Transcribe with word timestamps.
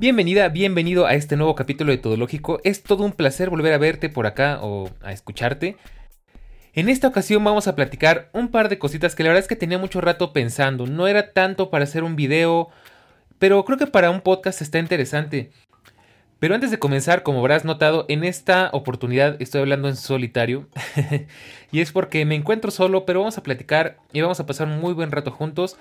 Bienvenida, 0.00 0.48
bienvenido 0.48 1.04
a 1.04 1.12
este 1.12 1.36
nuevo 1.36 1.54
capítulo 1.54 1.92
de 1.92 1.98
Todo 1.98 2.16
Lógico. 2.16 2.58
Es 2.64 2.82
todo 2.82 3.04
un 3.04 3.12
placer 3.12 3.50
volver 3.50 3.74
a 3.74 3.76
verte 3.76 4.08
por 4.08 4.26
acá 4.26 4.58
o 4.62 4.88
a 5.02 5.12
escucharte. 5.12 5.76
En 6.72 6.88
esta 6.88 7.06
ocasión 7.06 7.44
vamos 7.44 7.68
a 7.68 7.76
platicar 7.76 8.30
un 8.32 8.48
par 8.48 8.70
de 8.70 8.78
cositas 8.78 9.14
que 9.14 9.24
la 9.24 9.28
verdad 9.28 9.42
es 9.42 9.48
que 9.48 9.56
tenía 9.56 9.76
mucho 9.76 10.00
rato 10.00 10.32
pensando. 10.32 10.86
No 10.86 11.06
era 11.06 11.34
tanto 11.34 11.68
para 11.68 11.84
hacer 11.84 12.02
un 12.02 12.16
video, 12.16 12.70
pero 13.38 13.62
creo 13.66 13.76
que 13.76 13.86
para 13.86 14.10
un 14.10 14.22
podcast 14.22 14.62
está 14.62 14.78
interesante. 14.78 15.50
Pero 16.38 16.54
antes 16.54 16.70
de 16.70 16.78
comenzar, 16.78 17.22
como 17.22 17.40
habrás 17.40 17.66
notado, 17.66 18.06
en 18.08 18.24
esta 18.24 18.70
oportunidad 18.72 19.36
estoy 19.42 19.60
hablando 19.60 19.86
en 19.90 19.96
solitario. 19.96 20.66
y 21.72 21.80
es 21.80 21.92
porque 21.92 22.24
me 22.24 22.36
encuentro 22.36 22.70
solo, 22.70 23.04
pero 23.04 23.20
vamos 23.20 23.36
a 23.36 23.42
platicar 23.42 23.98
y 24.14 24.22
vamos 24.22 24.40
a 24.40 24.46
pasar 24.46 24.66
un 24.66 24.80
muy 24.80 24.94
buen 24.94 25.10
rato 25.10 25.30
juntos. 25.30 25.76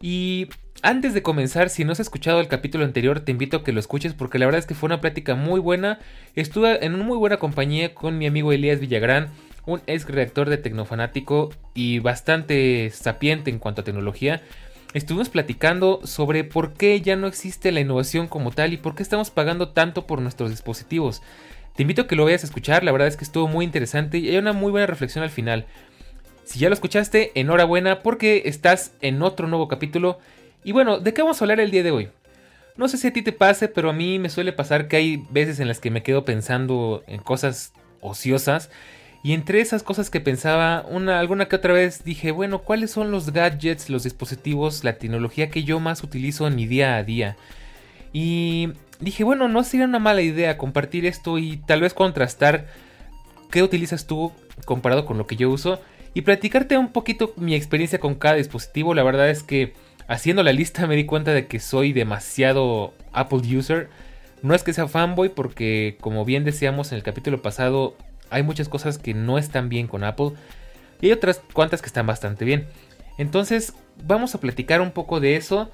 Y 0.00 0.48
antes 0.82 1.14
de 1.14 1.22
comenzar, 1.22 1.70
si 1.70 1.84
no 1.84 1.92
has 1.92 2.00
escuchado 2.00 2.40
el 2.40 2.48
capítulo 2.48 2.84
anterior, 2.84 3.20
te 3.20 3.32
invito 3.32 3.58
a 3.58 3.64
que 3.64 3.72
lo 3.72 3.80
escuches 3.80 4.14
porque 4.14 4.38
la 4.38 4.46
verdad 4.46 4.58
es 4.58 4.66
que 4.66 4.74
fue 4.74 4.88
una 4.88 5.00
plática 5.00 5.34
muy 5.34 5.60
buena. 5.60 5.98
Estuve 6.34 6.84
en 6.84 6.94
una 6.94 7.04
muy 7.04 7.16
buena 7.16 7.38
compañía 7.38 7.94
con 7.94 8.18
mi 8.18 8.26
amigo 8.26 8.52
Elías 8.52 8.80
Villagrán 8.80 9.30
un 9.66 9.82
ex 9.86 10.08
redactor 10.08 10.48
de 10.48 10.56
Tecnofanático 10.56 11.50
y 11.74 11.98
bastante 11.98 12.90
sapiente 12.90 13.50
en 13.50 13.58
cuanto 13.58 13.82
a 13.82 13.84
tecnología, 13.84 14.40
estuvimos 14.94 15.28
platicando 15.28 16.00
sobre 16.04 16.44
por 16.44 16.72
qué 16.74 17.00
ya 17.00 17.16
no 17.16 17.26
existe 17.26 17.72
la 17.72 17.80
innovación 17.80 18.28
como 18.28 18.52
tal 18.52 18.72
y 18.72 18.76
por 18.76 18.94
qué 18.94 19.02
estamos 19.02 19.30
pagando 19.30 19.70
tanto 19.70 20.06
por 20.06 20.22
nuestros 20.22 20.50
dispositivos. 20.50 21.20
Te 21.74 21.82
invito 21.82 22.02
a 22.02 22.06
que 22.06 22.16
lo 22.16 22.24
vayas 22.24 22.42
a 22.42 22.46
escuchar, 22.46 22.84
la 22.84 22.92
verdad 22.92 23.08
es 23.08 23.16
que 23.16 23.24
estuvo 23.24 23.48
muy 23.48 23.64
interesante 23.64 24.18
y 24.18 24.30
hay 24.30 24.38
una 24.38 24.54
muy 24.54 24.70
buena 24.70 24.86
reflexión 24.86 25.22
al 25.22 25.30
final. 25.30 25.66
Si 26.46 26.60
ya 26.60 26.68
lo 26.68 26.74
escuchaste, 26.74 27.32
enhorabuena 27.34 28.04
porque 28.04 28.42
estás 28.44 28.92
en 29.00 29.20
otro 29.20 29.48
nuevo 29.48 29.66
capítulo. 29.66 30.20
Y 30.62 30.70
bueno, 30.70 31.00
¿de 31.00 31.12
qué 31.12 31.20
vamos 31.20 31.42
a 31.42 31.44
hablar 31.44 31.58
el 31.58 31.72
día 31.72 31.82
de 31.82 31.90
hoy? 31.90 32.08
No 32.76 32.86
sé 32.86 32.98
si 32.98 33.08
a 33.08 33.12
ti 33.12 33.22
te 33.22 33.32
pase, 33.32 33.66
pero 33.66 33.90
a 33.90 33.92
mí 33.92 34.20
me 34.20 34.30
suele 34.30 34.52
pasar 34.52 34.86
que 34.86 34.96
hay 34.96 35.26
veces 35.30 35.58
en 35.58 35.66
las 35.66 35.80
que 35.80 35.90
me 35.90 36.04
quedo 36.04 36.24
pensando 36.24 37.02
en 37.08 37.20
cosas 37.20 37.72
ociosas 38.00 38.70
y 39.24 39.32
entre 39.32 39.60
esas 39.60 39.82
cosas 39.82 40.08
que 40.08 40.20
pensaba, 40.20 40.86
una, 40.88 41.18
alguna 41.18 41.46
que 41.46 41.56
otra 41.56 41.72
vez 41.72 42.04
dije, 42.04 42.30
bueno, 42.30 42.60
¿cuáles 42.60 42.92
son 42.92 43.10
los 43.10 43.32
gadgets, 43.32 43.90
los 43.90 44.04
dispositivos, 44.04 44.84
la 44.84 44.98
tecnología 44.98 45.50
que 45.50 45.64
yo 45.64 45.80
más 45.80 46.04
utilizo 46.04 46.46
en 46.46 46.54
mi 46.54 46.66
día 46.66 46.94
a 46.94 47.02
día? 47.02 47.36
Y 48.12 48.68
dije, 49.00 49.24
bueno, 49.24 49.48
no 49.48 49.64
sería 49.64 49.86
una 49.86 49.98
mala 49.98 50.22
idea 50.22 50.58
compartir 50.58 51.06
esto 51.06 51.38
y 51.38 51.56
tal 51.56 51.80
vez 51.80 51.92
contrastar 51.92 52.68
qué 53.50 53.64
utilizas 53.64 54.06
tú 54.06 54.30
comparado 54.64 55.06
con 55.06 55.18
lo 55.18 55.26
que 55.26 55.34
yo 55.34 55.50
uso 55.50 55.80
y 56.16 56.22
platicarte 56.22 56.78
un 56.78 56.92
poquito 56.92 57.34
mi 57.36 57.54
experiencia 57.54 58.00
con 58.00 58.14
cada 58.14 58.36
dispositivo. 58.36 58.94
La 58.94 59.02
verdad 59.02 59.28
es 59.28 59.42
que 59.42 59.74
haciendo 60.08 60.42
la 60.42 60.54
lista 60.54 60.86
me 60.86 60.96
di 60.96 61.04
cuenta 61.04 61.34
de 61.34 61.46
que 61.46 61.60
soy 61.60 61.92
demasiado 61.92 62.94
Apple 63.12 63.42
user. 63.54 63.90
No 64.40 64.54
es 64.54 64.62
que 64.62 64.72
sea 64.72 64.88
fanboy 64.88 65.28
porque 65.28 65.98
como 66.00 66.24
bien 66.24 66.42
decíamos 66.42 66.90
en 66.90 66.96
el 66.96 67.04
capítulo 67.04 67.42
pasado, 67.42 67.98
hay 68.30 68.42
muchas 68.42 68.70
cosas 68.70 68.96
que 68.96 69.12
no 69.12 69.36
están 69.36 69.68
bien 69.68 69.88
con 69.88 70.04
Apple 70.04 70.30
y 71.02 71.08
hay 71.08 71.12
otras 71.12 71.42
cuantas 71.52 71.82
que 71.82 71.88
están 71.88 72.06
bastante 72.06 72.46
bien. 72.46 72.66
Entonces 73.18 73.74
vamos 74.02 74.34
a 74.34 74.40
platicar 74.40 74.80
un 74.80 74.92
poco 74.92 75.20
de 75.20 75.36
eso. 75.36 75.70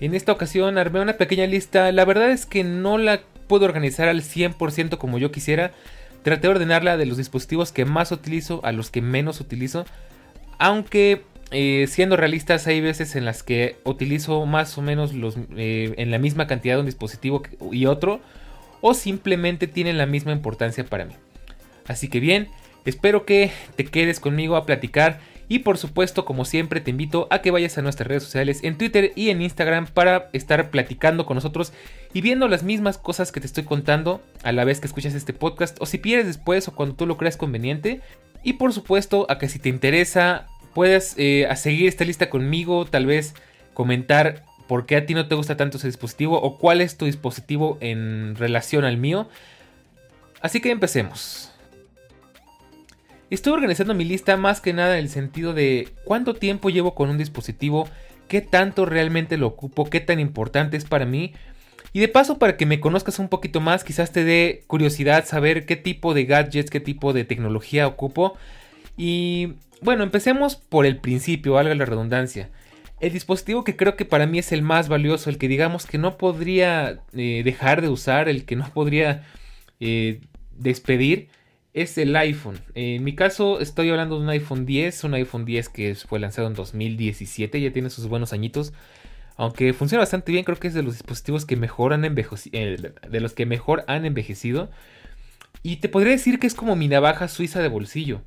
En 0.00 0.14
esta 0.14 0.32
ocasión 0.32 0.78
armé 0.78 1.02
una 1.02 1.18
pequeña 1.18 1.46
lista. 1.46 1.92
La 1.92 2.06
verdad 2.06 2.30
es 2.30 2.46
que 2.46 2.64
no 2.64 2.96
la 2.96 3.20
puedo 3.48 3.66
organizar 3.66 4.08
al 4.08 4.22
100% 4.22 4.96
como 4.96 5.18
yo 5.18 5.30
quisiera. 5.30 5.72
Traté 6.22 6.42
de 6.42 6.48
ordenarla 6.48 6.96
de 6.96 7.06
los 7.06 7.16
dispositivos 7.16 7.72
que 7.72 7.84
más 7.84 8.12
utilizo 8.12 8.60
a 8.64 8.72
los 8.72 8.90
que 8.90 9.02
menos 9.02 9.40
utilizo. 9.40 9.84
Aunque 10.58 11.22
eh, 11.50 11.86
siendo 11.88 12.16
realistas 12.16 12.66
hay 12.66 12.80
veces 12.80 13.16
en 13.16 13.24
las 13.24 13.42
que 13.42 13.76
utilizo 13.84 14.46
más 14.46 14.78
o 14.78 14.82
menos 14.82 15.12
los, 15.12 15.36
eh, 15.56 15.94
en 15.98 16.10
la 16.10 16.18
misma 16.18 16.46
cantidad 16.46 16.76
de 16.76 16.80
un 16.80 16.86
dispositivo 16.86 17.42
y 17.70 17.86
otro. 17.86 18.20
O 18.80 18.94
simplemente 18.94 19.66
tienen 19.66 19.98
la 19.98 20.06
misma 20.06 20.32
importancia 20.32 20.84
para 20.84 21.04
mí. 21.04 21.14
Así 21.86 22.08
que 22.08 22.20
bien, 22.20 22.48
espero 22.84 23.24
que 23.24 23.50
te 23.76 23.84
quedes 23.84 24.18
conmigo 24.18 24.56
a 24.56 24.66
platicar 24.66 25.20
y 25.52 25.58
por 25.58 25.76
supuesto, 25.76 26.24
como 26.24 26.46
siempre, 26.46 26.80
te 26.80 26.92
invito 26.92 27.28
a 27.28 27.42
que 27.42 27.50
vayas 27.50 27.76
a 27.76 27.82
nuestras 27.82 28.06
redes 28.06 28.22
sociales 28.22 28.60
en 28.62 28.78
Twitter 28.78 29.12
y 29.16 29.28
en 29.28 29.42
Instagram 29.42 29.86
para 29.86 30.30
estar 30.32 30.70
platicando 30.70 31.26
con 31.26 31.34
nosotros 31.34 31.74
y 32.14 32.22
viendo 32.22 32.48
las 32.48 32.62
mismas 32.62 32.96
cosas 32.96 33.32
que 33.32 33.40
te 33.40 33.48
estoy 33.48 33.64
contando 33.64 34.22
a 34.44 34.52
la 34.52 34.64
vez 34.64 34.80
que 34.80 34.86
escuchas 34.86 35.12
este 35.12 35.34
podcast 35.34 35.76
o 35.82 35.84
si 35.84 35.98
pierdes 35.98 36.26
después 36.26 36.68
o 36.68 36.74
cuando 36.74 36.94
tú 36.94 37.04
lo 37.04 37.18
creas 37.18 37.36
conveniente. 37.36 38.00
Y 38.42 38.54
por 38.54 38.72
supuesto, 38.72 39.26
a 39.28 39.36
que 39.36 39.50
si 39.50 39.58
te 39.58 39.68
interesa 39.68 40.46
puedas 40.72 41.16
eh, 41.18 41.46
seguir 41.56 41.86
esta 41.86 42.06
lista 42.06 42.30
conmigo, 42.30 42.86
tal 42.86 43.04
vez 43.04 43.34
comentar 43.74 44.46
por 44.68 44.86
qué 44.86 44.96
a 44.96 45.04
ti 45.04 45.12
no 45.12 45.28
te 45.28 45.34
gusta 45.34 45.58
tanto 45.58 45.76
ese 45.76 45.86
dispositivo 45.86 46.40
o 46.40 46.56
cuál 46.56 46.80
es 46.80 46.96
tu 46.96 47.04
dispositivo 47.04 47.76
en 47.82 48.36
relación 48.36 48.86
al 48.86 48.96
mío. 48.96 49.28
Así 50.40 50.62
que 50.62 50.70
empecemos. 50.70 51.51
Estoy 53.32 53.54
organizando 53.54 53.94
mi 53.94 54.04
lista 54.04 54.36
más 54.36 54.60
que 54.60 54.74
nada 54.74 54.98
en 54.98 55.04
el 55.04 55.08
sentido 55.08 55.54
de 55.54 55.88
cuánto 56.04 56.34
tiempo 56.34 56.68
llevo 56.68 56.94
con 56.94 57.08
un 57.08 57.16
dispositivo, 57.16 57.88
qué 58.28 58.42
tanto 58.42 58.84
realmente 58.84 59.38
lo 59.38 59.46
ocupo, 59.46 59.88
qué 59.88 60.00
tan 60.00 60.20
importante 60.20 60.76
es 60.76 60.84
para 60.84 61.06
mí. 61.06 61.32
Y 61.94 62.00
de 62.00 62.08
paso, 62.08 62.38
para 62.38 62.58
que 62.58 62.66
me 62.66 62.78
conozcas 62.78 63.18
un 63.18 63.30
poquito 63.30 63.62
más, 63.62 63.84
quizás 63.84 64.12
te 64.12 64.24
dé 64.24 64.64
curiosidad 64.66 65.24
saber 65.24 65.64
qué 65.64 65.76
tipo 65.76 66.12
de 66.12 66.26
gadgets, 66.26 66.70
qué 66.70 66.78
tipo 66.78 67.14
de 67.14 67.24
tecnología 67.24 67.86
ocupo. 67.86 68.36
Y 68.98 69.54
bueno, 69.80 70.02
empecemos 70.02 70.56
por 70.56 70.84
el 70.84 70.98
principio, 70.98 71.54
valga 71.54 71.74
la 71.74 71.86
redundancia. 71.86 72.50
El 73.00 73.14
dispositivo 73.14 73.64
que 73.64 73.76
creo 73.76 73.96
que 73.96 74.04
para 74.04 74.26
mí 74.26 74.40
es 74.40 74.52
el 74.52 74.60
más 74.60 74.90
valioso, 74.90 75.30
el 75.30 75.38
que 75.38 75.48
digamos 75.48 75.86
que 75.86 75.96
no 75.96 76.18
podría 76.18 77.00
eh, 77.14 77.40
dejar 77.42 77.80
de 77.80 77.88
usar, 77.88 78.28
el 78.28 78.44
que 78.44 78.56
no 78.56 78.68
podría 78.74 79.24
eh, 79.80 80.20
despedir, 80.54 81.30
es 81.74 81.96
el 81.98 82.14
iPhone. 82.16 82.58
En 82.74 83.02
mi 83.02 83.14
caso 83.14 83.60
estoy 83.60 83.90
hablando 83.90 84.16
de 84.16 84.22
un 84.22 84.30
iPhone 84.30 84.66
10, 84.66 85.04
un 85.04 85.14
iPhone 85.14 85.44
10 85.44 85.68
que 85.68 85.94
fue 85.94 86.20
lanzado 86.20 86.48
en 86.48 86.54
2017, 86.54 87.60
ya 87.60 87.72
tiene 87.72 87.90
sus 87.90 88.06
buenos 88.08 88.32
añitos. 88.32 88.72
Aunque 89.36 89.72
funciona 89.72 90.00
bastante 90.00 90.30
bien, 90.32 90.44
creo 90.44 90.58
que 90.58 90.68
es 90.68 90.74
de 90.74 90.82
los 90.82 90.94
dispositivos 90.94 91.46
que 91.46 91.56
mejor 91.56 91.94
han 91.94 92.04
envejecido, 92.04 92.58
eh, 92.58 92.92
de 93.08 93.20
los 93.20 93.32
que 93.32 93.46
mejor 93.46 93.84
han 93.86 94.04
envejecido. 94.04 94.70
Y 95.62 95.76
te 95.76 95.88
podría 95.88 96.12
decir 96.12 96.38
que 96.38 96.46
es 96.46 96.54
como 96.54 96.76
mi 96.76 96.88
navaja 96.88 97.28
suiza 97.28 97.60
de 97.60 97.68
bolsillo. 97.68 98.20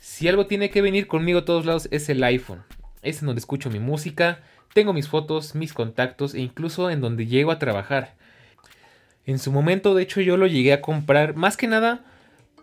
Si 0.00 0.26
algo 0.28 0.46
tiene 0.46 0.70
que 0.70 0.80
venir 0.80 1.06
conmigo 1.06 1.40
a 1.40 1.44
todos 1.44 1.66
lados 1.66 1.88
es 1.90 2.08
el 2.08 2.22
iPhone. 2.24 2.62
Es 3.02 3.20
en 3.20 3.26
donde 3.26 3.40
escucho 3.40 3.68
mi 3.68 3.78
música, 3.78 4.40
tengo 4.72 4.92
mis 4.92 5.08
fotos, 5.08 5.54
mis 5.54 5.74
contactos 5.74 6.34
e 6.34 6.40
incluso 6.40 6.90
en 6.90 7.00
donde 7.00 7.26
llego 7.26 7.50
a 7.50 7.58
trabajar. 7.58 8.14
En 9.26 9.38
su 9.38 9.52
momento, 9.52 9.94
de 9.94 10.04
hecho, 10.04 10.22
yo 10.22 10.38
lo 10.38 10.46
llegué 10.46 10.72
a 10.72 10.80
comprar 10.80 11.36
más 11.36 11.58
que 11.58 11.66
nada 11.66 12.04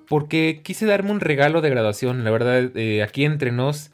porque 0.08 0.62
quise 0.64 0.86
darme 0.86 1.12
un 1.12 1.20
regalo 1.20 1.62
de 1.62 1.70
graduación. 1.70 2.24
La 2.24 2.32
verdad, 2.32 2.72
eh, 2.76 3.04
aquí 3.04 3.26
entre 3.26 3.52
nos, 3.52 3.92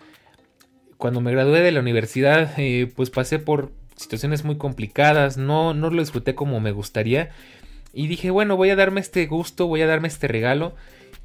cuando 0.97 1.21
me 1.21 1.31
gradué 1.31 1.61
de 1.61 1.71
la 1.71 1.79
universidad, 1.79 2.53
eh, 2.57 2.91
pues 2.95 3.09
pasé 3.09 3.39
por 3.39 3.71
situaciones 3.95 4.43
muy 4.43 4.57
complicadas, 4.57 5.37
no, 5.37 5.73
no 5.73 5.89
lo 5.89 6.01
disfruté 6.01 6.35
como 6.35 6.59
me 6.59 6.71
gustaría. 6.71 7.29
Y 7.93 8.07
dije, 8.07 8.29
bueno, 8.29 8.57
voy 8.57 8.69
a 8.69 8.75
darme 8.75 9.01
este 9.01 9.25
gusto, 9.27 9.67
voy 9.67 9.81
a 9.81 9.87
darme 9.87 10.07
este 10.07 10.27
regalo. 10.27 10.75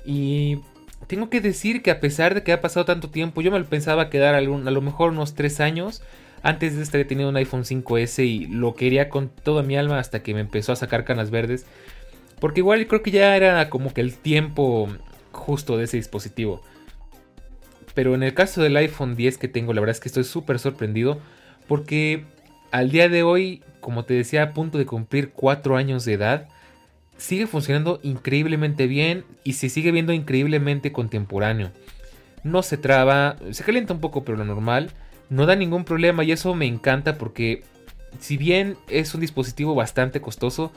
Y 0.04 0.60
tengo 1.06 1.30
que 1.30 1.40
decir 1.40 1.82
que 1.82 1.90
a 1.90 2.00
pesar 2.00 2.34
de 2.34 2.42
que 2.42 2.52
ha 2.52 2.60
pasado 2.60 2.84
tanto 2.84 3.10
tiempo, 3.10 3.40
yo 3.40 3.50
me 3.50 3.58
lo 3.58 3.66
pensaba 3.66 4.10
quedar 4.10 4.34
a 4.34 4.40
lo 4.40 4.80
mejor 4.80 5.10
unos 5.10 5.34
3 5.34 5.60
años. 5.60 6.02
Antes 6.42 6.76
de 6.76 6.98
había 6.98 7.08
tenido 7.08 7.28
un 7.28 7.36
iPhone 7.36 7.64
5S 7.64 8.24
y 8.24 8.46
lo 8.46 8.74
quería 8.74 9.08
con 9.08 9.28
toda 9.28 9.62
mi 9.62 9.76
alma 9.76 9.98
hasta 9.98 10.22
que 10.22 10.34
me 10.34 10.40
empezó 10.40 10.72
a 10.72 10.76
sacar 10.76 11.04
canas 11.04 11.30
verdes. 11.30 11.66
Porque 12.40 12.60
igual 12.60 12.86
creo 12.86 13.02
que 13.02 13.10
ya 13.10 13.36
era 13.36 13.68
como 13.70 13.92
que 13.94 14.00
el 14.00 14.14
tiempo 14.14 14.88
justo 15.32 15.76
de 15.76 15.84
ese 15.84 15.96
dispositivo. 15.96 16.62
Pero 17.94 18.14
en 18.14 18.22
el 18.22 18.34
caso 18.34 18.62
del 18.62 18.76
iPhone 18.76 19.16
10 19.16 19.38
que 19.38 19.48
tengo, 19.48 19.72
la 19.72 19.80
verdad 19.80 19.96
es 19.96 20.00
que 20.00 20.08
estoy 20.08 20.24
súper 20.24 20.58
sorprendido 20.58 21.18
porque 21.66 22.24
al 22.70 22.90
día 22.90 23.08
de 23.08 23.22
hoy, 23.22 23.62
como 23.80 24.04
te 24.04 24.14
decía, 24.14 24.42
a 24.42 24.50
punto 24.52 24.76
de 24.76 24.86
cumplir 24.86 25.30
4 25.30 25.76
años 25.76 26.04
de 26.04 26.12
edad, 26.12 26.48
sigue 27.16 27.46
funcionando 27.46 28.00
increíblemente 28.02 28.86
bien 28.86 29.24
y 29.44 29.54
se 29.54 29.70
sigue 29.70 29.92
viendo 29.92 30.12
increíblemente 30.12 30.92
contemporáneo. 30.92 31.70
No 32.42 32.62
se 32.62 32.76
traba, 32.76 33.36
se 33.50 33.64
calienta 33.64 33.94
un 33.94 34.00
poco, 34.00 34.24
pero 34.24 34.36
lo 34.36 34.44
normal. 34.44 34.90
No 35.30 35.46
da 35.46 35.56
ningún 35.56 35.84
problema 35.84 36.22
y 36.22 36.32
eso 36.32 36.54
me 36.54 36.66
encanta 36.66 37.16
porque 37.16 37.64
si 38.20 38.36
bien 38.36 38.76
es 38.88 39.14
un 39.14 39.22
dispositivo 39.22 39.74
bastante 39.74 40.20
costoso, 40.20 40.70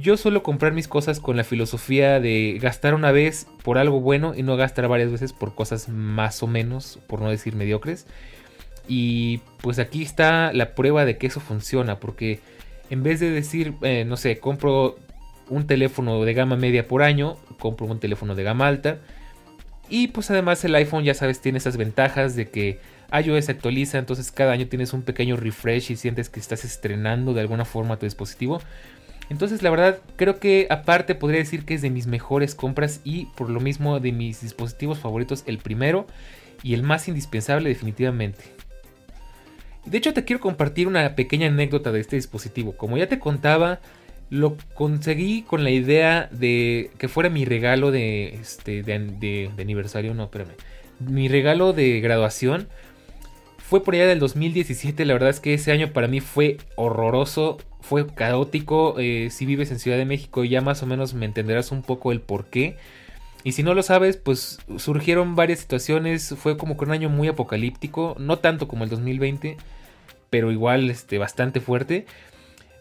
yo 0.00 0.16
suelo 0.16 0.42
comprar 0.42 0.72
mis 0.72 0.88
cosas 0.88 1.20
con 1.20 1.36
la 1.36 1.44
filosofía 1.44 2.20
de 2.20 2.58
gastar 2.60 2.94
una 2.94 3.12
vez 3.12 3.46
por 3.62 3.78
algo 3.78 4.00
bueno 4.00 4.34
y 4.36 4.42
no 4.42 4.56
gastar 4.56 4.86
varias 4.88 5.10
veces 5.10 5.32
por 5.32 5.54
cosas 5.54 5.88
más 5.88 6.42
o 6.42 6.46
menos, 6.46 6.98
por 7.06 7.20
no 7.20 7.30
decir 7.30 7.54
mediocres. 7.56 8.06
Y 8.86 9.38
pues 9.60 9.78
aquí 9.78 10.02
está 10.02 10.52
la 10.52 10.74
prueba 10.74 11.04
de 11.04 11.18
que 11.18 11.26
eso 11.26 11.40
funciona, 11.40 12.00
porque 12.00 12.40
en 12.90 13.02
vez 13.02 13.20
de 13.20 13.30
decir, 13.30 13.74
eh, 13.82 14.04
no 14.06 14.16
sé, 14.16 14.38
compro 14.38 14.96
un 15.48 15.66
teléfono 15.66 16.24
de 16.24 16.34
gama 16.34 16.56
media 16.56 16.86
por 16.86 17.02
año, 17.02 17.36
compro 17.58 17.86
un 17.86 18.00
teléfono 18.00 18.34
de 18.34 18.44
gama 18.44 18.68
alta. 18.68 18.98
Y 19.90 20.08
pues 20.08 20.30
además 20.30 20.64
el 20.64 20.74
iPhone 20.74 21.04
ya 21.04 21.14
sabes 21.14 21.40
tiene 21.40 21.58
esas 21.58 21.76
ventajas 21.76 22.36
de 22.36 22.48
que 22.50 22.78
iOS 23.10 23.48
actualiza, 23.48 23.98
entonces 23.98 24.30
cada 24.30 24.52
año 24.52 24.66
tienes 24.68 24.92
un 24.92 25.02
pequeño 25.02 25.36
refresh 25.36 25.90
y 25.90 25.96
sientes 25.96 26.28
que 26.28 26.40
estás 26.40 26.64
estrenando 26.64 27.32
de 27.32 27.40
alguna 27.40 27.64
forma 27.64 27.98
tu 27.98 28.06
dispositivo. 28.06 28.60
Entonces 29.30 29.62
la 29.62 29.70
verdad 29.70 29.98
creo 30.16 30.38
que 30.38 30.66
aparte 30.70 31.14
podría 31.14 31.40
decir 31.40 31.64
que 31.64 31.74
es 31.74 31.82
de 31.82 31.90
mis 31.90 32.06
mejores 32.06 32.54
compras 32.54 33.00
y 33.04 33.26
por 33.36 33.50
lo 33.50 33.60
mismo 33.60 34.00
de 34.00 34.12
mis 34.12 34.40
dispositivos 34.40 34.98
favoritos 34.98 35.44
el 35.46 35.58
primero 35.58 36.06
y 36.62 36.74
el 36.74 36.82
más 36.82 37.08
indispensable 37.08 37.68
definitivamente. 37.68 38.44
De 39.84 39.98
hecho 39.98 40.12
te 40.12 40.24
quiero 40.24 40.40
compartir 40.40 40.86
una 40.86 41.14
pequeña 41.14 41.48
anécdota 41.48 41.92
de 41.92 42.00
este 42.00 42.16
dispositivo. 42.16 42.72
Como 42.76 42.96
ya 42.96 43.06
te 43.06 43.18
contaba, 43.18 43.80
lo 44.30 44.56
conseguí 44.74 45.42
con 45.42 45.64
la 45.64 45.70
idea 45.70 46.28
de 46.30 46.90
que 46.98 47.08
fuera 47.08 47.30
mi 47.30 47.44
regalo 47.44 47.90
de, 47.90 48.34
este, 48.34 48.82
de, 48.82 49.50
aniversario, 49.58 50.14
no, 50.14 50.24
espérame. 50.24 50.52
Mi 51.00 51.28
regalo 51.28 51.72
de 51.72 52.00
graduación 52.00 52.68
fue 53.68 53.84
por 53.84 53.94
allá 53.94 54.06
del 54.06 54.18
2017. 54.18 55.04
La 55.04 55.12
verdad 55.12 55.28
es 55.28 55.40
que 55.40 55.52
ese 55.52 55.72
año 55.72 55.92
para 55.92 56.08
mí 56.08 56.20
fue 56.20 56.56
horroroso, 56.76 57.58
fue 57.82 58.06
caótico. 58.06 58.94
Eh, 58.98 59.28
si 59.30 59.44
vives 59.44 59.70
en 59.70 59.78
Ciudad 59.78 59.98
de 59.98 60.06
México 60.06 60.42
ya 60.42 60.62
más 60.62 60.82
o 60.82 60.86
menos 60.86 61.12
me 61.12 61.26
entenderás 61.26 61.70
un 61.70 61.82
poco 61.82 62.10
el 62.10 62.22
por 62.22 62.46
qué. 62.46 62.78
Y 63.44 63.52
si 63.52 63.62
no 63.62 63.74
lo 63.74 63.82
sabes, 63.82 64.16
pues 64.16 64.58
surgieron 64.78 65.36
varias 65.36 65.58
situaciones. 65.58 66.34
Fue 66.38 66.56
como 66.56 66.78
que 66.78 66.86
un 66.86 66.92
año 66.92 67.10
muy 67.10 67.28
apocalíptico, 67.28 68.16
no 68.18 68.38
tanto 68.38 68.68
como 68.68 68.84
el 68.84 68.90
2020, 68.90 69.58
pero 70.30 70.50
igual 70.50 70.90
este, 70.90 71.18
bastante 71.18 71.60
fuerte 71.60 72.06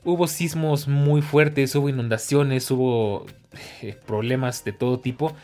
hubo 0.05 0.27
sismos 0.27 0.87
muy 0.87 1.21
fuertes, 1.21 1.75
hubo 1.75 1.89
inundaciones, 1.89 2.71
hubo 2.71 3.25
eh, 3.81 3.93
problemas 4.05 4.63
de 4.63 4.71
todo 4.71 4.99
tipo. 4.99 5.35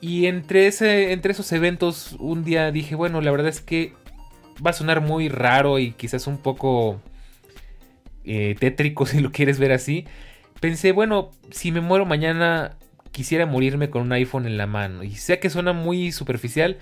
Y 0.00 0.26
entre, 0.26 0.66
ese, 0.66 1.12
entre 1.12 1.30
esos 1.30 1.52
eventos 1.52 2.16
un 2.18 2.42
día 2.42 2.72
dije, 2.72 2.96
bueno, 2.96 3.20
la 3.20 3.30
verdad 3.30 3.48
es 3.48 3.60
que 3.60 3.92
va 4.64 4.70
a 4.70 4.74
sonar 4.74 5.00
muy 5.00 5.28
raro 5.28 5.78
y 5.78 5.92
quizás 5.92 6.26
un 6.26 6.38
poco 6.38 7.00
eh, 8.24 8.56
tétrico 8.58 9.06
si 9.06 9.20
lo 9.20 9.32
quieres 9.32 9.58
ver 9.58 9.72
así. 9.72 10.06
Pensé, 10.60 10.92
bueno, 10.92 11.30
si 11.50 11.72
me 11.72 11.80
muero 11.80 12.06
mañana 12.06 12.76
quisiera 13.12 13.46
morirme 13.46 13.90
con 13.90 14.02
un 14.02 14.12
iPhone 14.12 14.46
en 14.46 14.56
la 14.56 14.66
mano. 14.66 15.02
Y 15.02 15.14
sé 15.16 15.38
que 15.38 15.50
suena 15.50 15.72
muy 15.72 16.12
superficial, 16.12 16.78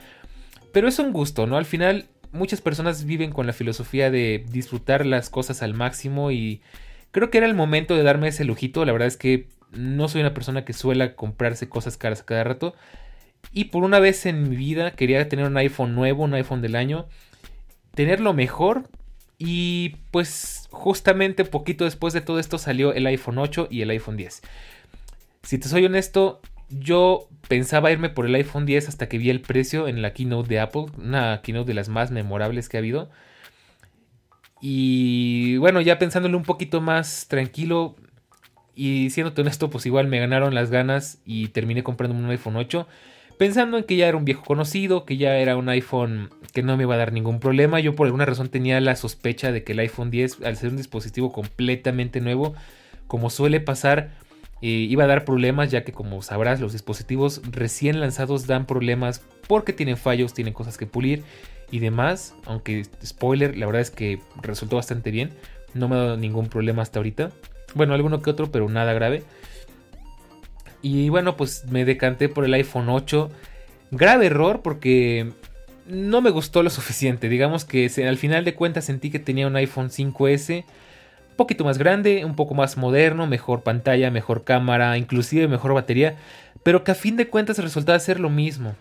pero 0.72 0.88
es 0.88 0.98
un 0.98 1.12
gusto, 1.12 1.46
¿no? 1.46 1.56
Al 1.56 1.64
final 1.64 2.06
muchas 2.32 2.60
personas 2.60 3.04
viven 3.04 3.30
con 3.30 3.46
la 3.46 3.52
filosofía 3.52 4.10
de 4.10 4.44
disfrutar 4.50 5.06
las 5.06 5.30
cosas 5.30 5.62
al 5.62 5.74
máximo 5.74 6.30
y 6.32 6.60
Creo 7.14 7.30
que 7.30 7.38
era 7.38 7.46
el 7.46 7.54
momento 7.54 7.94
de 7.94 8.02
darme 8.02 8.26
ese 8.26 8.44
lujito. 8.44 8.84
La 8.84 8.90
verdad 8.90 9.06
es 9.06 9.16
que 9.16 9.46
no 9.70 10.08
soy 10.08 10.20
una 10.20 10.34
persona 10.34 10.64
que 10.64 10.72
suela 10.72 11.14
comprarse 11.14 11.68
cosas 11.68 11.96
caras 11.96 12.22
a 12.22 12.24
cada 12.24 12.42
rato. 12.42 12.74
Y 13.52 13.66
por 13.66 13.84
una 13.84 14.00
vez 14.00 14.26
en 14.26 14.50
mi 14.50 14.56
vida 14.56 14.90
quería 14.90 15.28
tener 15.28 15.46
un 15.46 15.56
iPhone 15.56 15.94
nuevo, 15.94 16.24
un 16.24 16.34
iPhone 16.34 16.60
del 16.60 16.74
año. 16.74 17.06
Tenerlo 17.94 18.34
mejor. 18.34 18.88
Y 19.38 19.96
pues 20.10 20.68
justamente 20.70 21.44
poquito 21.44 21.84
después 21.84 22.14
de 22.14 22.20
todo 22.20 22.38
esto 22.38 22.58
salió 22.58 22.92
el 22.92 23.06
iPhone 23.06 23.38
8 23.38 23.68
y 23.70 23.82
el 23.82 23.90
iPhone 23.90 24.16
10. 24.16 24.42
Si 25.42 25.58
te 25.58 25.68
soy 25.68 25.84
honesto, 25.84 26.40
yo 26.70 27.28
pensaba 27.48 27.90
irme 27.90 28.08
por 28.08 28.26
el 28.26 28.34
iPhone 28.34 28.64
10 28.64 28.88
hasta 28.88 29.08
que 29.08 29.18
vi 29.18 29.30
el 29.30 29.40
precio 29.40 29.88
en 29.88 30.02
la 30.02 30.12
keynote 30.12 30.48
de 30.48 30.60
Apple. 30.60 30.86
Una 30.96 31.40
keynote 31.42 31.68
de 31.68 31.74
las 31.74 31.88
más 31.88 32.10
memorables 32.10 32.68
que 32.68 32.76
ha 32.76 32.80
habido. 32.80 33.10
Y 34.60 35.56
bueno, 35.58 35.80
ya 35.80 35.98
pensándole 35.98 36.36
un 36.36 36.44
poquito 36.44 36.80
más 36.80 37.26
tranquilo 37.28 37.96
y 38.74 39.10
siendo 39.10 39.32
honesto, 39.40 39.70
pues 39.70 39.86
igual 39.86 40.08
me 40.08 40.18
ganaron 40.18 40.54
las 40.54 40.70
ganas 40.70 41.20
y 41.24 41.48
terminé 41.48 41.82
comprando 41.82 42.16
un 42.16 42.30
iPhone 42.30 42.56
8. 42.56 42.86
Pensando 43.38 43.78
en 43.78 43.84
que 43.84 43.96
ya 43.96 44.08
era 44.08 44.16
un 44.16 44.24
viejo 44.24 44.44
conocido, 44.44 45.04
que 45.04 45.16
ya 45.16 45.36
era 45.36 45.56
un 45.56 45.68
iPhone 45.68 46.30
que 46.52 46.62
no 46.62 46.76
me 46.76 46.84
iba 46.84 46.94
a 46.94 46.98
dar 46.98 47.12
ningún 47.12 47.40
problema. 47.40 47.80
Yo 47.80 47.94
por 47.96 48.06
alguna 48.06 48.24
razón 48.24 48.48
tenía 48.48 48.80
la 48.80 48.94
sospecha 48.94 49.50
de 49.50 49.64
que 49.64 49.72
el 49.72 49.80
iPhone 49.80 50.10
10, 50.10 50.42
al 50.42 50.56
ser 50.56 50.70
un 50.70 50.76
dispositivo 50.76 51.32
completamente 51.32 52.20
nuevo, 52.20 52.54
como 53.08 53.30
suele 53.30 53.60
pasar, 53.60 54.12
eh, 54.62 54.68
iba 54.68 55.04
a 55.04 55.06
dar 55.08 55.24
problemas, 55.24 55.70
ya 55.70 55.84
que 55.84 55.92
como 55.92 56.22
sabrás, 56.22 56.60
los 56.60 56.72
dispositivos 56.72 57.42
recién 57.50 58.00
lanzados 58.00 58.46
dan 58.46 58.66
problemas 58.66 59.20
porque 59.48 59.72
tienen 59.72 59.96
fallos, 59.96 60.32
tienen 60.32 60.54
cosas 60.54 60.78
que 60.78 60.86
pulir 60.86 61.24
y 61.70 61.80
demás. 61.80 62.34
Aunque, 62.46 62.84
spoiler, 63.04 63.56
la 63.56 63.66
verdad 63.66 63.82
es 63.82 63.90
que 63.90 64.20
resultó 64.42 64.76
bastante 64.76 65.10
bien. 65.10 65.30
No 65.74 65.88
me 65.88 65.96
ha 65.96 65.98
dado 65.98 66.16
ningún 66.16 66.46
problema 66.46 66.82
hasta 66.82 67.00
ahorita. 67.00 67.32
Bueno, 67.74 67.94
alguno 67.94 68.22
que 68.22 68.30
otro, 68.30 68.52
pero 68.52 68.68
nada 68.68 68.92
grave. 68.92 69.24
Y 70.84 71.08
bueno, 71.08 71.34
pues 71.38 71.64
me 71.70 71.86
decanté 71.86 72.28
por 72.28 72.44
el 72.44 72.52
iPhone 72.52 72.90
8. 72.90 73.30
Grave 73.90 74.26
error 74.26 74.60
porque 74.60 75.32
no 75.86 76.20
me 76.20 76.28
gustó 76.28 76.62
lo 76.62 76.68
suficiente. 76.68 77.30
Digamos 77.30 77.64
que 77.64 77.90
al 78.06 78.18
final 78.18 78.44
de 78.44 78.54
cuentas 78.54 78.84
sentí 78.84 79.10
que 79.10 79.18
tenía 79.18 79.46
un 79.46 79.56
iPhone 79.56 79.88
5S. 79.88 80.64
Un 81.30 81.36
poquito 81.36 81.64
más 81.64 81.78
grande, 81.78 82.26
un 82.26 82.36
poco 82.36 82.54
más 82.54 82.76
moderno, 82.76 83.26
mejor 83.26 83.62
pantalla, 83.62 84.10
mejor 84.10 84.44
cámara, 84.44 84.98
inclusive 84.98 85.48
mejor 85.48 85.72
batería. 85.72 86.16
Pero 86.62 86.84
que 86.84 86.90
a 86.92 86.94
fin 86.94 87.16
de 87.16 87.28
cuentas 87.28 87.56
resultaba 87.60 87.98
ser 87.98 88.20
lo 88.20 88.28
mismo. 88.28 88.74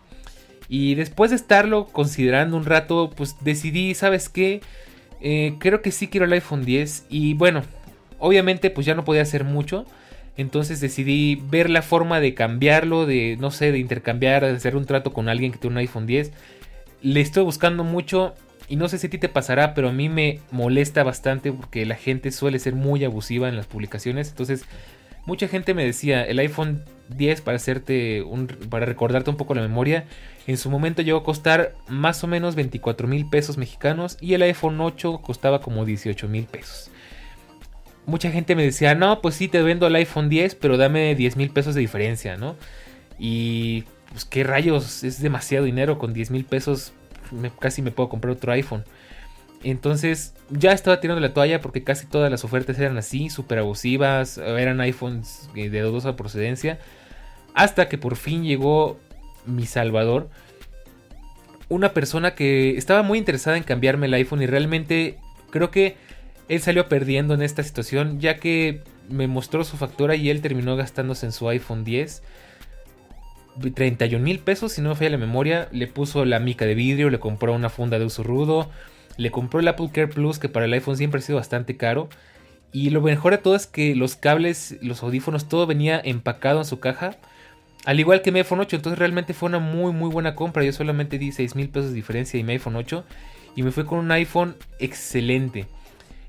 Y 0.67 0.95
después 0.95 1.31
de 1.31 1.37
estarlo 1.37 1.85
considerando 1.85 2.57
un 2.57 2.65
rato, 2.65 3.11
pues 3.15 3.37
decidí, 3.39 3.95
¿sabes 3.95 4.27
qué? 4.27 4.59
Eh, 5.21 5.55
creo 5.57 5.81
que 5.81 5.91
sí 5.91 6.09
quiero 6.09 6.25
el 6.25 6.33
iPhone 6.33 6.65
10. 6.65 7.05
Y 7.09 7.33
bueno, 7.35 7.63
obviamente 8.19 8.69
pues 8.71 8.85
ya 8.85 8.93
no 8.93 9.05
podía 9.05 9.21
hacer 9.21 9.45
mucho. 9.45 9.85
Entonces 10.35 10.79
decidí 10.79 11.35
ver 11.49 11.69
la 11.69 11.81
forma 11.81 12.19
de 12.19 12.33
cambiarlo, 12.33 13.05
de 13.05 13.37
no 13.39 13.51
sé, 13.51 13.71
de 13.71 13.79
intercambiar, 13.79 14.43
de 14.43 14.51
hacer 14.51 14.75
un 14.75 14.85
trato 14.85 15.13
con 15.13 15.29
alguien 15.29 15.51
que 15.51 15.59
tiene 15.59 15.75
un 15.75 15.77
iPhone 15.79 16.07
10. 16.07 16.31
Le 17.01 17.21
estoy 17.21 17.43
buscando 17.43 17.83
mucho 17.83 18.33
y 18.67 18.75
no 18.75 18.87
sé 18.89 18.97
si 18.97 19.07
a 19.07 19.09
ti 19.09 19.17
te 19.17 19.29
pasará, 19.29 19.73
pero 19.73 19.89
a 19.89 19.91
mí 19.91 20.09
me 20.09 20.39
molesta 20.51 21.03
bastante 21.03 21.51
porque 21.51 21.85
la 21.85 21.95
gente 21.95 22.31
suele 22.31 22.59
ser 22.59 22.73
muy 22.73 23.03
abusiva 23.03 23.49
en 23.49 23.55
las 23.55 23.67
publicaciones. 23.67 24.29
Entonces 24.29 24.65
mucha 25.25 25.47
gente 25.47 25.73
me 25.73 25.85
decía, 25.85 26.23
el 26.23 26.39
iPhone 26.39 26.83
10 27.09 27.41
para 27.41 27.57
hacerte 27.57 28.23
para 28.69 28.85
recordarte 28.85 29.29
un 29.29 29.37
poco 29.37 29.53
la 29.53 29.61
memoria, 29.61 30.05
en 30.47 30.57
su 30.57 30.69
momento 30.69 31.01
llegó 31.01 31.19
a 31.19 31.23
costar 31.23 31.75
más 31.87 32.23
o 32.23 32.27
menos 32.27 32.55
24 32.55 33.07
mil 33.07 33.29
pesos 33.29 33.57
mexicanos 33.57 34.17
y 34.19 34.33
el 34.33 34.41
iPhone 34.41 34.79
8 34.81 35.19
costaba 35.21 35.61
como 35.61 35.85
18 35.85 36.27
mil 36.27 36.45
pesos. 36.45 36.89
Mucha 38.05 38.31
gente 38.31 38.55
me 38.55 38.63
decía, 38.63 38.95
no, 38.95 39.21
pues 39.21 39.35
sí 39.35 39.47
te 39.47 39.61
vendo 39.61 39.87
el 39.87 39.95
iPhone 39.95 40.29
10, 40.29 40.55
pero 40.55 40.77
dame 40.77 41.15
10 41.15 41.37
mil 41.37 41.49
pesos 41.49 41.75
de 41.75 41.81
diferencia, 41.81 42.35
¿no? 42.37 42.55
Y 43.17 43.83
pues 44.09 44.25
qué 44.25 44.43
rayos, 44.43 45.03
es 45.03 45.21
demasiado 45.21 45.65
dinero, 45.65 45.97
con 45.97 46.13
10 46.13 46.31
mil 46.31 46.45
pesos 46.45 46.93
casi 47.59 47.81
me 47.81 47.91
puedo 47.91 48.09
comprar 48.09 48.33
otro 48.33 48.51
iPhone. 48.51 48.83
Entonces 49.63 50.33
ya 50.49 50.73
estaba 50.73 50.99
tirando 50.99 51.21
la 51.21 51.33
toalla 51.33 51.61
porque 51.61 51.83
casi 51.83 52.05
todas 52.05 52.29
las 52.29 52.43
ofertas 52.43 52.77
eran 52.79 52.97
así, 52.97 53.29
súper 53.29 53.59
abusivas, 53.59 54.37
eran 54.37 54.81
iPhones 54.81 55.49
eh, 55.55 55.69
de 55.69 55.81
dudosa 55.81 56.15
procedencia. 56.15 56.79
Hasta 57.53 57.87
que 57.87 57.97
por 57.97 58.15
fin 58.15 58.43
llegó 58.43 58.99
mi 59.45 59.65
salvador. 59.65 60.29
Una 61.69 61.93
persona 61.93 62.35
que 62.35 62.77
estaba 62.77 63.03
muy 63.03 63.17
interesada 63.17 63.57
en 63.57 63.63
cambiarme 63.63 64.07
el 64.07 64.13
iPhone 64.15 64.41
y 64.41 64.47
realmente 64.47 65.17
creo 65.49 65.71
que 65.71 65.95
él 66.49 66.61
salió 66.61 66.87
perdiendo 66.89 67.33
en 67.33 67.41
esta 67.41 67.63
situación 67.63 68.19
ya 68.19 68.37
que 68.37 68.81
me 69.09 69.27
mostró 69.27 69.63
su 69.63 69.77
factura 69.77 70.15
y 70.15 70.29
él 70.29 70.41
terminó 70.41 70.75
gastándose 70.75 71.25
en 71.25 71.31
su 71.31 71.47
iPhone 71.49 71.83
10 71.83 72.23
31 73.73 74.23
mil 74.23 74.39
pesos, 74.39 74.73
si 74.73 74.81
no 74.81 74.89
me 74.89 74.95
falla 74.95 75.11
la 75.11 75.17
memoria. 75.17 75.67
Le 75.71 75.87
puso 75.87 76.25
la 76.25 76.39
mica 76.39 76.65
de 76.65 76.75
vidrio, 76.75 77.09
le 77.09 77.19
compró 77.19 77.53
una 77.53 77.69
funda 77.69 77.99
de 77.99 78.05
uso 78.05 78.23
rudo, 78.23 78.69
le 79.17 79.31
compró 79.31 79.59
el 79.59 79.67
Apple 79.67 79.89
Care 79.93 80.07
Plus, 80.07 80.39
que 80.39 80.49
para 80.49 80.65
el 80.65 80.73
iPhone 80.73 80.97
siempre 80.97 81.19
ha 81.19 81.21
sido 81.21 81.37
bastante 81.37 81.77
caro. 81.77 82.09
Y 82.71 82.89
lo 82.89 83.01
mejor 83.01 83.33
de 83.33 83.37
todo 83.37 83.55
es 83.55 83.67
que 83.67 83.95
los 83.95 84.15
cables, 84.15 84.77
los 84.81 85.03
audífonos, 85.03 85.47
todo 85.47 85.67
venía 85.67 86.01
empacado 86.03 86.59
en 86.59 86.65
su 86.65 86.79
caja. 86.79 87.17
Al 87.85 87.99
igual 87.99 88.21
que 88.21 88.31
mi 88.31 88.39
iPhone 88.39 88.61
8, 88.61 88.77
entonces 88.77 88.97
realmente 88.97 89.33
fue 89.33 89.49
una 89.49 89.59
muy 89.59 89.91
muy 89.91 90.09
buena 90.09 90.35
compra. 90.35 90.63
Yo 90.63 90.71
solamente 90.71 91.19
di 91.19 91.31
6 91.31 91.55
mil 91.55 91.69
pesos 91.69 91.89
de 91.89 91.95
diferencia 91.95 92.37
de 92.37 92.43
mi 92.43 92.53
iPhone 92.53 92.75
8 92.75 93.03
y 93.55 93.63
me 93.63 93.71
fui 93.71 93.85
con 93.85 93.99
un 93.99 94.11
iPhone 94.11 94.55
excelente. 94.79 95.67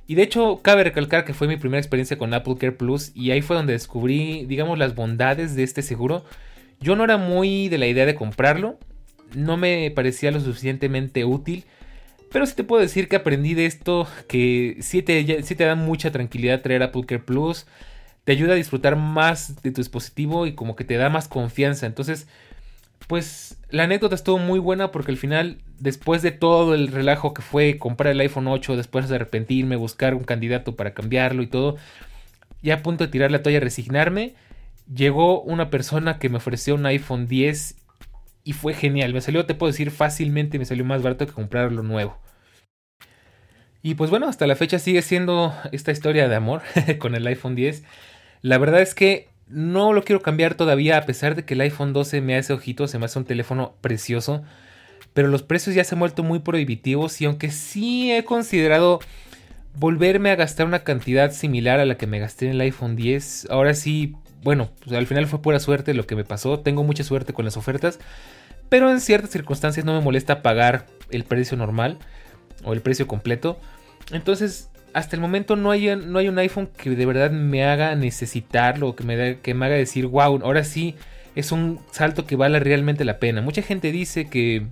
Y 0.06 0.16
de 0.16 0.22
hecho, 0.22 0.60
cabe 0.62 0.84
recalcar 0.84 1.24
que 1.24 1.34
fue 1.34 1.48
mi 1.48 1.56
primera 1.56 1.80
experiencia 1.80 2.18
con 2.18 2.34
Apple 2.34 2.56
Care 2.58 2.72
Plus 2.72 3.12
y 3.14 3.30
ahí 3.30 3.40
fue 3.40 3.56
donde 3.56 3.72
descubrí, 3.72 4.44
digamos, 4.46 4.78
las 4.78 4.94
bondades 4.94 5.56
de 5.56 5.62
este 5.62 5.82
seguro. 5.82 6.24
Yo 6.80 6.94
no 6.96 7.04
era 7.04 7.16
muy 7.16 7.68
de 7.68 7.78
la 7.78 7.86
idea 7.86 8.04
de 8.04 8.14
comprarlo, 8.14 8.78
no 9.34 9.56
me 9.56 9.90
parecía 9.90 10.30
lo 10.30 10.40
suficientemente 10.40 11.24
útil, 11.24 11.64
pero 12.30 12.44
sí 12.44 12.54
te 12.54 12.64
puedo 12.64 12.82
decir 12.82 13.08
que 13.08 13.16
aprendí 13.16 13.54
de 13.54 13.64
esto 13.64 14.06
que 14.28 14.76
sí 14.80 15.02
te, 15.02 15.42
sí 15.42 15.54
te 15.54 15.64
da 15.64 15.74
mucha 15.74 16.10
tranquilidad 16.10 16.60
traer 16.60 16.82
Apple 16.82 17.06
Care 17.06 17.22
Plus, 17.22 17.66
te 18.24 18.32
ayuda 18.32 18.52
a 18.54 18.56
disfrutar 18.56 18.96
más 18.96 19.62
de 19.62 19.70
tu 19.70 19.80
dispositivo 19.80 20.46
y 20.46 20.54
como 20.54 20.76
que 20.76 20.84
te 20.84 20.96
da 20.96 21.08
más 21.08 21.28
confianza. 21.28 21.86
Entonces, 21.86 22.26
pues 23.06 23.53
la 23.70 23.84
anécdota 23.84 24.14
estuvo 24.14 24.38
muy 24.38 24.58
buena 24.58 24.90
porque 24.90 25.12
al 25.12 25.16
final, 25.16 25.58
después 25.78 26.22
de 26.22 26.30
todo 26.30 26.74
el 26.74 26.88
relajo 26.88 27.34
que 27.34 27.42
fue 27.42 27.78
comprar 27.78 28.12
el 28.12 28.20
iPhone 28.20 28.46
8, 28.46 28.76
después 28.76 29.08
de 29.08 29.16
arrepentirme, 29.16 29.76
buscar 29.76 30.14
un 30.14 30.24
candidato 30.24 30.76
para 30.76 30.94
cambiarlo 30.94 31.42
y 31.42 31.46
todo, 31.46 31.76
ya 32.62 32.74
a 32.74 32.82
punto 32.82 33.04
de 33.04 33.10
tirar 33.10 33.30
la 33.30 33.42
toalla, 33.42 33.60
resignarme, 33.60 34.34
llegó 34.92 35.42
una 35.42 35.70
persona 35.70 36.18
que 36.18 36.28
me 36.28 36.38
ofreció 36.38 36.74
un 36.74 36.86
iPhone 36.86 37.26
10 37.26 37.76
y 38.44 38.52
fue 38.52 38.74
genial. 38.74 39.12
Me 39.12 39.20
salió, 39.20 39.46
te 39.46 39.54
puedo 39.54 39.72
decir, 39.72 39.90
fácilmente 39.90 40.58
me 40.58 40.64
salió 40.64 40.84
más 40.84 41.02
barato 41.02 41.26
que 41.26 41.32
comprarlo 41.32 41.82
nuevo. 41.82 42.18
Y 43.82 43.96
pues 43.96 44.08
bueno, 44.08 44.28
hasta 44.28 44.46
la 44.46 44.56
fecha 44.56 44.78
sigue 44.78 45.02
siendo 45.02 45.54
esta 45.72 45.92
historia 45.92 46.28
de 46.28 46.34
amor 46.34 46.62
con 46.98 47.14
el 47.14 47.26
iPhone 47.26 47.54
10. 47.54 47.84
La 48.40 48.58
verdad 48.58 48.80
es 48.80 48.94
que 48.94 49.28
no 49.48 49.92
lo 49.92 50.04
quiero 50.04 50.22
cambiar 50.22 50.54
todavía, 50.54 50.96
a 50.96 51.06
pesar 51.06 51.34
de 51.34 51.44
que 51.44 51.54
el 51.54 51.60
iPhone 51.60 51.92
12 51.92 52.20
me 52.20 52.36
hace 52.36 52.52
ojito, 52.52 52.88
se 52.88 52.98
me 52.98 53.06
hace 53.06 53.18
un 53.18 53.24
teléfono 53.24 53.74
precioso. 53.80 54.42
Pero 55.12 55.28
los 55.28 55.42
precios 55.42 55.76
ya 55.76 55.84
se 55.84 55.94
han 55.94 56.00
vuelto 56.00 56.22
muy 56.22 56.40
prohibitivos 56.40 57.20
y 57.20 57.26
aunque 57.26 57.50
sí 57.50 58.12
he 58.12 58.24
considerado 58.24 59.00
volverme 59.76 60.30
a 60.30 60.36
gastar 60.36 60.66
una 60.66 60.80
cantidad 60.80 61.32
similar 61.32 61.80
a 61.80 61.84
la 61.84 61.96
que 61.96 62.06
me 62.06 62.18
gasté 62.18 62.46
en 62.46 62.52
el 62.52 62.60
iPhone 62.62 62.96
10, 62.96 63.48
ahora 63.50 63.74
sí, 63.74 64.16
bueno, 64.42 64.70
pues 64.82 64.96
al 64.96 65.06
final 65.06 65.26
fue 65.26 65.42
pura 65.42 65.60
suerte 65.60 65.94
lo 65.94 66.06
que 66.06 66.16
me 66.16 66.24
pasó, 66.24 66.60
tengo 66.60 66.84
mucha 66.84 67.04
suerte 67.04 67.32
con 67.32 67.44
las 67.44 67.56
ofertas, 67.56 67.98
pero 68.68 68.90
en 68.90 69.00
ciertas 69.00 69.30
circunstancias 69.30 69.84
no 69.84 69.94
me 69.94 70.00
molesta 70.00 70.42
pagar 70.42 70.86
el 71.10 71.24
precio 71.24 71.56
normal 71.56 71.98
o 72.64 72.72
el 72.72 72.80
precio 72.80 73.06
completo. 73.06 73.58
Entonces 74.12 74.70
hasta 74.94 75.16
el 75.16 75.20
momento 75.20 75.56
no 75.56 75.72
hay, 75.72 75.94
no 75.96 76.18
hay 76.18 76.28
un 76.28 76.38
iPhone 76.38 76.68
que 76.76 76.90
de 76.90 77.04
verdad 77.04 77.30
me 77.32 77.64
haga 77.64 77.94
necesitarlo, 77.96 78.94
que 78.94 79.02
me, 79.04 79.38
que 79.40 79.52
me 79.52 79.66
haga 79.66 79.74
decir, 79.74 80.06
wow, 80.06 80.40
ahora 80.42 80.62
sí 80.62 80.94
es 81.34 81.50
un 81.50 81.80
salto 81.90 82.26
que 82.26 82.36
vale 82.36 82.60
realmente 82.60 83.04
la 83.04 83.18
pena. 83.18 83.42
Mucha 83.42 83.60
gente 83.60 83.90
dice 83.90 84.28
que 84.30 84.62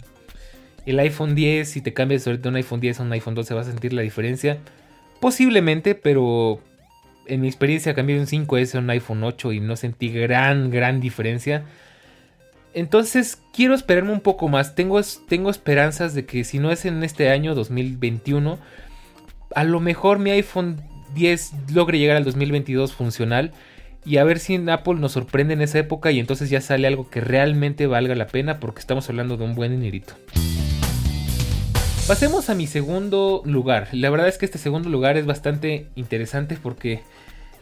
el 0.86 0.98
iPhone 1.00 1.34
10, 1.34 1.68
si 1.68 1.80
te 1.80 1.92
cambias 1.92 2.24
de 2.24 2.48
un 2.48 2.54
iPhone 2.54 2.80
10 2.80 3.00
a 3.00 3.02
un 3.02 3.12
iPhone 3.12 3.34
12, 3.34 3.52
vas 3.54 3.66
a 3.66 3.72
sentir 3.72 3.92
la 3.92 4.02
diferencia. 4.02 4.58
Posiblemente, 5.20 5.96
pero 5.96 6.60
en 7.26 7.40
mi 7.40 7.48
experiencia 7.48 7.94
cambié 7.94 8.18
un 8.18 8.26
5S 8.26 8.76
a 8.76 8.78
un 8.78 8.90
iPhone 8.90 9.24
8 9.24 9.52
y 9.52 9.60
no 9.60 9.74
sentí 9.74 10.08
gran, 10.08 10.70
gran 10.70 11.00
diferencia. 11.00 11.64
Entonces 12.74 13.42
quiero 13.52 13.74
esperarme 13.74 14.12
un 14.12 14.20
poco 14.20 14.48
más. 14.48 14.76
Tengo, 14.76 15.00
tengo 15.28 15.50
esperanzas 15.50 16.14
de 16.14 16.26
que 16.26 16.44
si 16.44 16.60
no 16.60 16.70
es 16.70 16.84
en 16.84 17.02
este 17.02 17.30
año 17.30 17.56
2021 17.56 18.58
a 19.54 19.64
lo 19.64 19.80
mejor 19.80 20.18
mi 20.18 20.30
iPhone 20.30 20.80
10 21.14 21.52
logre 21.72 21.98
llegar 21.98 22.16
al 22.16 22.24
2022 22.24 22.92
funcional 22.92 23.52
y 24.04 24.16
a 24.16 24.24
ver 24.24 24.38
si 24.38 24.56
Apple 24.68 24.94
nos 24.94 25.12
sorprende 25.12 25.54
en 25.54 25.62
esa 25.62 25.78
época 25.78 26.10
y 26.10 26.18
entonces 26.18 26.50
ya 26.50 26.60
sale 26.60 26.86
algo 26.86 27.08
que 27.08 27.20
realmente 27.20 27.86
valga 27.86 28.14
la 28.14 28.26
pena 28.26 28.58
porque 28.58 28.80
estamos 28.80 29.08
hablando 29.08 29.36
de 29.36 29.44
un 29.44 29.54
buen 29.54 29.70
dinerito. 29.70 30.14
Pasemos 32.08 32.50
a 32.50 32.54
mi 32.56 32.66
segundo 32.66 33.42
lugar. 33.44 33.88
La 33.92 34.10
verdad 34.10 34.26
es 34.26 34.36
que 34.36 34.44
este 34.44 34.58
segundo 34.58 34.88
lugar 34.88 35.16
es 35.16 35.24
bastante 35.24 35.86
interesante 35.94 36.58
porque 36.60 37.00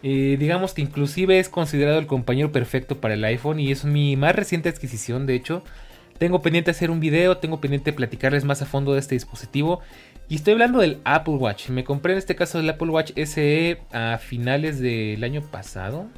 eh, 0.03 0.37
digamos 0.39 0.73
que 0.73 0.81
inclusive 0.81 1.39
es 1.39 1.51
considerado 1.51 1.99
el 1.99 2.07
compañero 2.07 2.51
perfecto 2.51 3.01
para 3.01 3.15
el 3.15 3.25
iPhone 3.25 3.61
y 3.61 3.71
es 3.71 3.85
mi 3.85 4.17
más 4.17 4.35
reciente 4.35 4.71
adquisición 4.71 5.27
de 5.27 5.35
hecho. 5.35 5.63
Tengo 6.21 6.43
pendiente 6.43 6.71
hacer 6.71 6.91
un 6.91 7.01
video, 7.01 7.39
tengo 7.39 7.63
pendiente 7.63 7.95
platicarles 7.95 8.45
más 8.45 8.61
a 8.61 8.67
fondo 8.67 8.93
de 8.93 9.01
este 9.01 9.15
dispositivo 9.15 9.81
y 10.29 10.35
estoy 10.35 10.53
hablando 10.53 10.81
del 10.81 11.01
Apple 11.05 11.37
Watch. 11.37 11.71
Me 11.71 11.83
compré 11.83 12.13
en 12.13 12.19
este 12.19 12.37
caso 12.37 12.61
el 12.61 12.69
Apple 12.69 12.91
Watch 12.91 13.13
SE 13.25 13.79
a 13.91 14.19
finales 14.19 14.81
del 14.81 15.25
año 15.25 15.41
pasado. 15.41 16.09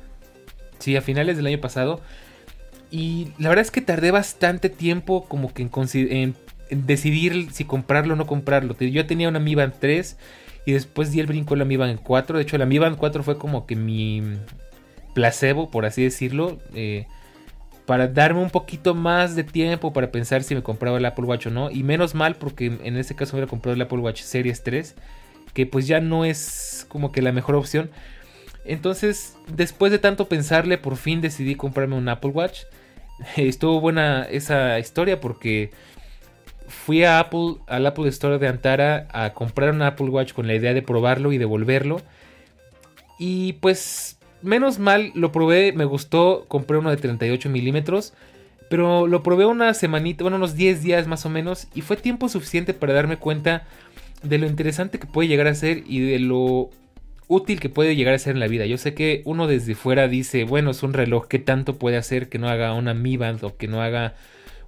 Sí, 0.81 0.97
a 0.97 1.03
finales 1.03 1.37
del 1.37 1.47
año 1.47 1.61
pasado. 1.61 2.01
Y 2.91 3.29
la 3.39 3.49
verdad 3.49 3.63
es 3.63 3.71
que 3.71 3.81
tardé 3.81 4.11
bastante 4.11 4.71
tiempo 4.71 5.25
como 5.29 5.55
que 5.55 5.63
en, 5.63 6.35
decidir 6.71 7.53
si 7.53 7.65
comprarlo 7.65 8.15
o 8.15 8.17
no 8.17 8.27
comprarlo. 8.27 8.77
Yo 8.81 9.07
tenía 9.07 9.29
una 9.29 9.39
Mi 9.39 9.55
Band 9.55 9.75
3 9.79 10.19
y 10.67 10.73
después 10.73 11.13
di 11.13 11.21
el 11.21 11.29
brinco 11.29 11.55
a 11.55 11.59
la 11.59 11.65
Mi 11.65 11.77
Band 11.77 12.01
4. 12.03 12.39
De 12.39 12.43
hecho, 12.43 12.59
la 12.59 12.67
Mi 12.67 12.81
Band 12.81 12.97
4 12.97 13.23
fue 13.23 13.39
como 13.39 13.67
que 13.67 13.77
mi 13.77 14.21
placebo, 15.15 15.71
por 15.71 15.87
así 15.87 16.03
decirlo. 16.03 16.59
Eh, 16.75 17.07
para 17.87 18.07
darme 18.09 18.41
un 18.41 18.51
poquito 18.51 18.95
más 18.95 19.35
de 19.35 19.45
tiempo 19.45 19.93
para 19.93 20.13
pensar 20.13 20.43
si 20.43 20.55
me 20.55 20.63
compraba 20.63 20.99
el 20.99 21.05
Apple 21.05 21.25
Watch 21.25 21.47
o 21.47 21.51
no. 21.51 21.71
Y 21.71 21.83
menos 21.83 22.15
mal 22.15 22.37
porque 22.37 22.67
en 22.67 22.97
este 22.97 23.15
caso 23.15 23.37
hubiera 23.37 23.49
comprado 23.49 23.75
el 23.75 23.83
Apple 23.83 23.99
Watch 23.99 24.23
Series 24.23 24.63
3, 24.63 24.95
que 25.53 25.67
pues 25.67 25.87
ya 25.87 26.01
no 26.01 26.25
es 26.25 26.87
como 26.89 27.13
que 27.13 27.23
la 27.23 27.33
mejor 27.33 27.57
opción. 27.57 27.91
Entonces, 28.65 29.37
después 29.49 29.91
de 29.91 29.99
tanto 29.99 30.29
pensarle, 30.29 30.79
por 30.79 30.97
fin 30.97 31.21
decidí 31.21 31.57
comprarme 31.57 31.97
un 31.97 32.09
Apple 32.09 32.31
Watch. 32.31 32.61
Estuvo 33.37 33.81
buena 33.81 34.23
esa 34.25 34.79
historia 34.79 35.21
porque 35.21 35.73
fui 36.69 37.05
a 37.05 37.19
Apple, 37.19 37.57
al 37.67 37.87
Apple 37.87 38.09
Store 38.09 38.39
de 38.39 38.49
Antara 38.49 39.09
a 39.13 39.35
comprar 39.35 39.71
un 39.71 39.83
Apple 39.83 40.09
Watch 40.09 40.33
con 40.33 40.47
la 40.47 40.55
idea 40.55 40.73
de 40.73 40.83
probarlo 40.83 41.33
y 41.33 41.39
devolverlo. 41.39 42.01
Y 43.19 43.55
pues 43.55 44.19
menos 44.43 44.79
mal 44.79 45.13
lo 45.15 45.33
probé, 45.33 45.73
me 45.73 45.85
gustó, 45.85 46.45
compré 46.49 46.79
uno 46.79 46.91
de 46.91 46.97
38 46.97 47.49
milímetros, 47.49 48.13
pero 48.69 49.07
lo 49.07 49.23
probé 49.23 49.47
una 49.47 49.75
semanita, 49.75 50.25
bueno, 50.25 50.39
unos 50.39 50.55
10 50.55 50.83
días 50.83 51.07
más 51.07 51.27
o 51.27 51.29
menos, 51.29 51.69
y 51.75 51.83
fue 51.83 51.97
tiempo 51.97 52.29
suficiente 52.29 52.75
para 52.75 52.93
darme 52.93 53.19
cuenta 53.19 53.65
de 54.23 54.39
lo 54.39 54.47
interesante 54.47 54.99
que 54.99 55.07
puede 55.07 55.29
llegar 55.29 55.47
a 55.47 55.55
ser 55.55 55.85
y 55.87 56.01
de 56.01 56.19
lo 56.19 56.71
útil 57.29 57.61
que 57.61 57.69
puede 57.69 57.97
llegar 57.97 58.15
a 58.15 58.19
ser 58.19 58.35
en 58.35 58.41
la 58.41 58.49
vida. 58.49 58.67
Yo 58.67 58.79
sé 58.79 58.95
que 58.95 59.23
uno 59.25 59.47
desde 59.47 59.75
fuera 59.75 60.09
dice, 60.09 60.45
bueno, 60.45 60.71
es 60.71 60.83
un 60.83 60.93
reloj, 60.93 61.27
¿qué 61.29 61.39
tanto 61.39 61.79
puede 61.79 61.97
hacer 61.97 62.29
que 62.29 62.39
no 62.39 62.49
haga 62.49 62.75
una 62.75 62.95
Mi 62.95 63.17
Band 63.17 63.43
o 63.45 63.57
que 63.57 63.69
no 63.69 63.83
haga 63.83 64.15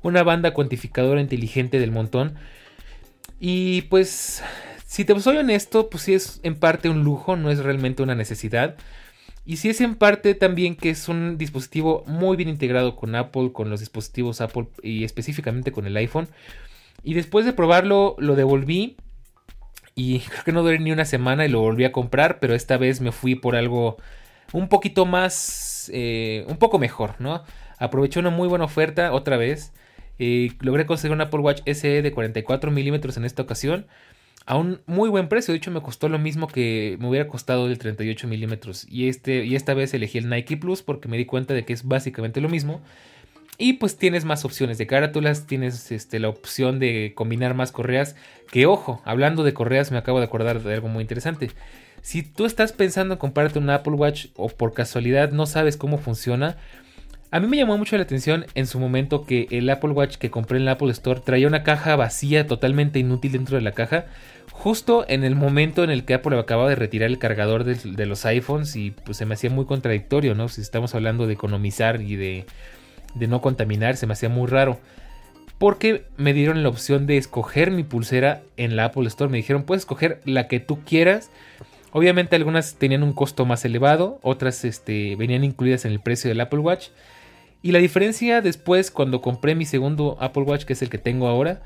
una 0.02 0.22
banda 0.22 0.52
cuantificadora 0.52 1.20
inteligente 1.20 1.78
del 1.78 1.92
montón? 1.92 2.34
Y 3.40 3.82
pues, 3.82 4.42
si 4.86 5.04
te 5.04 5.18
soy 5.20 5.36
honesto, 5.36 5.90
pues 5.90 6.04
sí 6.04 6.14
es 6.14 6.40
en 6.42 6.54
parte 6.54 6.88
un 6.88 7.04
lujo, 7.04 7.36
no 7.36 7.50
es 7.50 7.58
realmente 7.58 8.02
una 8.02 8.14
necesidad. 8.14 8.76
Y 9.46 9.58
si 9.58 9.68
es 9.68 9.80
en 9.80 9.94
parte 9.94 10.34
también 10.34 10.74
que 10.74 10.90
es 10.90 11.08
un 11.08 11.36
dispositivo 11.36 12.02
muy 12.06 12.36
bien 12.36 12.48
integrado 12.48 12.96
con 12.96 13.14
Apple, 13.14 13.52
con 13.52 13.68
los 13.68 13.80
dispositivos 13.80 14.40
Apple 14.40 14.68
y 14.82 15.04
específicamente 15.04 15.70
con 15.70 15.86
el 15.86 15.96
iPhone. 15.96 16.28
Y 17.02 17.14
después 17.14 17.44
de 17.44 17.52
probarlo 17.52 18.16
lo 18.18 18.36
devolví 18.36 18.96
y 19.94 20.20
creo 20.30 20.44
que 20.44 20.52
no 20.52 20.62
duré 20.62 20.78
ni 20.78 20.92
una 20.92 21.04
semana 21.04 21.44
y 21.44 21.48
lo 21.48 21.60
volví 21.60 21.84
a 21.84 21.92
comprar, 21.92 22.40
pero 22.40 22.54
esta 22.54 22.78
vez 22.78 23.00
me 23.00 23.12
fui 23.12 23.34
por 23.34 23.54
algo 23.54 23.98
un 24.52 24.68
poquito 24.68 25.04
más, 25.04 25.90
eh, 25.92 26.44
un 26.48 26.56
poco 26.56 26.78
mejor, 26.78 27.16
¿no? 27.18 27.42
Aproveché 27.78 28.20
una 28.20 28.30
muy 28.30 28.48
buena 28.48 28.64
oferta 28.64 29.12
otra 29.12 29.36
vez. 29.36 29.72
Eh, 30.18 30.52
logré 30.60 30.86
conseguir 30.86 31.12
un 31.12 31.20
Apple 31.20 31.40
Watch 31.40 31.62
SE 31.66 32.02
de 32.02 32.12
44 32.12 32.70
milímetros 32.70 33.16
en 33.16 33.24
esta 33.24 33.42
ocasión 33.42 33.86
a 34.46 34.56
un 34.56 34.80
muy 34.86 35.08
buen 35.08 35.28
precio. 35.28 35.52
De 35.52 35.58
hecho, 35.58 35.70
me 35.70 35.80
costó 35.80 36.08
lo 36.08 36.18
mismo 36.18 36.46
que 36.46 36.96
me 37.00 37.08
hubiera 37.08 37.28
costado 37.28 37.66
el 37.66 37.78
38 37.78 38.28
milímetros. 38.28 38.86
Y, 38.88 39.08
este, 39.08 39.44
y 39.44 39.56
esta 39.56 39.74
vez 39.74 39.94
elegí 39.94 40.18
el 40.18 40.28
Nike 40.28 40.56
Plus 40.56 40.82
porque 40.82 41.08
me 41.08 41.16
di 41.16 41.24
cuenta 41.24 41.54
de 41.54 41.64
que 41.64 41.72
es 41.72 41.86
básicamente 41.86 42.40
lo 42.40 42.48
mismo. 42.48 42.82
Y 43.56 43.74
pues 43.74 43.96
tienes 43.96 44.24
más 44.24 44.44
opciones 44.44 44.78
de 44.78 44.86
carátulas, 44.86 45.46
tienes 45.46 45.92
este, 45.92 46.18
la 46.18 46.28
opción 46.28 46.78
de 46.78 47.12
combinar 47.14 47.54
más 47.54 47.72
correas. 47.72 48.16
Que 48.50 48.66
ojo, 48.66 49.00
hablando 49.04 49.44
de 49.44 49.54
correas, 49.54 49.92
me 49.92 49.98
acabo 49.98 50.18
de 50.18 50.24
acordar 50.24 50.62
de 50.62 50.74
algo 50.74 50.88
muy 50.88 51.02
interesante. 51.02 51.50
Si 52.02 52.22
tú 52.22 52.44
estás 52.44 52.72
pensando 52.72 53.14
en 53.14 53.18
comprarte 53.18 53.58
un 53.58 53.70
Apple 53.70 53.94
Watch 53.94 54.26
o 54.36 54.48
por 54.48 54.74
casualidad 54.74 55.30
no 55.30 55.46
sabes 55.46 55.76
cómo 55.76 55.98
funciona, 55.98 56.58
a 57.34 57.40
mí 57.40 57.48
me 57.48 57.56
llamó 57.56 57.76
mucho 57.76 57.96
la 57.96 58.04
atención 58.04 58.46
en 58.54 58.68
su 58.68 58.78
momento 58.78 59.26
que 59.26 59.48
el 59.50 59.68
Apple 59.68 59.90
Watch 59.90 60.18
que 60.18 60.30
compré 60.30 60.58
en 60.58 60.62
el 60.62 60.68
Apple 60.68 60.92
Store 60.92 61.18
traía 61.18 61.48
una 61.48 61.64
caja 61.64 61.96
vacía, 61.96 62.46
totalmente 62.46 63.00
inútil 63.00 63.32
dentro 63.32 63.56
de 63.56 63.62
la 63.62 63.72
caja 63.72 64.06
justo 64.52 65.04
en 65.08 65.24
el 65.24 65.34
momento 65.34 65.82
en 65.82 65.90
el 65.90 66.04
que 66.04 66.14
Apple 66.14 66.38
acaba 66.38 66.68
de 66.68 66.76
retirar 66.76 67.10
el 67.10 67.18
cargador 67.18 67.64
de, 67.64 68.06
los 68.06 68.24
iPhones 68.24 68.76
y 68.76 68.92
pues 68.92 69.18
se 69.18 69.26
me 69.26 69.34
hacía 69.34 69.50
muy 69.50 69.64
contradictorio, 69.64 70.36
¿no? 70.36 70.48
Si 70.48 70.60
estamos 70.60 70.94
hablando 70.94 71.26
de 71.26 71.32
economizar 71.32 72.00
y 72.00 72.14
de, 72.14 72.46
de 73.16 73.26
no 73.26 73.40
contaminar, 73.40 73.96
se 73.96 74.06
me 74.06 74.12
hacía 74.12 74.28
muy 74.28 74.46
raro. 74.46 74.78
Porque 75.58 76.04
me 76.16 76.34
dieron 76.34 76.62
la 76.62 76.68
opción 76.68 77.08
de 77.08 77.16
escoger 77.16 77.72
mi 77.72 77.82
pulsera 77.82 78.42
en 78.56 78.76
la 78.76 78.86
Apple 78.86 79.08
Store. 79.08 79.28
Me 79.28 79.38
dijeron, 79.38 79.64
puedes 79.64 79.82
escoger 79.82 80.20
la 80.24 80.46
que 80.46 80.60
tú 80.60 80.84
quieras. 80.84 81.30
Obviamente 81.90 82.36
algunas 82.36 82.76
tenían 82.76 83.02
un 83.02 83.12
costo 83.12 83.44
más 83.46 83.64
elevado, 83.64 84.20
otras 84.22 84.64
este, 84.64 85.16
venían 85.16 85.42
incluidas 85.42 85.84
en 85.84 85.90
el 85.90 86.00
precio 86.00 86.28
del 86.28 86.40
Apple 86.40 86.60
Watch. 86.60 86.88
Y 87.64 87.72
la 87.72 87.78
diferencia 87.78 88.42
después, 88.42 88.90
cuando 88.90 89.22
compré 89.22 89.54
mi 89.54 89.64
segundo 89.64 90.18
Apple 90.20 90.42
Watch, 90.42 90.64
que 90.64 90.74
es 90.74 90.82
el 90.82 90.90
que 90.90 90.98
tengo 90.98 91.28
ahora, 91.28 91.62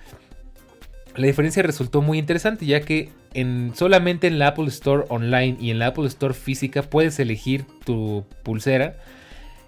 la 1.16 1.26
diferencia 1.26 1.60
resultó 1.64 2.02
muy 2.02 2.18
interesante, 2.18 2.66
ya 2.66 2.82
que 2.82 3.08
en, 3.34 3.72
solamente 3.74 4.28
en 4.28 4.38
la 4.38 4.46
Apple 4.46 4.68
Store 4.68 5.06
online 5.08 5.56
y 5.60 5.72
en 5.72 5.80
la 5.80 5.88
Apple 5.88 6.06
Store 6.06 6.34
física 6.34 6.82
puedes 6.82 7.18
elegir 7.18 7.64
tu 7.84 8.24
pulsera. 8.44 8.94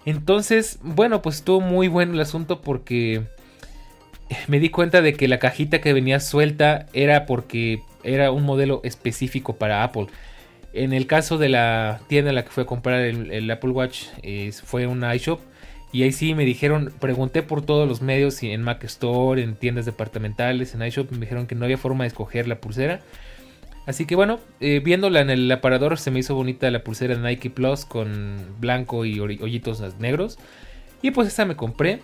Entonces, 0.05 0.79
bueno, 0.85 1.21
pues 1.21 1.39
estuvo 1.39 1.61
muy 1.61 1.89
bueno 1.89 2.15
el 2.15 2.21
asunto 2.21 2.61
porque 2.61 3.25
me 4.47 4.61
di 4.61 4.69
cuenta 4.69 5.03
de 5.03 5.15
que 5.15 5.27
la 5.27 5.41
cajita 5.41 5.81
que 5.81 5.93
venía 5.93 6.21
suelta 6.21 6.87
era 6.93 7.27
porque 7.27 7.83
era 8.05 8.31
un 8.31 8.45
modelo 8.45 8.83
específico 8.85 9.57
para 9.57 9.83
Apple. 9.83 10.07
En 10.73 10.93
el 10.93 11.09
caso 11.09 11.39
de 11.39 11.49
la 11.49 12.03
tienda 12.07 12.29
en 12.29 12.37
la 12.37 12.45
que 12.45 12.51
fui 12.51 12.63
a 12.63 12.67
comprar 12.67 13.01
el, 13.01 13.51
Apple 13.51 13.71
Watch, 13.71 14.05
fue 14.63 14.87
una 14.87 15.13
iShop. 15.17 15.41
Y 15.93 16.05
ahí 16.05 16.13
sí 16.13 16.35
me 16.35 16.45
dijeron, 16.45 16.93
pregunté 17.01 17.43
por 17.43 17.63
todos 17.63 17.89
los 17.89 18.01
medios, 18.01 18.43
en 18.43 18.63
Mac 18.63 18.85
Store, 18.85 19.43
en 19.43 19.57
tiendas 19.57 19.87
departamentales, 19.87 20.75
en 20.75 20.83
iShop, 20.83 21.11
me 21.11 21.19
dijeron 21.19 21.47
que 21.47 21.57
no 21.57 21.65
había 21.65 21.79
forma 21.79 22.05
de 22.05 22.09
escoger 22.09 22.47
la 22.47 22.61
pulsera. 22.61 23.01
Así 23.87 24.07
que 24.07 24.15
bueno, 24.15 24.39
eh, 24.61 24.81
viéndola 24.85 25.21
en 25.21 25.31
el 25.31 25.51
aparador 25.51 25.99
se 25.99 26.13
me 26.13 26.21
hizo 26.21 26.35
bonita 26.35 26.71
la 26.71 26.85
pulsera 26.85 27.17
Nike 27.17 27.51
Plus 27.51 27.85
con 27.85 28.39
blanco 28.61 29.05
y 29.05 29.19
hoyitos 29.19 29.83
negros. 29.99 30.39
Y 31.03 31.11
pues 31.11 31.27
esa 31.27 31.45
me 31.45 31.57
compré. 31.57 32.01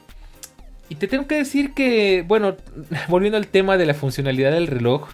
Y 0.89 0.97
te 0.97 1.07
tengo 1.07 1.27
que 1.27 1.37
decir 1.37 1.75
que, 1.75 2.25
bueno, 2.27 2.57
volviendo 3.09 3.37
al 3.37 3.47
tema 3.47 3.77
de 3.77 3.87
la 3.87 3.95
funcionalidad 3.95 4.51
del 4.51 4.67
reloj, 4.67 5.11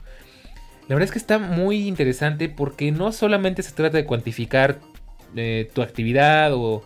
la 0.88 0.96
verdad 0.96 1.04
es 1.04 1.12
que 1.12 1.18
está 1.18 1.38
muy 1.38 1.88
interesante 1.88 2.48
porque 2.48 2.90
no 2.90 3.12
solamente 3.12 3.62
se 3.62 3.72
trata 3.72 3.98
de 3.98 4.04
cuantificar 4.04 4.78
eh, 5.36 5.70
tu 5.74 5.82
actividad 5.82 6.52
o 6.54 6.84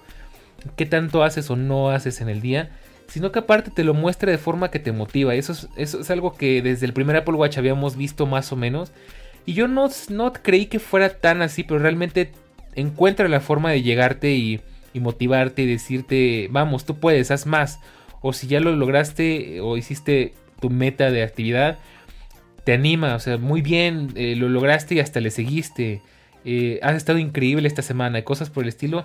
qué 0.77 0.87
tanto 0.87 1.23
haces 1.23 1.51
o 1.51 1.57
no 1.57 1.91
haces 1.91 2.21
en 2.21 2.29
el 2.29 2.41
día, 2.41 2.71
sino 3.09 3.33
que 3.33 3.41
aparte 3.41 3.71
te 3.71 3.85
lo 3.85 3.95
muestra 3.95 4.31
de 4.31 4.39
forma 4.39 4.71
que 4.71 4.79
te 4.79 4.93
motiva. 4.93 5.35
Eso 5.35 5.53
es, 5.53 5.69
eso 5.77 6.01
es 6.01 6.11
algo 6.11 6.35
que 6.35 6.63
desde 6.63 6.87
el 6.87 6.93
primer 6.93 7.17
Apple 7.17 7.35
Watch 7.35 7.59
habíamos 7.59 7.97
visto 7.97 8.27
más 8.27 8.53
o 8.53 8.57
menos. 8.57 8.93
Y 9.45 9.55
yo 9.55 9.69
no, 9.69 9.89
no 10.09 10.33
creí 10.33 10.67
que 10.67 10.81
fuera 10.81 11.09
tan 11.09 11.41
así, 11.41 11.63
pero 11.63 11.79
realmente 11.79 12.33
encuentra 12.75 13.29
la 13.29 13.41
forma 13.41 13.71
de 13.71 13.83
llegarte 13.83 14.33
y, 14.35 14.61
motivarte 14.95 15.63
y 15.63 15.67
decirte, 15.67 16.49
vamos, 16.51 16.87
tú 16.87 16.99
puedes, 16.99 17.31
haz 17.31 17.45
más. 17.45 17.81
O 18.23 18.33
si 18.33 18.47
ya 18.47 18.61
lo 18.61 18.75
lograste 18.75 19.61
o 19.61 19.77
hiciste 19.77 20.33
tu 20.59 20.71
meta 20.71 21.11
de 21.11 21.23
actividad, 21.23 21.79
te 22.65 22.73
anima, 22.73 23.15
o 23.15 23.19
sea, 23.19 23.37
muy 23.37 23.61
bien, 23.61 24.13
eh, 24.15 24.35
lo 24.37 24.49
lograste 24.49 24.95
y 24.95 25.01
hasta 25.01 25.21
le 25.21 25.31
seguiste. 25.31 26.01
Eh, 26.47 26.81
has 26.83 26.97
estado 26.97 27.19
increíble 27.19 27.69
esta 27.69 27.83
semana 27.83 28.23
cosas 28.23 28.49
por 28.49 28.63
el 28.65 28.71
estilo. 28.71 29.05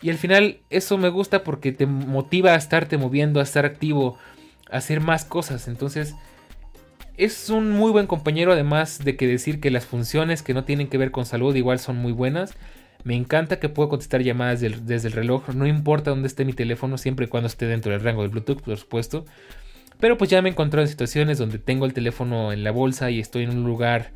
Y 0.00 0.10
al 0.10 0.16
final 0.16 0.60
eso 0.70 0.96
me 0.98 1.08
gusta 1.08 1.42
porque 1.42 1.72
te 1.72 1.86
motiva 1.86 2.52
a 2.52 2.56
estarte 2.56 2.96
moviendo, 2.98 3.40
a 3.40 3.42
estar 3.42 3.64
activo, 3.64 4.16
a 4.70 4.76
hacer 4.76 5.00
más 5.00 5.24
cosas. 5.24 5.68
Entonces 5.68 6.14
es 7.16 7.50
un 7.50 7.72
muy 7.72 7.90
buen 7.90 8.06
compañero 8.06 8.52
además 8.52 9.00
de 9.04 9.16
que 9.16 9.26
decir 9.26 9.60
que 9.60 9.72
las 9.72 9.86
funciones 9.86 10.42
que 10.42 10.54
no 10.54 10.64
tienen 10.64 10.86
que 10.86 10.98
ver 10.98 11.10
con 11.10 11.26
salud 11.26 11.54
igual 11.56 11.80
son 11.80 11.96
muy 11.96 12.12
buenas. 12.12 12.54
Me 13.02 13.16
encanta 13.16 13.58
que 13.58 13.68
puedo 13.68 13.88
contestar 13.88 14.22
llamadas 14.22 14.60
desde 14.60 15.08
el 15.08 15.12
reloj, 15.12 15.48
no 15.50 15.66
importa 15.66 16.10
dónde 16.10 16.28
esté 16.28 16.44
mi 16.44 16.52
teléfono, 16.52 16.98
siempre 16.98 17.26
y 17.26 17.28
cuando 17.28 17.46
esté 17.46 17.66
dentro 17.66 17.92
del 17.92 18.02
rango 18.02 18.22
de 18.22 18.28
Bluetooth, 18.28 18.60
por 18.60 18.76
supuesto. 18.76 19.24
Pero 20.00 20.16
pues 20.16 20.30
ya 20.30 20.42
me 20.42 20.48
he 20.48 20.52
encontrado 20.52 20.82
en 20.82 20.88
situaciones 20.88 21.38
donde 21.38 21.58
tengo 21.58 21.86
el 21.86 21.92
teléfono 21.92 22.52
en 22.52 22.62
la 22.62 22.70
bolsa 22.70 23.10
y 23.10 23.18
estoy 23.18 23.44
en 23.44 23.50
un 23.50 23.64
lugar 23.64 24.12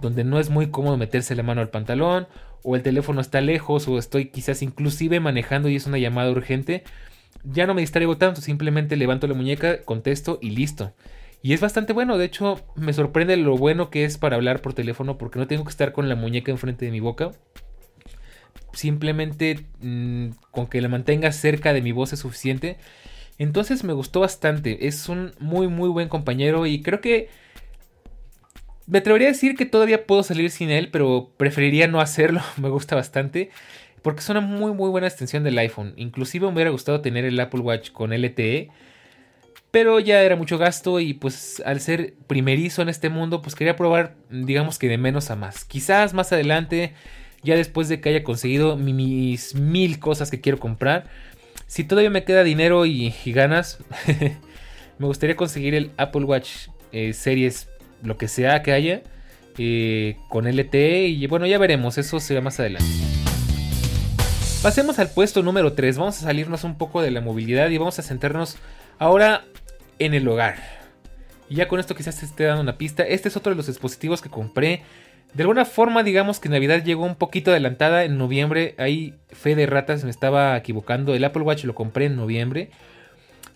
donde 0.00 0.22
no 0.22 0.38
es 0.38 0.50
muy 0.50 0.68
cómodo 0.68 0.96
meterse 0.96 1.34
la 1.34 1.42
mano 1.42 1.60
al 1.60 1.70
pantalón, 1.70 2.28
o 2.64 2.74
el 2.74 2.82
teléfono 2.82 3.20
está 3.20 3.40
lejos, 3.40 3.86
o 3.86 3.98
estoy 3.98 4.30
quizás 4.30 4.62
inclusive 4.62 5.20
manejando 5.20 5.68
y 5.68 5.76
es 5.76 5.86
una 5.86 5.98
llamada 5.98 6.30
urgente. 6.30 6.82
Ya 7.44 7.66
no 7.66 7.74
me 7.74 7.82
distraigo 7.82 8.16
tanto, 8.16 8.40
simplemente 8.40 8.96
levanto 8.96 9.26
la 9.26 9.34
muñeca, 9.34 9.82
contesto 9.82 10.38
y 10.40 10.50
listo. 10.50 10.92
Y 11.42 11.52
es 11.52 11.60
bastante 11.60 11.92
bueno, 11.92 12.16
de 12.16 12.24
hecho 12.24 12.64
me 12.74 12.94
sorprende 12.94 13.36
lo 13.36 13.58
bueno 13.58 13.90
que 13.90 14.06
es 14.06 14.16
para 14.16 14.36
hablar 14.36 14.62
por 14.62 14.72
teléfono 14.72 15.18
porque 15.18 15.38
no 15.38 15.46
tengo 15.46 15.64
que 15.64 15.70
estar 15.70 15.92
con 15.92 16.08
la 16.08 16.16
muñeca 16.16 16.50
enfrente 16.50 16.86
de 16.86 16.90
mi 16.90 17.00
boca. 17.00 17.32
Simplemente 18.72 19.66
mm, 19.80 20.30
con 20.50 20.66
que 20.66 20.80
la 20.80 20.88
mantenga 20.88 21.30
cerca 21.32 21.74
de 21.74 21.82
mi 21.82 21.92
voz 21.92 22.14
es 22.14 22.20
suficiente. 22.20 22.78
Entonces 23.36 23.84
me 23.84 23.92
gustó 23.92 24.20
bastante. 24.20 24.86
Es 24.86 25.10
un 25.10 25.32
muy 25.38 25.68
muy 25.68 25.90
buen 25.90 26.08
compañero 26.08 26.66
y 26.66 26.80
creo 26.80 27.02
que... 27.02 27.28
Me 28.86 28.98
atrevería 28.98 29.28
a 29.28 29.32
decir 29.32 29.56
que 29.56 29.66
todavía 29.66 30.06
puedo 30.06 30.22
salir 30.22 30.50
sin 30.50 30.70
él, 30.70 30.90
pero 30.90 31.30
preferiría 31.36 31.88
no 31.88 32.00
hacerlo. 32.00 32.40
me 32.56 32.68
gusta 32.68 32.94
bastante. 32.96 33.50
Porque 34.02 34.20
es 34.20 34.28
una 34.28 34.40
muy 34.40 34.72
muy 34.72 34.90
buena 34.90 35.06
extensión 35.06 35.44
del 35.44 35.58
iPhone. 35.58 35.94
Inclusive 35.96 36.46
me 36.46 36.52
hubiera 36.52 36.70
gustado 36.70 37.00
tener 37.00 37.24
el 37.24 37.40
Apple 37.40 37.60
Watch 37.60 37.90
con 37.90 38.12
LTE. 38.12 38.68
Pero 39.70 39.98
ya 39.98 40.22
era 40.22 40.36
mucho 40.36 40.58
gasto 40.58 41.00
y 41.00 41.14
pues 41.14 41.60
al 41.64 41.80
ser 41.80 42.14
primerizo 42.28 42.82
en 42.82 42.88
este 42.88 43.08
mundo 43.08 43.42
pues 43.42 43.56
quería 43.56 43.74
probar 43.74 44.14
digamos 44.30 44.78
que 44.78 44.88
de 44.88 44.98
menos 44.98 45.30
a 45.30 45.36
más. 45.36 45.64
Quizás 45.64 46.14
más 46.14 46.32
adelante, 46.32 46.92
ya 47.42 47.56
después 47.56 47.88
de 47.88 48.00
que 48.00 48.10
haya 48.10 48.22
conseguido 48.22 48.76
mis 48.76 49.56
mil 49.56 49.98
cosas 49.98 50.30
que 50.30 50.40
quiero 50.40 50.60
comprar 50.60 51.10
si 51.66 51.84
todavía 51.84 52.10
me 52.10 52.24
queda 52.24 52.44
dinero 52.44 52.86
y, 52.86 53.12
ganas, 53.26 53.78
me 54.98 55.06
gustaría 55.06 55.36
conseguir 55.36 55.74
el 55.74 55.90
Apple 55.96 56.24
Watch 56.24 56.68
eh, 56.92 57.12
Series, 57.12 57.68
lo 58.04 58.16
que 58.16 58.28
sea 58.28 58.62
que 58.62 58.72
haya, 58.72 59.02
eh, 59.58 60.16
con 60.28 60.46
LTE. 60.46 61.08
Y 61.08 61.26
bueno, 61.26 61.46
ya 61.46 61.58
veremos, 61.58 61.98
eso 61.98 62.20
será 62.20 62.40
más 62.40 62.60
adelante. 62.60 62.86
Pasemos 64.62 64.98
al 64.98 65.10
puesto 65.10 65.42
número 65.42 65.72
3. 65.72 65.98
Vamos 65.98 66.18
a 66.18 66.20
salirnos 66.22 66.64
un 66.64 66.78
poco 66.78 67.02
de 67.02 67.10
la 67.10 67.20
movilidad 67.20 67.68
y 67.70 67.78
vamos 67.78 67.98
a 67.98 68.02
centrarnos 68.02 68.56
ahora 68.98 69.44
en 69.98 70.14
el 70.14 70.26
hogar. 70.28 70.56
Y 71.48 71.56
ya 71.56 71.68
con 71.68 71.80
esto 71.80 71.94
quizás 71.94 72.18
te 72.18 72.26
esté 72.26 72.44
dando 72.44 72.62
una 72.62 72.78
pista. 72.78 73.02
Este 73.02 73.28
es 73.28 73.36
otro 73.36 73.50
de 73.50 73.56
los 73.56 73.66
dispositivos 73.66 74.22
que 74.22 74.30
compré 74.30 74.82
de 75.34 75.42
alguna 75.42 75.64
forma, 75.64 76.04
digamos 76.04 76.38
que 76.38 76.48
Navidad 76.48 76.84
llegó 76.84 77.04
un 77.04 77.16
poquito 77.16 77.50
adelantada 77.50 78.04
en 78.04 78.18
noviembre. 78.18 78.76
Ahí 78.78 79.14
fe 79.30 79.56
de 79.56 79.66
ratas, 79.66 80.04
me 80.04 80.10
estaba 80.10 80.56
equivocando. 80.56 81.12
El 81.12 81.24
Apple 81.24 81.42
Watch 81.42 81.64
lo 81.64 81.74
compré 81.74 82.06
en 82.06 82.14
noviembre. 82.14 82.70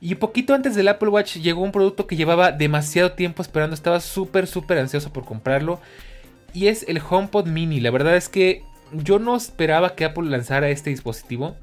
Y 0.00 0.14
poquito 0.14 0.54
antes 0.54 0.74
del 0.74 0.88
Apple 0.88 1.08
Watch 1.08 1.36
llegó 1.36 1.62
un 1.62 1.72
producto 1.72 2.06
que 2.06 2.16
llevaba 2.16 2.52
demasiado 2.52 3.12
tiempo 3.12 3.42
esperando. 3.42 3.74
Estaba 3.74 4.00
súper, 4.00 4.46
súper 4.46 4.78
ansioso 4.78 5.12
por 5.12 5.24
comprarlo. 5.24 5.80
Y 6.54 6.68
es 6.68 6.84
el 6.88 7.00
HomePod 7.00 7.46
Mini. 7.46 7.80
La 7.80 7.90
verdad 7.90 8.16
es 8.16 8.28
que 8.28 8.62
yo 8.92 9.18
no 9.18 9.36
esperaba 9.36 9.94
que 9.94 10.04
Apple 10.04 10.30
lanzara 10.30 10.68
este 10.70 10.90
dispositivo. 10.90 11.56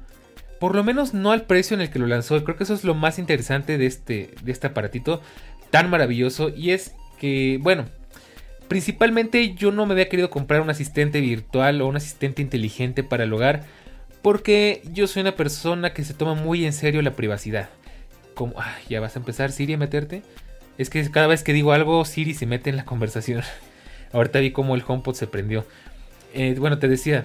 Por 0.60 0.74
lo 0.74 0.84
menos 0.84 1.14
no 1.14 1.32
al 1.32 1.42
precio 1.42 1.74
en 1.74 1.80
el 1.80 1.90
que 1.90 1.98
lo 1.98 2.06
lanzó. 2.06 2.42
Creo 2.44 2.56
que 2.56 2.64
eso 2.64 2.74
es 2.74 2.84
lo 2.84 2.94
más 2.94 3.18
interesante 3.18 3.78
de 3.78 3.86
este, 3.86 4.30
de 4.42 4.52
este 4.52 4.68
aparatito 4.68 5.20
tan 5.70 5.90
maravilloso. 5.90 6.50
Y 6.50 6.70
es 6.70 6.94
que, 7.18 7.58
bueno, 7.62 7.86
Principalmente 8.68 9.54
yo 9.54 9.70
no 9.70 9.86
me 9.86 9.92
había 9.92 10.08
querido 10.08 10.28
comprar 10.28 10.60
un 10.60 10.70
asistente 10.70 11.20
virtual 11.20 11.80
o 11.80 11.86
un 11.86 11.96
asistente 11.96 12.42
inteligente 12.42 13.04
para 13.04 13.24
el 13.24 13.32
hogar 13.32 13.64
porque 14.22 14.82
yo 14.92 15.06
soy 15.06 15.22
una 15.22 15.36
persona 15.36 15.92
que 15.92 16.02
se 16.02 16.12
toma 16.12 16.34
muy 16.34 16.64
en 16.64 16.72
serio 16.72 17.00
la 17.00 17.12
privacidad. 17.12 17.68
Como, 18.36 18.54
ya 18.90 19.00
vas 19.00 19.16
a 19.16 19.18
empezar 19.18 19.50
Siri 19.50 19.72
a 19.72 19.78
meterte. 19.78 20.22
Es 20.76 20.90
que 20.90 21.10
cada 21.10 21.26
vez 21.26 21.42
que 21.42 21.54
digo 21.54 21.72
algo 21.72 22.04
Siri 22.04 22.34
se 22.34 22.44
mete 22.44 22.68
en 22.68 22.76
la 22.76 22.84
conversación. 22.84 23.42
Ahorita 24.12 24.40
vi 24.40 24.52
cómo 24.52 24.74
el 24.74 24.84
HomePod 24.86 25.14
se 25.14 25.26
prendió. 25.26 25.64
Eh, 26.34 26.54
bueno, 26.58 26.78
te 26.78 26.86
decía, 26.86 27.24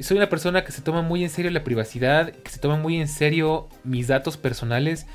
soy 0.00 0.18
una 0.18 0.28
persona 0.28 0.64
que 0.64 0.70
se 0.70 0.82
toma 0.82 1.02
muy 1.02 1.24
en 1.24 1.30
serio 1.30 1.50
la 1.50 1.64
privacidad, 1.64 2.30
que 2.30 2.50
se 2.50 2.60
toma 2.60 2.76
muy 2.76 3.00
en 3.00 3.08
serio 3.08 3.68
mis 3.82 4.06
datos 4.06 4.36
personales. 4.36 5.06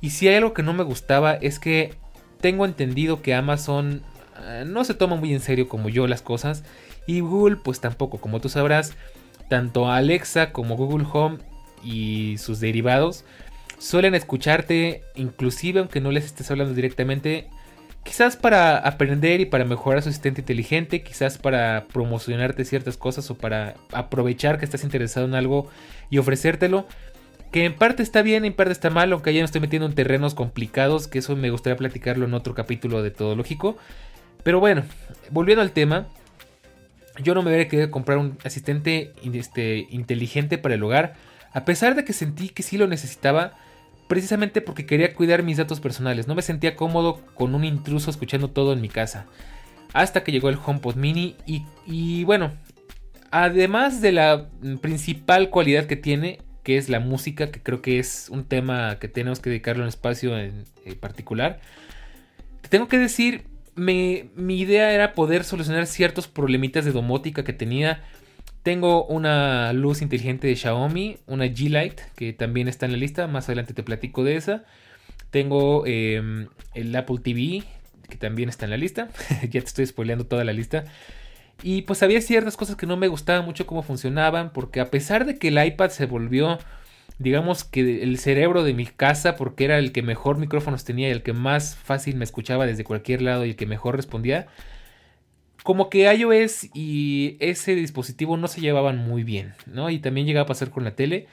Y 0.00 0.10
si 0.10 0.26
hay 0.26 0.34
algo 0.34 0.54
que 0.54 0.64
no 0.64 0.72
me 0.72 0.82
gustaba 0.82 1.34
es 1.34 1.60
que 1.60 1.94
tengo 2.40 2.64
entendido 2.64 3.22
que 3.22 3.32
Amazon 3.32 4.02
eh, 4.42 4.64
no 4.66 4.82
se 4.82 4.94
toma 4.94 5.14
muy 5.14 5.32
en 5.32 5.40
serio 5.40 5.68
como 5.68 5.88
yo 5.88 6.08
las 6.08 6.20
cosas. 6.20 6.64
Y 7.06 7.20
Google 7.20 7.58
pues 7.62 7.80
tampoco, 7.80 8.18
como 8.20 8.40
tú 8.40 8.48
sabrás, 8.48 8.94
tanto 9.48 9.88
Alexa 9.88 10.50
como 10.50 10.76
Google 10.76 11.06
Home 11.12 11.38
y 11.84 12.38
sus 12.38 12.58
derivados 12.58 13.24
suelen 13.80 14.14
escucharte, 14.14 15.02
inclusive 15.16 15.80
aunque 15.80 16.00
no 16.00 16.12
les 16.12 16.26
estés 16.26 16.50
hablando 16.50 16.74
directamente, 16.74 17.48
quizás 18.04 18.36
para 18.36 18.76
aprender 18.76 19.40
y 19.40 19.46
para 19.46 19.64
mejorar 19.64 20.02
su 20.02 20.10
asistente 20.10 20.42
inteligente, 20.42 21.02
quizás 21.02 21.38
para 21.38 21.86
promocionarte 21.92 22.64
ciertas 22.64 22.98
cosas 22.98 23.30
o 23.30 23.38
para 23.38 23.74
aprovechar 23.92 24.58
que 24.58 24.66
estás 24.66 24.84
interesado 24.84 25.26
en 25.26 25.34
algo 25.34 25.68
y 26.10 26.18
ofrecértelo. 26.18 26.86
Que 27.52 27.64
en 27.64 27.74
parte 27.74 28.02
está 28.04 28.22
bien, 28.22 28.44
en 28.44 28.52
parte 28.52 28.70
está 28.70 28.90
mal, 28.90 29.12
aunque 29.12 29.34
ya 29.34 29.40
no 29.40 29.46
estoy 29.46 29.60
metiendo 29.60 29.86
en 29.86 29.94
terrenos 29.94 30.34
complicados, 30.34 31.08
que 31.08 31.18
eso 31.18 31.34
me 31.34 31.50
gustaría 31.50 31.76
platicarlo 31.76 32.26
en 32.26 32.34
otro 32.34 32.54
capítulo 32.54 33.02
de 33.02 33.10
Todo 33.10 33.34
Lógico. 33.34 33.76
Pero 34.44 34.60
bueno, 34.60 34.84
volviendo 35.30 35.62
al 35.62 35.72
tema, 35.72 36.06
yo 37.22 37.34
no 37.34 37.42
me 37.42 37.48
hubiera 37.48 37.68
querido 37.68 37.90
comprar 37.90 38.18
un 38.18 38.38
asistente 38.44 39.12
este, 39.32 39.86
inteligente 39.90 40.58
para 40.58 40.74
el 40.74 40.82
hogar, 40.82 41.14
a 41.52 41.64
pesar 41.64 41.96
de 41.96 42.04
que 42.04 42.12
sentí 42.12 42.50
que 42.50 42.62
sí 42.62 42.78
lo 42.78 42.86
necesitaba, 42.86 43.54
precisamente 44.10 44.60
porque 44.60 44.86
quería 44.86 45.14
cuidar 45.14 45.44
mis 45.44 45.58
datos 45.58 45.78
personales. 45.78 46.26
No 46.26 46.34
me 46.34 46.42
sentía 46.42 46.74
cómodo 46.74 47.24
con 47.36 47.54
un 47.54 47.62
intruso 47.62 48.10
escuchando 48.10 48.50
todo 48.50 48.72
en 48.72 48.80
mi 48.80 48.88
casa. 48.88 49.26
Hasta 49.92 50.24
que 50.24 50.32
llegó 50.32 50.48
el 50.48 50.58
HomePod 50.66 50.96
Mini 50.96 51.36
y, 51.86 52.24
bueno, 52.24 52.50
además 53.30 54.00
de 54.00 54.10
la 54.10 54.48
principal 54.80 55.48
cualidad 55.48 55.86
que 55.86 55.94
tiene, 55.94 56.40
que 56.64 56.76
es 56.76 56.88
la 56.88 56.98
música, 56.98 57.52
que 57.52 57.62
creo 57.62 57.82
que 57.82 58.00
es 58.00 58.28
un 58.30 58.42
tema 58.42 58.98
que 58.98 59.06
tenemos 59.06 59.38
que 59.38 59.50
dedicarle 59.50 59.84
un 59.84 59.88
espacio 59.88 60.36
en, 60.36 60.64
particular. 60.98 61.60
tengo 62.68 62.88
que 62.88 62.98
decir, 62.98 63.44
mi 63.76 64.58
idea 64.58 64.92
era 64.92 65.12
poder 65.12 65.44
solucionar 65.44 65.86
ciertos 65.86 66.26
problemitas 66.26 66.84
de 66.84 66.90
domótica 66.90 67.44
que 67.44 67.52
tenía. 67.52 68.02
Tengo 68.62 69.06
una 69.06 69.72
luz 69.72 70.02
inteligente 70.02 70.46
de 70.46 70.56
Xiaomi, 70.56 71.18
una 71.26 71.46
G-Lite, 71.46 72.02
que 72.14 72.32
también 72.32 72.68
está 72.68 72.86
en 72.86 72.92
la 72.92 72.98
lista. 72.98 73.26
Más 73.26 73.46
adelante 73.46 73.72
te 73.72 73.82
platico 73.82 74.22
de 74.22 74.36
esa. 74.36 74.64
Tengo 75.30 75.86
em, 75.86 76.48
el 76.74 76.94
Apple 76.94 77.18
TV, 77.22 77.64
que 78.08 78.16
también 78.16 78.50
está 78.50 78.66
en 78.66 78.70
la 78.70 78.76
lista. 78.76 79.08
ya 79.42 79.48
te 79.48 79.58
estoy 79.58 79.86
spoileando 79.86 80.26
toda 80.26 80.44
la 80.44 80.52
lista. 80.52 80.84
Y 81.62 81.82
pues 81.82 82.02
había 82.02 82.20
ciertas 82.20 82.56
cosas 82.56 82.76
que 82.76 82.86
no 82.86 82.96
me 82.96 83.08
gustaban 83.08 83.44
mucho 83.44 83.66
cómo 83.66 83.82
funcionaban, 83.82 84.52
porque 84.52 84.80
a 84.80 84.90
pesar 84.90 85.24
de 85.24 85.38
que 85.38 85.48
el 85.48 85.64
iPad 85.64 85.90
se 85.90 86.06
volvió, 86.06 86.58
digamos 87.18 87.64
que 87.64 88.02
el 88.02 88.18
cerebro 88.18 88.62
de 88.62 88.74
mi 88.74 88.86
casa, 88.86 89.36
porque 89.36 89.64
era 89.64 89.78
el 89.78 89.92
que 89.92 90.02
mejor 90.02 90.38
micrófonos 90.38 90.84
tenía 90.84 91.08
y 91.08 91.12
el 91.12 91.22
que 91.22 91.32
más 91.32 91.76
fácil 91.76 92.16
me 92.16 92.24
escuchaba 92.24 92.66
desde 92.66 92.84
cualquier 92.84 93.22
lado 93.22 93.44
y 93.44 93.50
el 93.50 93.56
que 93.56 93.66
mejor 93.66 93.96
respondía, 93.96 94.46
como 95.62 95.90
que 95.90 96.12
iOS 96.12 96.68
y 96.74 97.36
ese 97.40 97.74
dispositivo 97.74 98.36
no 98.36 98.48
se 98.48 98.60
llevaban 98.60 98.98
muy 98.98 99.24
bien, 99.24 99.54
¿no? 99.66 99.90
Y 99.90 99.98
también 99.98 100.26
llegaba 100.26 100.44
a 100.44 100.48
pasar 100.48 100.70
con 100.70 100.84
la 100.84 100.96
tele. 100.96 101.26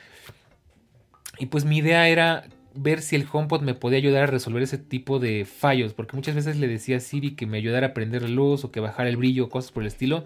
Y 1.40 1.48
pues 1.48 1.66
mi 1.66 1.78
idea 1.78 2.08
era 2.10 2.46
ver 2.74 3.02
si 3.02 3.16
el 3.16 3.28
HomePod 3.32 3.62
me 3.62 3.74
podía 3.74 3.98
ayudar 3.98 4.24
a 4.24 4.28
resolver 4.28 4.62
ese 4.62 4.78
tipo 4.78 5.20
de 5.20 5.46
fallos, 5.46 5.94
porque 5.94 6.16
muchas 6.16 6.36
veces 6.36 6.58
le 6.58 6.68
decía 6.68 6.98
a 6.98 7.00
Siri 7.00 7.36
que 7.36 7.46
me 7.46 7.58
ayudara 7.58 7.88
a 7.88 7.94
prender 7.94 8.22
la 8.24 8.30
luz 8.30 8.64
o 8.64 8.72
que 8.72 8.80
bajara 8.80 9.10
el 9.10 9.18
brillo, 9.18 9.50
cosas 9.50 9.72
por 9.72 9.84
el 9.84 9.88
estilo, 9.88 10.24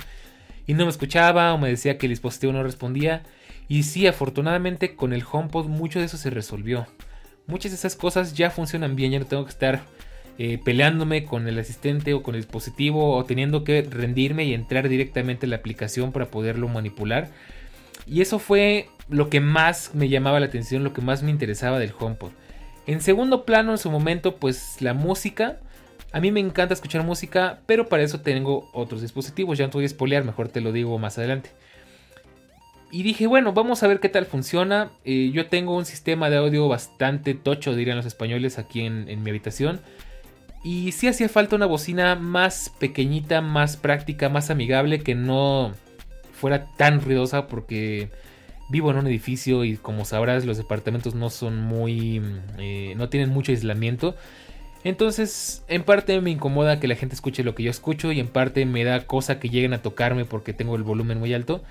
y 0.67 0.73
no 0.73 0.85
me 0.85 0.91
escuchaba 0.91 1.53
o 1.53 1.57
me 1.57 1.69
decía 1.69 1.97
que 1.97 2.07
el 2.07 2.11
dispositivo 2.11 2.53
no 2.53 2.63
respondía. 2.63 3.23
Y 3.67 3.83
sí, 3.83 4.07
afortunadamente 4.07 4.95
con 4.95 5.13
el 5.13 5.23
HomePod 5.29 5.67
mucho 5.67 5.99
de 5.99 6.05
eso 6.05 6.17
se 6.17 6.29
resolvió. 6.29 6.87
Muchas 7.47 7.71
de 7.71 7.77
esas 7.77 7.95
cosas 7.95 8.33
ya 8.33 8.49
funcionan 8.49 8.95
bien, 8.95 9.11
ya 9.11 9.19
no 9.19 9.25
tengo 9.25 9.45
que 9.45 9.51
estar 9.51 9.81
eh, 10.37 10.57
peleándome 10.63 11.25
con 11.25 11.47
el 11.47 11.59
asistente 11.59 12.13
o 12.13 12.23
con 12.23 12.35
el 12.35 12.41
dispositivo 12.41 13.15
o 13.15 13.25
teniendo 13.25 13.63
que 13.63 13.81
rendirme 13.83 14.45
y 14.45 14.53
entrar 14.53 14.89
directamente 14.89 15.45
en 15.45 15.51
la 15.51 15.57
aplicación 15.57 16.11
para 16.11 16.31
poderlo 16.31 16.67
manipular. 16.67 17.29
Y 18.07 18.21
eso 18.21 18.39
fue 18.39 18.87
lo 19.09 19.29
que 19.29 19.39
más 19.39 19.93
me 19.93 20.09
llamaba 20.09 20.39
la 20.39 20.47
atención, 20.47 20.83
lo 20.83 20.93
que 20.93 21.01
más 21.01 21.21
me 21.21 21.31
interesaba 21.31 21.79
del 21.79 21.93
HomePod. 21.97 22.31
En 22.87 23.01
segundo 23.01 23.45
plano, 23.45 23.71
en 23.71 23.77
su 23.77 23.91
momento, 23.91 24.37
pues 24.37 24.81
la 24.81 24.93
música. 24.93 25.59
A 26.11 26.19
mí 26.19 26.31
me 26.31 26.39
encanta 26.39 26.73
escuchar 26.73 27.03
música, 27.03 27.59
pero 27.67 27.87
para 27.87 28.03
eso 28.03 28.21
tengo 28.21 28.69
otros 28.73 29.01
dispositivos. 29.01 29.57
Ya 29.57 29.65
no 29.65 29.71
te 29.71 29.77
voy 29.77 29.85
a 29.85 29.89
spoilear, 29.89 30.23
mejor 30.23 30.49
te 30.49 30.61
lo 30.61 30.71
digo 30.71 30.97
más 30.97 31.17
adelante. 31.17 31.51
Y 32.91 33.03
dije, 33.03 33.27
bueno, 33.27 33.53
vamos 33.53 33.83
a 33.83 33.87
ver 33.87 33.99
qué 33.99 34.09
tal 34.09 34.25
funciona. 34.25 34.91
Eh, 35.05 35.31
yo 35.33 35.47
tengo 35.47 35.77
un 35.77 35.85
sistema 35.85 36.29
de 36.29 36.37
audio 36.37 36.67
bastante 36.67 37.33
tocho, 37.35 37.75
dirían 37.75 37.95
los 37.95 38.05
españoles, 38.05 38.57
aquí 38.57 38.81
en 38.81 39.23
mi 39.23 39.29
habitación. 39.29 39.79
Y 40.63 40.91
sí 40.91 41.07
hacía 41.07 41.27
falta 41.27 41.55
una 41.55 41.65
bocina 41.65 42.15
más 42.15 42.71
pequeñita, 42.79 43.41
más 43.41 43.77
práctica, 43.77 44.29
más 44.29 44.51
amigable, 44.51 45.01
que 45.01 45.15
no 45.15 45.73
fuera 46.33 46.65
tan 46.77 47.01
ruidosa 47.01 47.47
porque 47.47 48.09
vivo 48.69 48.91
en 48.91 48.97
un 48.97 49.07
edificio 49.07 49.65
y 49.65 49.77
como 49.77 50.05
sabrás 50.05 50.45
los 50.45 50.57
departamentos 50.57 51.15
no 51.15 51.29
son 51.29 51.59
muy... 51.59 52.21
Eh, 52.57 52.93
no 52.95 53.09
tienen 53.09 53.29
mucho 53.29 53.51
aislamiento. 53.51 54.15
Entonces, 54.83 55.63
en 55.67 55.83
parte 55.83 56.19
me 56.21 56.31
incomoda 56.31 56.79
que 56.79 56.87
la 56.87 56.95
gente 56.95 57.15
escuche 57.15 57.43
lo 57.43 57.53
que 57.53 57.63
yo 57.63 57.71
escucho 57.71 58.11
y 58.11 58.19
en 58.19 58.27
parte 58.27 58.65
me 58.65 58.83
da 58.83 59.05
cosa 59.05 59.39
que 59.39 59.49
lleguen 59.49 59.73
a 59.73 59.81
tocarme 59.81 60.25
porque 60.25 60.53
tengo 60.53 60.75
el 60.75 60.83
volumen 60.83 61.19
muy 61.19 61.33
alto. 61.33 61.63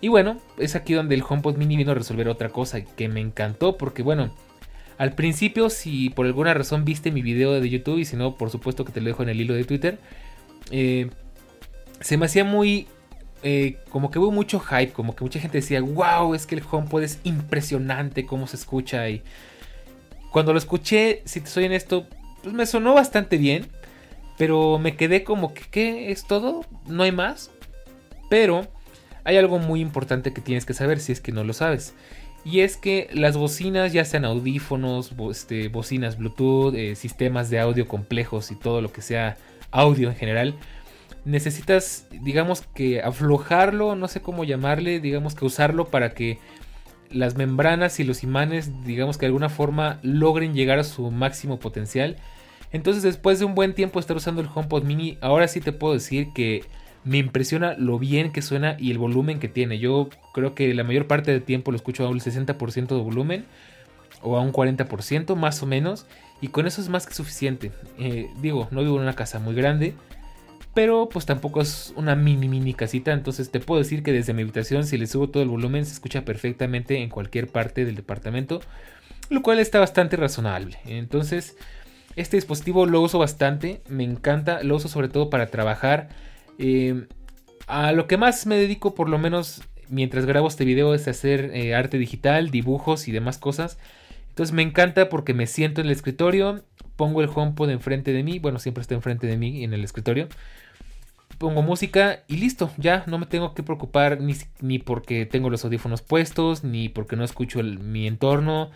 Y 0.00 0.08
bueno, 0.08 0.38
es 0.58 0.76
aquí 0.76 0.92
donde 0.92 1.14
el 1.14 1.24
HomePod 1.26 1.56
Mini 1.56 1.76
vino 1.76 1.92
a 1.92 1.94
resolver 1.94 2.28
otra 2.28 2.50
cosa 2.50 2.82
que 2.84 3.08
me 3.08 3.20
encantó 3.20 3.78
porque 3.78 4.02
bueno, 4.02 4.30
al 4.98 5.14
principio 5.14 5.70
si 5.70 6.10
por 6.10 6.26
alguna 6.26 6.54
razón 6.54 6.84
viste 6.84 7.10
mi 7.10 7.22
video 7.22 7.52
de 7.60 7.68
YouTube 7.68 7.98
y 7.98 8.04
si 8.04 8.16
no, 8.16 8.36
por 8.36 8.50
supuesto 8.50 8.84
que 8.84 8.92
te 8.92 9.00
lo 9.00 9.08
dejo 9.08 9.22
en 9.22 9.28
el 9.28 9.40
hilo 9.40 9.54
de 9.54 9.64
Twitter, 9.64 9.98
eh, 10.70 11.10
se 12.00 12.16
me 12.16 12.26
hacía 12.26 12.44
muy 12.44 12.86
eh, 13.46 13.76
como 13.90 14.10
que 14.10 14.18
hubo 14.18 14.30
mucho 14.30 14.58
hype, 14.58 14.92
como 14.92 15.14
que 15.14 15.22
mucha 15.22 15.38
gente 15.38 15.58
decía, 15.58 15.82
wow, 15.82 16.34
es 16.34 16.46
que 16.46 16.54
el 16.54 16.62
HomePod 16.68 17.02
es 17.02 17.18
impresionante 17.24 18.24
cómo 18.24 18.46
se 18.46 18.56
escucha. 18.56 19.06
Y 19.10 19.22
cuando 20.30 20.52
lo 20.52 20.58
escuché, 20.58 21.20
si 21.26 21.42
te 21.42 21.48
soy 21.48 21.64
en 21.64 21.72
esto, 21.72 22.06
pues 22.42 22.54
me 22.54 22.64
sonó 22.64 22.94
bastante 22.94 23.36
bien, 23.36 23.66
pero 24.38 24.78
me 24.78 24.96
quedé 24.96 25.24
como 25.24 25.52
que, 25.52 25.60
¿qué 25.70 26.10
es 26.10 26.26
todo? 26.26 26.64
¿No 26.86 27.02
hay 27.02 27.12
más? 27.12 27.50
Pero 28.30 28.66
hay 29.24 29.36
algo 29.36 29.58
muy 29.58 29.82
importante 29.82 30.32
que 30.32 30.40
tienes 30.40 30.64
que 30.64 30.72
saber 30.72 30.98
si 30.98 31.12
es 31.12 31.20
que 31.20 31.30
no 31.30 31.44
lo 31.44 31.52
sabes. 31.52 31.92
Y 32.44 32.60
es 32.60 32.76
que 32.76 33.08
las 33.12 33.36
bocinas, 33.36 33.92
ya 33.92 34.04
sean 34.04 34.24
audífonos, 34.26 35.12
este, 35.30 35.68
bocinas 35.68 36.18
Bluetooth, 36.18 36.74
eh, 36.74 36.94
sistemas 36.94 37.48
de 37.48 37.58
audio 37.58 37.88
complejos 37.88 38.50
y 38.50 38.54
todo 38.54 38.82
lo 38.82 38.92
que 38.92 39.00
sea 39.00 39.38
audio 39.70 40.10
en 40.10 40.16
general, 40.16 40.54
necesitas, 41.24 42.06
digamos 42.10 42.62
que 42.74 43.00
aflojarlo, 43.00 43.96
no 43.96 44.08
sé 44.08 44.20
cómo 44.20 44.44
llamarle, 44.44 45.00
digamos 45.00 45.34
que 45.34 45.46
usarlo 45.46 45.86
para 45.86 46.10
que 46.10 46.38
las 47.10 47.36
membranas 47.36 47.98
y 48.00 48.04
los 48.04 48.22
imanes, 48.22 48.84
digamos 48.84 49.16
que 49.16 49.22
de 49.22 49.28
alguna 49.28 49.48
forma 49.48 49.98
logren 50.02 50.54
llegar 50.54 50.78
a 50.78 50.84
su 50.84 51.10
máximo 51.10 51.58
potencial. 51.58 52.16
Entonces 52.72 53.02
después 53.02 53.38
de 53.38 53.44
un 53.44 53.54
buen 53.54 53.74
tiempo 53.74 54.00
estar 54.00 54.16
usando 54.16 54.42
el 54.42 54.48
HomePod 54.52 54.82
mini, 54.82 55.16
ahora 55.20 55.48
sí 55.48 55.60
te 55.60 55.72
puedo 55.72 55.94
decir 55.94 56.28
que 56.34 56.64
me 57.04 57.18
impresiona 57.18 57.74
lo 57.78 57.98
bien 57.98 58.32
que 58.32 58.42
suena 58.42 58.76
y 58.78 58.90
el 58.90 58.98
volumen 58.98 59.38
que 59.38 59.48
tiene. 59.48 59.78
Yo 59.78 60.08
creo 60.32 60.54
que 60.54 60.72
la 60.74 60.84
mayor 60.84 61.06
parte 61.06 61.30
del 61.30 61.42
tiempo 61.42 61.70
lo 61.70 61.76
escucho 61.76 62.06
a 62.06 62.08
un 62.08 62.18
60% 62.18 62.86
de 62.88 63.02
volumen 63.02 63.44
o 64.22 64.38
a 64.38 64.40
un 64.40 64.52
40% 64.52 65.36
más 65.36 65.62
o 65.62 65.66
menos. 65.66 66.06
Y 66.40 66.48
con 66.48 66.66
eso 66.66 66.80
es 66.80 66.88
más 66.88 67.06
que 67.06 67.14
suficiente. 67.14 67.72
Eh, 67.98 68.28
digo, 68.40 68.68
no 68.70 68.80
vivo 68.80 68.96
en 68.96 69.02
una 69.02 69.14
casa 69.14 69.38
muy 69.38 69.54
grande. 69.54 69.94
Pero 70.72 71.08
pues 71.08 71.24
tampoco 71.24 71.60
es 71.60 71.92
una 71.94 72.16
mini 72.16 72.48
mini 72.48 72.74
casita. 72.74 73.12
Entonces 73.12 73.50
te 73.50 73.60
puedo 73.60 73.80
decir 73.80 74.02
que 74.02 74.12
desde 74.12 74.32
mi 74.32 74.42
habitación 74.42 74.86
si 74.86 74.96
le 74.98 75.06
subo 75.06 75.28
todo 75.28 75.42
el 75.42 75.48
volumen 75.48 75.84
se 75.84 75.92
escucha 75.92 76.24
perfectamente 76.24 77.00
en 77.00 77.10
cualquier 77.10 77.48
parte 77.48 77.84
del 77.84 77.94
departamento. 77.94 78.60
Lo 79.28 79.42
cual 79.42 79.60
está 79.60 79.78
bastante 79.78 80.16
razonable. 80.16 80.78
Entonces 80.86 81.56
este 82.16 82.38
dispositivo 82.38 82.86
lo 82.86 83.02
uso 83.02 83.18
bastante. 83.18 83.82
Me 83.88 84.04
encanta. 84.04 84.62
Lo 84.62 84.76
uso 84.76 84.88
sobre 84.88 85.08
todo 85.08 85.28
para 85.30 85.48
trabajar. 85.48 86.08
Eh, 86.58 87.06
a 87.66 87.92
lo 87.92 88.06
que 88.06 88.16
más 88.16 88.46
me 88.46 88.56
dedico 88.56 88.94
por 88.94 89.08
lo 89.08 89.18
menos 89.18 89.62
mientras 89.88 90.26
grabo 90.26 90.48
este 90.48 90.64
video 90.64 90.94
es 90.94 91.08
hacer 91.08 91.50
eh, 91.54 91.74
arte 91.74 91.98
digital, 91.98 92.50
dibujos 92.50 93.08
y 93.08 93.12
demás 93.12 93.38
cosas. 93.38 93.78
Entonces 94.28 94.54
me 94.54 94.62
encanta 94.62 95.08
porque 95.08 95.34
me 95.34 95.46
siento 95.46 95.80
en 95.80 95.86
el 95.86 95.92
escritorio, 95.92 96.64
pongo 96.96 97.22
el 97.22 97.30
HomePod 97.32 97.70
enfrente 97.70 98.12
de 98.12 98.22
mí, 98.22 98.38
bueno, 98.38 98.58
siempre 98.58 98.82
está 98.82 98.94
enfrente 98.94 99.26
de 99.26 99.36
mí 99.36 99.64
en 99.64 99.74
el 99.74 99.84
escritorio 99.84 100.28
pongo 101.38 101.62
música 101.62 102.22
y 102.28 102.36
listo, 102.36 102.70
ya 102.76 103.04
no 103.06 103.18
me 103.18 103.26
tengo 103.26 103.54
que 103.54 103.62
preocupar 103.62 104.20
ni, 104.20 104.34
ni 104.60 104.78
porque 104.78 105.26
tengo 105.26 105.50
los 105.50 105.64
audífonos 105.64 106.02
puestos, 106.02 106.64
ni 106.64 106.88
porque 106.88 107.16
no 107.16 107.24
escucho 107.24 107.62
mi 107.62 108.06
entorno. 108.06 108.70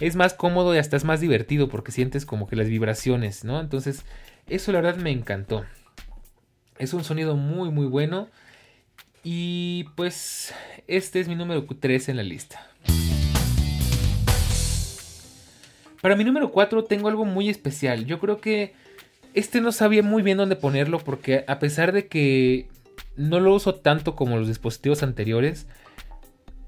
Es 0.00 0.16
más 0.16 0.34
cómodo 0.34 0.74
y 0.74 0.78
hasta 0.78 0.96
es 0.96 1.04
más 1.04 1.20
divertido 1.20 1.68
porque 1.68 1.92
sientes 1.92 2.26
como 2.26 2.48
que 2.48 2.56
las 2.56 2.68
vibraciones, 2.68 3.44
¿no? 3.44 3.60
Entonces, 3.60 4.04
eso 4.48 4.72
la 4.72 4.80
verdad 4.80 5.00
me 5.00 5.10
encantó. 5.10 5.64
Es 6.82 6.92
un 6.94 7.04
sonido 7.04 7.36
muy 7.36 7.70
muy 7.70 7.86
bueno. 7.86 8.26
Y 9.22 9.84
pues 9.94 10.52
este 10.88 11.20
es 11.20 11.28
mi 11.28 11.36
número 11.36 11.64
3 11.64 12.08
en 12.08 12.16
la 12.16 12.24
lista. 12.24 12.68
Para 16.00 16.16
mi 16.16 16.24
número 16.24 16.50
4 16.50 16.82
tengo 16.82 17.06
algo 17.06 17.24
muy 17.24 17.48
especial. 17.48 18.04
Yo 18.04 18.18
creo 18.18 18.40
que 18.40 18.74
este 19.32 19.60
no 19.60 19.70
sabía 19.70 20.02
muy 20.02 20.24
bien 20.24 20.38
dónde 20.38 20.56
ponerlo 20.56 20.98
porque 20.98 21.44
a 21.46 21.60
pesar 21.60 21.92
de 21.92 22.08
que 22.08 22.66
no 23.16 23.38
lo 23.38 23.54
uso 23.54 23.76
tanto 23.76 24.16
como 24.16 24.36
los 24.36 24.48
dispositivos 24.48 25.04
anteriores, 25.04 25.68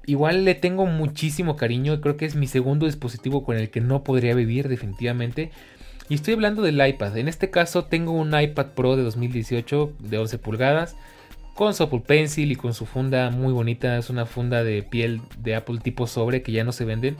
igual 0.05 0.45
le 0.45 0.55
tengo 0.55 0.85
muchísimo 0.85 1.57
cariño. 1.57 1.99
Creo 1.99 2.15
que 2.15 2.23
es 2.23 2.37
mi 2.37 2.47
segundo 2.47 2.85
dispositivo 2.85 3.43
con 3.43 3.57
el 3.57 3.69
que 3.69 3.81
no 3.81 4.05
podría 4.05 4.33
vivir 4.33 4.69
definitivamente. 4.69 5.51
Y 6.07 6.15
estoy 6.15 6.35
hablando 6.35 6.61
del 6.61 6.85
iPad. 6.85 7.17
En 7.17 7.27
este 7.27 7.49
caso 7.49 7.85
tengo 7.85 8.11
un 8.11 8.39
iPad 8.39 8.67
Pro 8.75 8.95
de 8.95 9.03
2018 9.03 9.93
de 9.99 10.17
11 10.17 10.37
pulgadas. 10.39 10.95
Con 11.55 11.73
su 11.73 11.83
Apple 11.83 12.03
Pencil 12.05 12.51
y 12.51 12.55
con 12.55 12.73
su 12.73 12.85
funda 12.85 13.31
muy 13.31 13.53
bonita. 13.53 13.97
Es 13.97 14.09
una 14.09 14.25
funda 14.25 14.63
de 14.63 14.83
piel 14.83 15.21
de 15.37 15.55
Apple 15.55 15.79
tipo 15.81 16.05
sobre 16.05 16.41
que 16.41 16.51
ya 16.51 16.63
no 16.63 16.71
se 16.71 16.85
venden. 16.85 17.15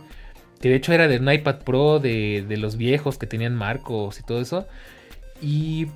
Que 0.60 0.70
de 0.70 0.76
hecho 0.76 0.94
era 0.94 1.08
de 1.08 1.18
un 1.18 1.32
iPad 1.32 1.60
Pro 1.60 2.00
de, 2.00 2.46
de 2.48 2.58
los 2.58 2.78
viejos 2.78 3.18
que 3.18 3.28
tenían 3.28 3.56
marcos 3.56 4.20
y 4.20 4.24
todo 4.24 4.40
eso. 4.42 4.68
Y 5.42 5.88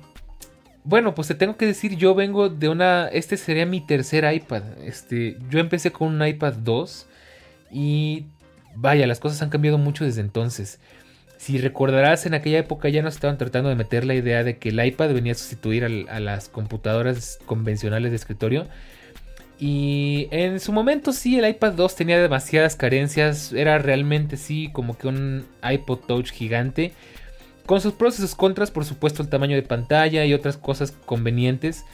bueno, 0.84 1.14
pues 1.14 1.28
te 1.28 1.34
tengo 1.34 1.56
que 1.56 1.66
decir, 1.66 1.96
yo 1.96 2.14
vengo 2.14 2.48
de 2.48 2.68
una, 2.68 3.08
este 3.08 3.36
sería 3.36 3.66
mi 3.66 3.80
tercer 3.80 4.32
iPad. 4.32 4.62
Este, 4.84 5.36
yo 5.50 5.58
empecé 5.58 5.92
con 5.92 6.08
un 6.08 6.26
iPad 6.26 6.54
2 6.54 7.06
y 7.70 8.26
vaya, 8.74 9.06
las 9.06 9.20
cosas 9.20 9.42
han 9.42 9.50
cambiado 9.50 9.78
mucho 9.78 10.04
desde 10.04 10.22
entonces. 10.22 10.80
Si 11.40 11.56
recordarás, 11.56 12.26
en 12.26 12.34
aquella 12.34 12.58
época 12.58 12.90
ya 12.90 13.00
nos 13.00 13.14
estaban 13.14 13.38
tratando 13.38 13.70
de 13.70 13.74
meter 13.74 14.04
la 14.04 14.14
idea 14.14 14.44
de 14.44 14.58
que 14.58 14.68
el 14.68 14.84
iPad 14.84 15.14
venía 15.14 15.32
a 15.32 15.36
sustituir 15.36 16.06
a, 16.10 16.20
las 16.20 16.50
computadoras 16.50 17.38
convencionales 17.46 18.10
de 18.10 18.16
escritorio. 18.16 18.66
Y 19.58 20.28
en 20.32 20.60
su 20.60 20.70
momento 20.70 21.14
sí, 21.14 21.38
el 21.38 21.48
iPad 21.48 21.72
2 21.72 21.96
tenía 21.96 22.20
demasiadas 22.20 22.76
carencias. 22.76 23.54
Era 23.54 23.78
realmente 23.78 24.36
sí 24.36 24.68
como 24.70 24.98
que 24.98 25.08
un 25.08 25.46
iPod 25.62 26.00
Touch 26.00 26.30
gigante. 26.30 26.92
Con 27.64 27.80
sus 27.80 27.94
pros 27.94 28.18
y 28.18 28.20
sus 28.20 28.34
contras, 28.34 28.70
por 28.70 28.84
supuesto, 28.84 29.22
el 29.22 29.30
tamaño 29.30 29.56
de 29.56 29.62
pantalla 29.62 30.26
y 30.26 30.34
otras 30.34 30.58
cosas 30.58 30.92
convenientes. 31.06 31.86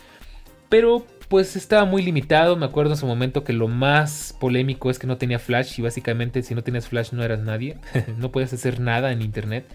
Pero 0.69 1.07
pues 1.29 1.57
estaba 1.57 1.85
muy 1.85 2.03
limitado. 2.03 2.57
Me 2.57 2.67
acuerdo 2.67 2.93
en 2.93 2.99
su 2.99 3.07
momento 3.07 3.45
que 3.45 3.53
lo 3.53 3.69
más 3.69 4.35
polémico 4.39 4.91
es 4.91 4.99
que 4.99 5.07
no 5.07 5.17
tenía 5.19 5.39
flash. 5.39 5.79
Y 5.79 5.83
básicamente 5.83 6.43
si 6.43 6.55
no 6.55 6.63
tenías 6.63 6.89
flash 6.89 7.13
no 7.13 7.23
eras 7.23 7.41
nadie. 7.41 7.79
no 8.19 8.31
podías 8.31 8.53
hacer 8.53 8.81
nada 8.81 9.13
en 9.13 9.23
internet. 9.23 9.67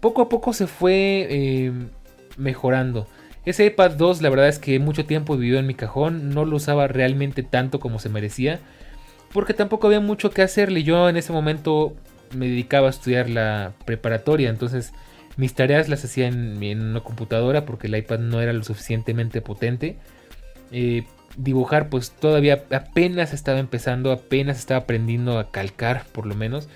Poco 0.00 0.22
a 0.22 0.28
poco 0.28 0.52
se 0.52 0.66
fue 0.66 1.26
eh, 1.30 1.72
mejorando. 2.36 3.06
Ese 3.46 3.64
iPad 3.64 3.92
2 3.92 4.22
la 4.22 4.28
verdad 4.28 4.48
es 4.48 4.58
que 4.58 4.78
mucho 4.80 5.06
tiempo 5.06 5.36
vivió 5.36 5.60
en 5.60 5.68
mi 5.68 5.74
cajón, 5.74 6.30
no 6.30 6.44
lo 6.44 6.56
usaba 6.56 6.88
realmente 6.88 7.44
tanto 7.44 7.78
como 7.78 8.00
se 8.00 8.08
merecía, 8.08 8.58
porque 9.32 9.54
tampoco 9.54 9.86
había 9.86 10.00
mucho 10.00 10.30
que 10.30 10.42
hacerle. 10.42 10.82
Yo 10.82 11.08
en 11.08 11.16
ese 11.16 11.32
momento 11.32 11.94
me 12.34 12.48
dedicaba 12.48 12.88
a 12.88 12.90
estudiar 12.90 13.30
la 13.30 13.72
preparatoria, 13.84 14.50
entonces 14.50 14.92
mis 15.36 15.54
tareas 15.54 15.88
las 15.88 16.04
hacía 16.04 16.26
en, 16.26 16.80
una 16.80 17.00
computadora 17.00 17.64
porque 17.64 17.86
el 17.86 17.96
iPad 17.96 18.18
no 18.18 18.40
era 18.40 18.52
lo 18.52 18.64
suficientemente 18.64 19.40
potente. 19.40 19.96
Eh, 20.72 21.04
dibujar 21.36 21.90
pues 21.90 22.10
todavía 22.12 22.64
apenas 22.70 23.34
estaba 23.34 23.58
empezando, 23.58 24.10
apenas 24.10 24.58
estaba 24.58 24.80
aprendiendo 24.80 25.38
a 25.38 25.50
calcar 25.50 26.04
por 26.12 26.26
lo 26.26 26.34
menos. 26.34 26.68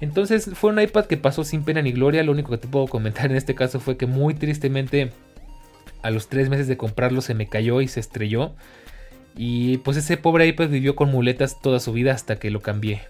Entonces 0.00 0.50
fue 0.54 0.72
un 0.72 0.80
iPad 0.80 1.04
que 1.04 1.16
pasó 1.16 1.44
sin 1.44 1.62
pena 1.62 1.82
ni 1.82 1.92
gloria. 1.92 2.22
Lo 2.22 2.32
único 2.32 2.50
que 2.50 2.58
te 2.58 2.68
puedo 2.68 2.86
comentar 2.86 3.30
en 3.30 3.36
este 3.36 3.54
caso 3.54 3.78
fue 3.80 3.96
que 3.96 4.06
muy 4.06 4.34
tristemente 4.34 5.12
a 6.02 6.10
los 6.10 6.28
tres 6.28 6.48
meses 6.48 6.66
de 6.66 6.76
comprarlo 6.76 7.20
se 7.20 7.34
me 7.34 7.48
cayó 7.48 7.80
y 7.80 7.88
se 7.88 8.00
estrelló. 8.00 8.52
Y 9.36 9.78
pues 9.78 9.96
ese 9.96 10.16
pobre 10.16 10.46
iPad 10.46 10.68
vivió 10.68 10.96
con 10.96 11.10
muletas 11.10 11.60
toda 11.60 11.78
su 11.78 11.92
vida 11.92 12.12
hasta 12.12 12.36
que 12.36 12.50
lo 12.50 12.60
cambié. 12.60 13.02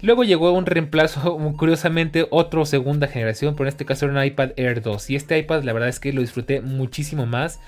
Luego 0.00 0.24
llegó 0.24 0.52
un 0.52 0.66
reemplazo, 0.66 1.36
curiosamente, 1.58 2.26
otro 2.30 2.64
segunda 2.64 3.08
generación, 3.08 3.54
pero 3.54 3.64
en 3.64 3.68
este 3.68 3.84
caso 3.84 4.06
era 4.06 4.18
un 4.18 4.24
iPad 4.24 4.52
Air 4.56 4.80
2. 4.80 5.10
Y 5.10 5.16
este 5.16 5.38
iPad 5.38 5.62
la 5.64 5.72
verdad 5.72 5.88
es 5.88 6.00
que 6.00 6.12
lo 6.12 6.20
disfruté 6.20 6.60
muchísimo 6.60 7.26
más. 7.26 7.60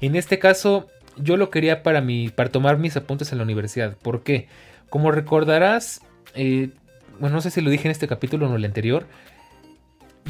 En 0.00 0.16
este 0.16 0.38
caso 0.38 0.88
yo 1.16 1.36
lo 1.36 1.50
quería 1.50 1.82
para, 1.82 2.00
mi, 2.00 2.28
para 2.28 2.50
tomar 2.50 2.78
mis 2.78 2.96
apuntes 2.96 3.32
en 3.32 3.38
la 3.38 3.44
universidad. 3.44 3.96
¿Por 3.96 4.22
qué? 4.22 4.48
Como 4.90 5.10
recordarás, 5.10 6.02
eh, 6.34 6.70
bueno, 7.18 7.36
no 7.36 7.42
sé 7.42 7.50
si 7.50 7.60
lo 7.60 7.70
dije 7.70 7.88
en 7.88 7.92
este 7.92 8.08
capítulo 8.08 8.46
o 8.46 8.50
en 8.50 8.56
el 8.56 8.64
anterior, 8.64 9.06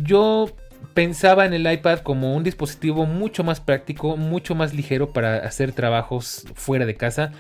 yo 0.02 0.50
pensaba 0.94 1.46
en 1.46 1.54
el 1.54 1.70
iPad 1.70 2.00
como 2.00 2.34
un 2.34 2.44
dispositivo 2.44 3.06
mucho 3.06 3.44
más 3.44 3.60
práctico, 3.60 4.16
mucho 4.16 4.54
más 4.54 4.74
ligero 4.74 5.12
para 5.12 5.36
hacer 5.38 5.72
trabajos 5.72 6.46
fuera 6.54 6.86
de 6.86 6.96
casa, 6.96 7.32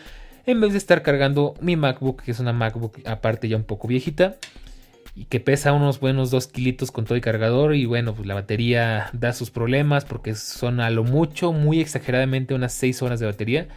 en 0.46 0.60
vez 0.60 0.72
de 0.72 0.78
estar 0.78 1.02
cargando 1.02 1.54
mi 1.60 1.76
MacBook, 1.76 2.22
que 2.22 2.30
es 2.30 2.40
una 2.40 2.52
MacBook 2.52 3.00
aparte 3.06 3.48
ya 3.48 3.56
un 3.56 3.64
poco 3.64 3.88
viejita, 3.88 4.36
y 5.14 5.26
que 5.26 5.40
pesa 5.40 5.72
unos 5.72 6.00
buenos 6.00 6.30
2 6.30 6.46
kilitos 6.46 6.90
con 6.90 7.04
todo 7.04 7.14
el 7.16 7.20
cargador, 7.20 7.74
y 7.74 7.84
bueno, 7.84 8.14
pues 8.14 8.26
la 8.26 8.34
batería 8.34 9.10
da 9.12 9.32
sus 9.32 9.50
problemas 9.50 10.04
porque 10.04 10.34
son 10.34 10.80
a 10.80 10.90
lo 10.90 11.04
mucho, 11.04 11.52
muy 11.52 11.80
exageradamente 11.80 12.54
unas 12.54 12.72
6 12.72 13.02
horas 13.02 13.20
de 13.20 13.26
batería. 13.26 13.68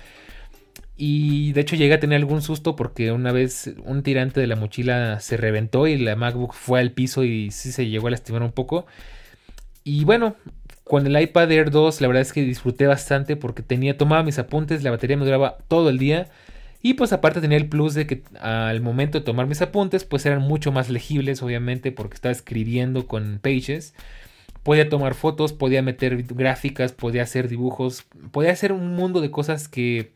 Y 0.98 1.52
de 1.52 1.62
hecho 1.62 1.76
llegué 1.76 1.94
a 1.96 2.00
tener 2.00 2.18
algún 2.18 2.42
susto 2.42 2.78
porque 2.78 3.12
una 3.12 3.34
vez 3.34 3.74
un 3.84 4.02
tirante 4.02 4.40
de 4.40 4.48
la 4.48 4.56
mochila 4.56 5.20
se 5.20 5.36
reventó 5.36 5.88
y 5.88 5.98
la 5.98 6.16
MacBook 6.16 6.54
fue 6.54 6.80
al 6.80 6.92
piso 6.92 7.26
y 7.26 7.52
sí 7.52 7.74
se 7.74 7.88
llegó 7.88 8.08
a 8.08 8.12
lastimar 8.12 8.44
un 8.44 8.54
poco. 8.54 8.86
Y 9.84 10.06
bueno, 10.06 10.38
con 10.86 11.06
el 11.06 11.22
iPad 11.22 11.52
Air 11.52 11.70
2 11.70 12.00
la 12.00 12.08
verdad 12.08 12.22
es 12.22 12.32
que 12.32 12.44
disfruté 12.44 12.88
bastante 12.88 13.36
porque 13.36 13.62
tenía, 13.62 13.98
tomaba 13.98 14.24
mis 14.24 14.40
apuntes, 14.40 14.84
la 14.84 14.92
batería 14.92 15.18
me 15.18 15.26
duraba 15.26 15.58
todo 15.68 15.90
el 15.90 15.98
día. 15.98 16.30
Y 16.86 16.94
pues 16.94 17.12
aparte 17.14 17.42
tenía 17.42 17.58
el 17.58 17.68
plus 17.68 17.96
de 17.96 18.06
que 18.06 18.22
al 18.40 18.80
momento 18.80 19.18
de 19.18 19.26
tomar 19.26 19.48
mis 19.48 19.60
apuntes 19.60 20.04
pues 20.04 20.24
eran 20.28 20.44
mucho 20.44 20.72
más 20.72 20.92
legibles 20.92 21.42
obviamente 21.42 21.92
porque 21.92 22.14
estaba 22.14 22.32
escribiendo 22.32 23.08
con 23.08 23.40
Pages. 23.42 23.96
Podía 24.62 24.88
tomar 24.88 25.16
fotos, 25.16 25.52
podía 25.52 25.82
meter 25.82 26.22
gráficas, 26.22 26.92
podía 26.92 27.24
hacer 27.24 27.48
dibujos, 27.48 28.04
podía 28.30 28.52
hacer 28.52 28.72
un 28.72 28.96
mundo 28.96 29.20
de 29.20 29.32
cosas 29.32 29.68
que 29.68 30.12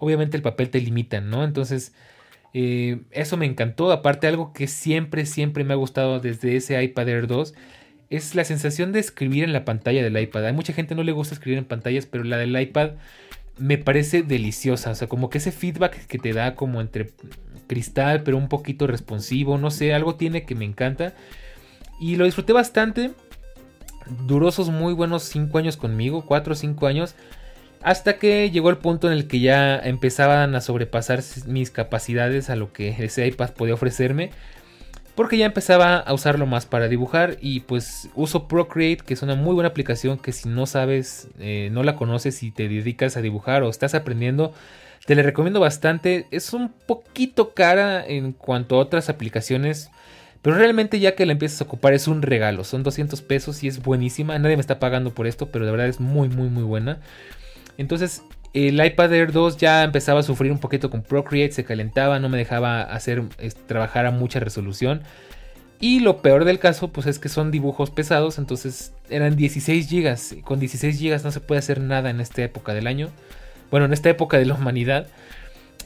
obviamente 0.00 0.36
el 0.36 0.42
papel 0.42 0.70
te 0.70 0.80
limitan, 0.80 1.30
¿no? 1.30 1.44
Entonces 1.44 1.94
eh, 2.52 2.98
eso 3.12 3.36
me 3.36 3.46
encantó. 3.46 3.92
Aparte 3.92 4.26
algo 4.26 4.52
que 4.52 4.66
siempre, 4.66 5.24
siempre 5.24 5.62
me 5.62 5.74
ha 5.74 5.76
gustado 5.76 6.18
desde 6.18 6.56
ese 6.56 6.82
iPad 6.82 7.08
Air 7.10 7.26
2 7.28 7.54
es 8.10 8.34
la 8.34 8.42
sensación 8.42 8.90
de 8.90 8.98
escribir 8.98 9.44
en 9.44 9.52
la 9.52 9.64
pantalla 9.64 10.02
del 10.02 10.18
iPad. 10.18 10.48
A 10.48 10.52
mucha 10.52 10.72
gente 10.72 10.96
no 10.96 11.04
le 11.04 11.12
gusta 11.12 11.34
escribir 11.34 11.58
en 11.58 11.64
pantallas, 11.64 12.06
pero 12.06 12.24
la 12.24 12.38
del 12.38 12.60
iPad 12.60 12.94
me 13.58 13.78
parece 13.78 14.22
deliciosa. 14.22 14.90
O 14.90 14.94
sea, 14.94 15.08
como 15.08 15.30
que 15.30 15.38
ese 15.38 15.52
feedback 15.52 16.06
que 16.06 16.18
te 16.18 16.32
da 16.32 16.54
como 16.54 16.80
entre 16.80 17.10
cristal, 17.66 18.22
pero 18.22 18.36
un 18.36 18.48
poquito 18.48 18.86
responsivo. 18.86 19.58
No 19.58 19.70
sé, 19.70 19.94
algo 19.94 20.16
tiene 20.16 20.44
que 20.44 20.54
me 20.54 20.64
encanta. 20.64 21.14
Y 22.00 22.16
lo 22.16 22.24
disfruté 22.24 22.52
bastante. 22.52 23.12
Duró 24.26 24.48
esos 24.48 24.70
muy 24.70 24.94
buenos 24.94 25.24
5 25.24 25.58
años 25.58 25.76
conmigo, 25.76 26.24
4 26.24 26.52
o 26.52 26.56
5 26.56 26.86
años. 26.86 27.14
Hasta 27.82 28.16
que 28.18 28.50
llegó 28.50 28.70
el 28.70 28.78
punto 28.78 29.06
en 29.06 29.12
el 29.12 29.28
que 29.28 29.40
ya 29.40 29.78
empezaban 29.78 30.54
a 30.54 30.60
sobrepasar 30.60 31.22
mis 31.46 31.70
capacidades 31.70 32.50
a 32.50 32.56
lo 32.56 32.72
que 32.72 32.88
ese 32.88 33.26
iPad 33.26 33.50
podía 33.50 33.74
ofrecerme 33.74 34.30
porque 35.18 35.36
ya 35.36 35.46
empezaba 35.46 35.96
a 35.96 36.14
usarlo 36.14 36.46
más 36.46 36.64
para 36.64 36.86
dibujar 36.86 37.38
y 37.40 37.58
pues 37.58 38.08
uso 38.14 38.46
Procreate 38.46 39.02
que 39.04 39.14
es 39.14 39.22
una 39.22 39.34
muy 39.34 39.52
buena 39.52 39.68
aplicación 39.68 40.16
que 40.16 40.30
si 40.30 40.48
no 40.48 40.64
sabes, 40.64 41.26
eh, 41.40 41.70
no 41.72 41.82
la 41.82 41.96
conoces 41.96 42.40
y 42.44 42.52
te 42.52 42.68
dedicas 42.68 43.16
a 43.16 43.20
dibujar 43.20 43.64
o 43.64 43.68
estás 43.68 43.96
aprendiendo, 43.96 44.52
te 45.06 45.16
la 45.16 45.22
recomiendo 45.22 45.58
bastante. 45.58 46.28
Es 46.30 46.52
un 46.52 46.68
poquito 46.68 47.52
cara 47.52 48.06
en 48.06 48.30
cuanto 48.30 48.76
a 48.76 48.78
otras 48.78 49.08
aplicaciones, 49.08 49.90
pero 50.40 50.54
realmente 50.54 51.00
ya 51.00 51.16
que 51.16 51.26
la 51.26 51.32
empiezas 51.32 51.62
a 51.62 51.64
ocupar 51.64 51.94
es 51.94 52.06
un 52.06 52.22
regalo, 52.22 52.62
son 52.62 52.84
200 52.84 53.20
pesos 53.22 53.64
y 53.64 53.66
es 53.66 53.82
buenísima, 53.82 54.38
nadie 54.38 54.54
me 54.54 54.60
está 54.60 54.78
pagando 54.78 55.14
por 55.14 55.26
esto, 55.26 55.50
pero 55.50 55.66
de 55.66 55.72
verdad 55.72 55.88
es 55.88 55.98
muy 55.98 56.28
muy 56.28 56.48
muy 56.48 56.62
buena. 56.62 57.00
Entonces 57.76 58.22
el 58.54 58.84
iPad 58.84 59.12
Air 59.12 59.32
2 59.32 59.56
ya 59.56 59.84
empezaba 59.84 60.20
a 60.20 60.22
sufrir 60.22 60.52
un 60.52 60.58
poquito 60.58 60.90
con 60.90 61.02
Procreate, 61.02 61.52
se 61.52 61.64
calentaba, 61.64 62.18
no 62.18 62.28
me 62.28 62.38
dejaba 62.38 62.82
hacer 62.82 63.22
trabajar 63.66 64.06
a 64.06 64.10
mucha 64.10 64.40
resolución. 64.40 65.02
Y 65.80 66.00
lo 66.00 66.22
peor 66.22 66.44
del 66.44 66.58
caso, 66.58 66.88
pues 66.88 67.06
es 67.06 67.18
que 67.18 67.28
son 67.28 67.50
dibujos 67.50 67.90
pesados, 67.90 68.38
entonces 68.38 68.92
eran 69.10 69.36
16 69.36 69.88
GB. 69.90 70.42
Con 70.42 70.58
16 70.58 71.00
GB 71.00 71.22
no 71.22 71.30
se 71.30 71.40
puede 71.40 71.60
hacer 71.60 71.80
nada 71.80 72.10
en 72.10 72.20
esta 72.20 72.42
época 72.42 72.74
del 72.74 72.86
año. 72.88 73.10
Bueno, 73.70 73.86
en 73.86 73.92
esta 73.92 74.10
época 74.10 74.38
de 74.38 74.46
la 74.46 74.54
humanidad. 74.54 75.06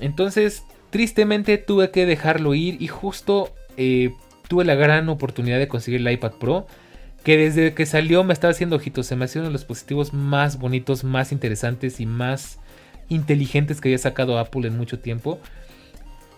Entonces, 0.01 0.63
tristemente 0.91 1.59
tuve 1.59 1.91
que 1.91 2.07
dejarlo 2.07 2.55
ir 2.55 2.81
y 2.81 2.87
justo 2.87 3.53
eh, 3.77 4.15
tuve 4.49 4.65
la 4.65 4.75
gran 4.75 5.09
oportunidad 5.09 5.59
de 5.59 5.69
conseguir 5.69 6.01
el 6.01 6.11
iPad 6.11 6.33
Pro 6.33 6.67
que 7.25 7.37
desde 7.37 7.75
que 7.75 7.87
salió 7.87 8.25
me 8.25 8.33
estaba 8.33 8.51
haciendo 8.51 8.77
ojitos. 8.77 9.07
Se 9.07 9.17
me 9.17 9.25
hacía 9.25 9.41
uno 9.41 9.49
de 9.49 9.53
los 9.53 9.63
dispositivos 9.63 10.13
más 10.13 10.59
bonitos, 10.59 11.05
más 11.05 11.33
interesantes 11.33 12.01
y 12.01 12.07
más 12.07 12.59
inteligentes 13.09 13.81
que 13.81 13.89
había 13.89 13.99
sacado 13.99 14.39
Apple 14.39 14.67
en 14.67 14.77
mucho 14.77 14.99
tiempo. 14.99 15.39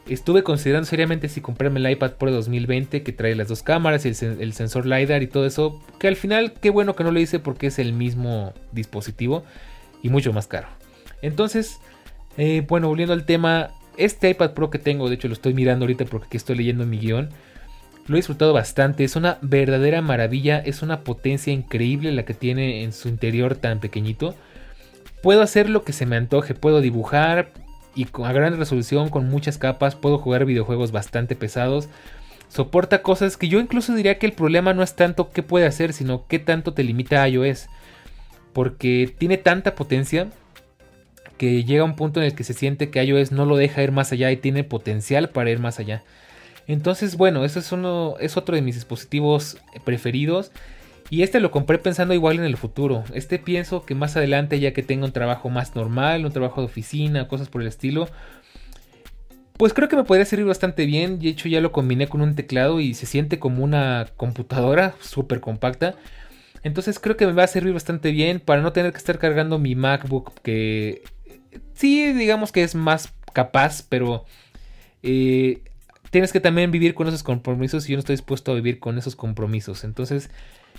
Estuve 0.07 0.43
considerando 0.43 0.87
seriamente 0.87 1.29
si 1.29 1.41
comprarme 1.41 1.81
el 1.81 1.91
iPad 1.91 2.13
Pro 2.13 2.31
2020 2.31 3.03
que 3.03 3.13
trae 3.13 3.35
las 3.35 3.49
dos 3.49 3.63
cámaras 3.63 4.05
y 4.05 4.09
el, 4.09 4.53
sensor 4.53 4.85
LiDAR 4.85 5.23
y 5.23 5.27
todo 5.27 5.47
eso. 5.47 5.83
Que 5.99 6.09
al 6.09 6.17
final, 6.17 6.53
qué 6.61 6.69
bueno 6.69 6.95
que 6.95 7.05
no 7.05 7.11
lo 7.11 7.21
hice 7.21 7.39
porque 7.39 7.69
es 7.69 7.79
el 7.79 7.95
mismo 7.95 8.53
dispositivo 8.73 9.45
y 10.03 10.11
mucho 10.11 10.35
más 10.35 10.47
caro. 10.47 10.69
Entonces, 11.23 11.79
eh, 12.37 12.63
bueno, 12.69 12.89
volviendo 12.89 13.15
al 13.15 13.25
tema, 13.25 13.71
este 13.97 14.29
iPad 14.29 14.53
Pro 14.53 14.69
que 14.69 14.79
tengo, 14.79 15.09
de 15.09 15.15
hecho 15.15 15.29
lo 15.29 15.35
estoy 15.35 15.55
mirando 15.55 15.85
ahorita 15.85 16.05
porque 16.05 16.27
aquí 16.27 16.37
estoy 16.37 16.57
leyendo 16.57 16.85
mi 16.85 16.99
guion 16.99 17.31
lo 18.07 18.17
he 18.17 18.19
disfrutado 18.19 18.53
bastante, 18.53 19.05
es 19.05 19.17
una 19.17 19.39
verdadera 19.41 20.03
maravilla, 20.03 20.59
es 20.59 20.83
una 20.83 21.01
potencia 21.01 21.53
increíble 21.53 22.13
la 22.13 22.25
que 22.25 22.35
tiene 22.35 22.83
en 22.83 22.93
su 22.93 23.09
interior 23.09 23.55
tan 23.55 23.81
pequeñito. 23.81 24.35
Puedo 25.23 25.41
hacer 25.41 25.71
lo 25.71 25.85
que 25.85 25.95
se 25.95 26.05
me 26.05 26.17
antoje, 26.17 26.55
puedo 26.55 26.83
dibujar 26.83 27.53
y 27.95 28.07
a 28.23 28.33
gran 28.33 28.59
resolución 28.59 29.09
con 29.09 29.29
muchas 29.31 29.57
capas, 29.57 29.95
puedo 29.95 30.19
jugar 30.19 30.45
videojuegos 30.45 30.93
bastante 30.93 31.35
pesados. 31.35 31.89
Soporta 32.49 33.03
cosas 33.03 33.37
que 33.37 33.49
yo 33.49 33.59
incluso 33.59 33.95
diría 33.95 34.19
que 34.19 34.27
el 34.27 34.33
problema 34.33 34.75
no 34.75 34.83
es 34.83 34.95
tanto 34.95 35.31
qué 35.31 35.43
puede 35.43 35.67
hacer, 35.67 35.93
sino 35.93 36.27
qué 36.27 36.39
tanto 36.39 36.75
te 36.75 36.85
limita 36.85 37.27
iOS. 37.27 37.69
Porque 38.53 39.13
tiene 39.19 39.39
tanta 39.39 39.75
potencia 39.75 40.29
que 41.39 41.65
llega 41.65 41.85
un 41.85 41.97
punto 41.97 42.21
en 42.21 42.27
el 42.27 42.35
que 42.35 42.45
se 42.45 42.53
siente 42.53 42.91
que 42.91 43.03
iOS 43.03 43.33
no 43.33 43.47
lo 43.47 43.57
deja 43.57 43.83
ir 43.83 43.93
más 43.93 44.13
allá 44.13 44.31
y 44.31 44.37
tiene 44.37 44.63
potencial 44.63 45.31
para 45.31 45.51
ir 45.51 45.59
más 45.59 45.81
allá. 45.81 46.05
Entonces, 46.67 47.17
bueno, 47.17 47.45
eso 47.45 47.59
es, 47.59 47.73
uno, 47.73 48.17
es 48.21 48.37
otro 48.37 48.55
de 48.55 48.63
mis 48.63 48.75
dispositivos 48.75 49.59
preferidos. 49.85 50.51
Y 51.11 51.23
este 51.23 51.41
lo 51.41 51.51
compré 51.51 51.79
pensando 51.79 52.15
igual 52.15 52.39
en 52.39 52.45
el 52.45 52.57
futuro. 52.57 53.05
Este 53.13 53.39
pienso 53.39 53.85
que 53.85 53.95
más 53.95 54.17
adelante, 54.17 54.59
ya 54.59 54.73
que 54.73 54.83
tenga 54.83 55.05
un 55.05 55.13
trabajo 55.13 55.51
más 55.51 55.77
normal, 55.77 56.25
un 56.25 56.33
trabajo 56.33 56.61
de 56.61 56.67
oficina, 56.67 57.29
cosas 57.29 57.49
por 57.49 57.61
el 57.61 57.69
estilo, 57.69 58.09
pues 59.57 59.73
creo 59.73 59.89
que 59.89 59.97
me 59.97 60.05
podría 60.05 60.25
servir 60.25 60.47
bastante 60.47 60.87
bien. 60.87 61.19
De 61.19 61.29
hecho, 61.29 61.49
ya 61.49 61.61
lo 61.61 61.73
combiné 61.73 62.09
con 62.09 62.23
un 62.23 62.35
teclado 62.35 62.81
y 62.81 62.95
se 62.95 63.07
siente 63.07 63.39
como 63.39 63.63
una 63.63 64.07
computadora 64.17 64.95
súper 65.01 65.41
compacta. 65.41 65.95
Entonces 66.63 66.99
creo 66.99 67.17
que 67.17 67.27
me 67.27 67.33
va 67.33 67.45
a 67.45 67.49
servir 67.49 67.75
bastante 67.75 68.11
bien 68.11 68.41
para 68.41 68.63
no 68.63 68.73
tener 68.73 68.93
que 68.93 68.99
estar 68.99 69.19
cargando 69.19 69.59
mi 69.59 69.75
MacBook 69.75 70.33
que 70.41 71.03
sí, 71.75 72.13
digamos 72.15 72.53
que 72.53 72.63
es 72.63 72.75
más 72.75 73.13
capaz, 73.35 73.85
pero 73.87 74.25
eh, 75.03 75.61
tienes 76.15 76.33
que 76.33 76.39
también 76.39 76.71
vivir 76.71 76.95
con 76.95 77.09
esos 77.09 77.25
compromisos 77.25 77.89
y 77.89 77.91
yo 77.91 77.97
no 77.97 77.99
estoy 77.99 78.15
dispuesto 78.15 78.53
a 78.53 78.55
vivir 78.55 78.79
con 78.79 78.99
esos 78.99 79.17
compromisos. 79.17 79.83
Entonces, 79.83 80.31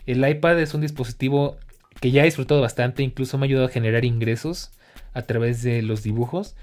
el 0.05 0.25
iPad 0.25 0.61
es 0.61 0.73
un 0.73 0.79
dispositivo 0.79 1.57
que 1.99 2.11
ya 2.11 2.21
he 2.21 2.23
disfrutado 2.23 2.61
bastante, 2.61 3.03
incluso 3.03 3.37
me 3.37 3.43
ha 3.43 3.47
ayudado 3.47 3.65
a 3.67 3.69
generar 3.69 4.05
ingresos 4.05 4.71
a 5.13 5.23
través 5.23 5.61
de 5.61 5.81
los 5.81 6.03
dibujos. 6.03 6.55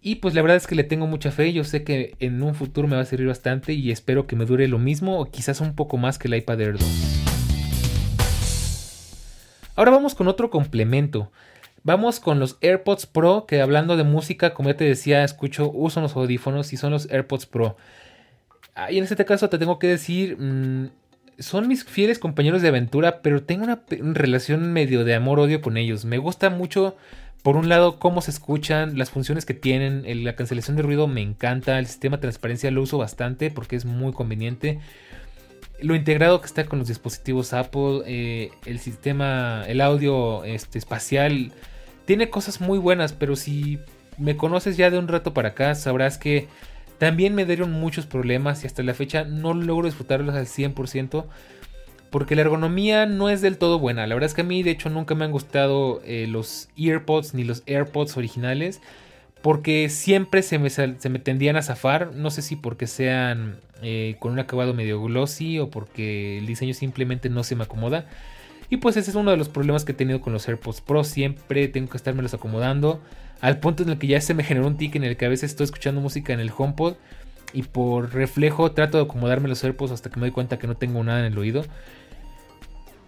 Y 0.00 0.16
pues 0.16 0.34
la 0.34 0.42
verdad 0.42 0.56
es 0.56 0.66
que 0.66 0.74
le 0.74 0.82
tengo 0.82 1.06
mucha 1.06 1.30
fe, 1.30 1.52
yo 1.52 1.62
sé 1.62 1.84
que 1.84 2.16
en 2.18 2.42
un 2.42 2.56
futuro 2.56 2.88
me 2.88 2.96
va 2.96 3.02
a 3.02 3.04
servir 3.04 3.28
bastante 3.28 3.72
y 3.72 3.92
espero 3.92 4.26
que 4.26 4.34
me 4.34 4.46
dure 4.46 4.66
lo 4.66 4.80
mismo 4.80 5.20
o 5.20 5.26
quizás 5.26 5.60
un 5.60 5.76
poco 5.76 5.96
más 5.96 6.18
que 6.18 6.26
el 6.26 6.34
iPad 6.34 6.60
Air 6.60 6.78
2. 6.78 6.88
Ahora 9.76 9.92
vamos 9.92 10.16
con 10.16 10.26
otro 10.26 10.50
complemento. 10.50 11.30
Vamos 11.84 12.20
con 12.20 12.38
los 12.38 12.58
AirPods 12.60 13.06
Pro, 13.06 13.44
que 13.46 13.60
hablando 13.60 13.96
de 13.96 14.04
música, 14.04 14.54
como 14.54 14.68
ya 14.68 14.76
te 14.76 14.84
decía, 14.84 15.24
escucho, 15.24 15.70
uso 15.70 16.00
los 16.00 16.14
audífonos 16.14 16.72
y 16.72 16.76
son 16.76 16.92
los 16.92 17.10
AirPods 17.10 17.46
Pro. 17.46 17.76
Ah, 18.74 18.92
y 18.92 18.98
en 18.98 19.04
este 19.04 19.24
caso 19.24 19.48
te 19.48 19.58
tengo 19.58 19.78
que 19.78 19.88
decir, 19.88 20.36
mm, 20.38 20.90
son 21.38 21.68
mis 21.68 21.84
fieles 21.84 22.18
compañeros 22.18 22.62
de 22.62 22.68
aventura, 22.68 23.20
pero 23.20 23.42
tengo 23.42 23.64
una, 23.64 23.82
relación 24.14 24.72
medio 24.72 25.04
de 25.04 25.14
amor-odio 25.14 25.60
con 25.60 25.76
ellos. 25.76 26.04
Me 26.04 26.18
gusta 26.18 26.50
mucho 26.50 26.96
por 27.42 27.56
un 27.56 27.68
lado, 27.68 27.98
cómo 27.98 28.22
se 28.22 28.30
escuchan, 28.30 28.96
las 28.96 29.10
funciones 29.10 29.44
que 29.44 29.54
tienen, 29.54 30.04
la 30.24 30.36
cancelación 30.36 30.76
de 30.76 30.82
ruido 30.82 31.08
me 31.08 31.22
encanta, 31.22 31.80
el 31.80 31.86
sistema 31.86 32.16
de 32.16 32.22
transparencia 32.22 32.70
lo 32.70 32.82
uso 32.82 32.98
bastante 32.98 33.50
porque 33.50 33.74
es 33.74 33.84
muy 33.84 34.12
conveniente. 34.12 34.78
Lo 35.80 35.96
integrado 35.96 36.40
que 36.40 36.46
está 36.46 36.64
con 36.66 36.78
los 36.78 36.86
dispositivos 36.86 37.52
Apple, 37.52 38.02
eh, 38.06 38.50
el 38.66 38.78
sistema, 38.78 39.64
el 39.66 39.80
audio 39.80 40.44
este, 40.44 40.78
espacial, 40.78 41.50
tiene 42.04 42.30
cosas 42.30 42.60
muy 42.60 42.78
buenas, 42.78 43.12
pero 43.12 43.36
si 43.36 43.78
me 44.18 44.36
conoces 44.36 44.76
ya 44.76 44.90
de 44.90 44.98
un 44.98 45.08
rato 45.08 45.34
para 45.34 45.50
acá, 45.50 45.74
sabrás 45.74 46.18
que 46.18 46.48
también 46.98 47.34
me 47.34 47.44
dieron 47.44 47.72
muchos 47.72 48.06
problemas 48.06 48.62
y 48.62 48.66
hasta 48.66 48.82
la 48.82 48.94
fecha 48.94 49.24
no 49.24 49.54
logro 49.54 49.86
disfrutarlos 49.86 50.34
al 50.34 50.46
100% 50.46 51.24
porque 52.12 52.36
la 52.36 52.42
ergonomía 52.42 53.06
no 53.06 53.30
es 53.30 53.40
del 53.40 53.56
todo 53.56 53.78
buena. 53.78 54.06
La 54.06 54.14
verdad 54.14 54.28
es 54.28 54.34
que 54.34 54.42
a 54.42 54.44
mí 54.44 54.62
de 54.62 54.70
hecho 54.70 54.90
nunca 54.90 55.14
me 55.14 55.24
han 55.24 55.32
gustado 55.32 56.02
eh, 56.04 56.26
los 56.28 56.68
EarPods 56.76 57.32
ni 57.32 57.42
los 57.42 57.62
AirPods 57.66 58.18
originales 58.18 58.82
porque 59.40 59.88
siempre 59.88 60.42
se 60.42 60.58
me, 60.58 60.70
tendían 61.18 61.56
a 61.56 61.62
zafar. 61.62 62.14
No 62.14 62.30
sé 62.30 62.42
si 62.42 62.54
porque 62.54 62.86
sean 62.86 63.58
eh, 63.82 64.16
con 64.20 64.32
un 64.32 64.38
acabado 64.38 64.74
medio 64.74 65.02
glossy 65.02 65.58
o 65.58 65.70
porque 65.70 66.38
el 66.38 66.46
diseño 66.46 66.74
simplemente 66.74 67.30
no 67.30 67.44
se 67.44 67.56
me 67.56 67.64
acomoda. 67.64 68.06
Y 68.72 68.78
pues 68.78 68.96
ese 68.96 69.10
es 69.10 69.16
uno 69.16 69.30
de 69.30 69.36
los 69.36 69.50
problemas 69.50 69.84
que 69.84 69.92
he 69.92 69.94
tenido 69.94 70.22
con 70.22 70.32
los 70.32 70.48
AirPods 70.48 70.80
Pro. 70.80 71.04
Siempre 71.04 71.68
tengo 71.68 71.90
que 71.90 72.12
los 72.14 72.32
acomodando. 72.32 73.02
Al 73.42 73.60
punto 73.60 73.82
en 73.82 73.90
el 73.90 73.98
que 73.98 74.06
ya 74.06 74.18
se 74.22 74.32
me 74.32 74.44
generó 74.44 74.66
un 74.66 74.78
tic 74.78 74.96
en 74.96 75.04
el 75.04 75.18
que 75.18 75.26
a 75.26 75.28
veces 75.28 75.50
estoy 75.50 75.64
escuchando 75.64 76.00
música 76.00 76.32
en 76.32 76.40
el 76.40 76.50
HomePod. 76.56 76.94
Y 77.52 77.64
por 77.64 78.14
reflejo 78.14 78.72
trato 78.72 78.96
de 78.96 79.04
acomodarme 79.04 79.50
los 79.50 79.62
AirPods 79.62 79.92
hasta 79.92 80.08
que 80.08 80.16
me 80.16 80.22
doy 80.22 80.30
cuenta 80.30 80.58
que 80.58 80.66
no 80.66 80.74
tengo 80.74 81.04
nada 81.04 81.18
en 81.18 81.26
el 81.26 81.36
oído. 81.36 81.66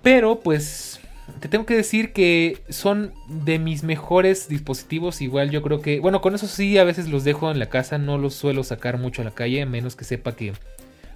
Pero 0.02 0.40
pues 0.40 1.00
te 1.40 1.48
tengo 1.48 1.64
que 1.64 1.76
decir 1.76 2.12
que 2.12 2.58
son 2.68 3.14
de 3.26 3.58
mis 3.58 3.84
mejores 3.84 4.50
dispositivos. 4.50 5.22
Igual 5.22 5.50
yo 5.50 5.62
creo 5.62 5.80
que, 5.80 5.98
bueno, 5.98 6.20
con 6.20 6.34
eso 6.34 6.46
sí 6.46 6.76
a 6.76 6.84
veces 6.84 7.08
los 7.08 7.24
dejo 7.24 7.50
en 7.50 7.58
la 7.58 7.70
casa, 7.70 7.96
no 7.96 8.18
los 8.18 8.34
suelo 8.34 8.64
sacar 8.64 8.98
mucho 8.98 9.22
a 9.22 9.24
la 9.24 9.30
calle, 9.30 9.64
menos 9.64 9.96
que 9.96 10.04
sepa 10.04 10.36
que 10.36 10.52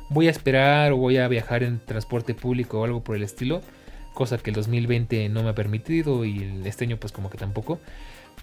voy 0.08 0.26
a 0.26 0.30
esperar 0.30 0.92
o 0.92 0.96
voy 0.96 1.18
a 1.18 1.28
viajar 1.28 1.62
en 1.62 1.80
transporte 1.80 2.32
público 2.32 2.80
o 2.80 2.84
algo 2.84 3.04
por 3.04 3.14
el 3.14 3.22
estilo. 3.24 3.61
Cosa 4.18 4.37
que 4.37 4.50
el 4.50 4.57
2020 4.57 5.28
no 5.28 5.44
me 5.44 5.50
ha 5.50 5.54
permitido 5.54 6.24
y 6.24 6.61
este 6.64 6.87
año 6.87 6.96
pues 6.96 7.12
como 7.12 7.31
que 7.31 7.38
tampoco. 7.38 7.78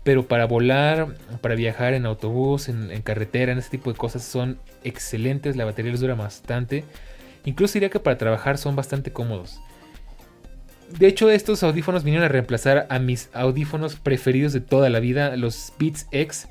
Pero 0.04 0.26
para 0.26 0.46
volar, 0.46 1.18
para 1.42 1.56
viajar 1.56 1.94
en 1.96 2.06
autobús, 2.06 2.70
en, 2.70 3.02
carretera, 3.02 3.52
en 3.52 3.58
ese 3.58 3.72
tipo 3.72 3.92
de 3.92 3.98
cosas 3.98 4.24
son 4.24 4.58
excelentes. 4.86 5.58
La 5.58 5.66
batería 5.66 5.92
les 5.92 6.00
dura 6.00 6.16
bastante. 6.16 6.86
Incluso 7.44 7.74
diría 7.74 7.90
que 7.90 8.00
para 8.00 8.18
trabajar 8.18 8.58
son 8.58 8.78
bastante 8.78 9.12
cómodos. 9.12 9.60
De 10.98 11.08
hecho, 11.08 11.30
estos 11.30 11.62
audífonos 11.62 12.06
vinieron 12.06 12.24
a 12.24 12.30
reemplazar 12.30 12.88
a 12.90 12.98
mis 12.98 13.30
audífonos 13.34 13.98
preferidos 13.98 14.54
de 14.54 14.62
toda 14.62 14.90
la 14.90 15.02
vida, 15.02 15.36
los 15.36 15.74
Beats 15.78 16.08
X. 16.12 16.48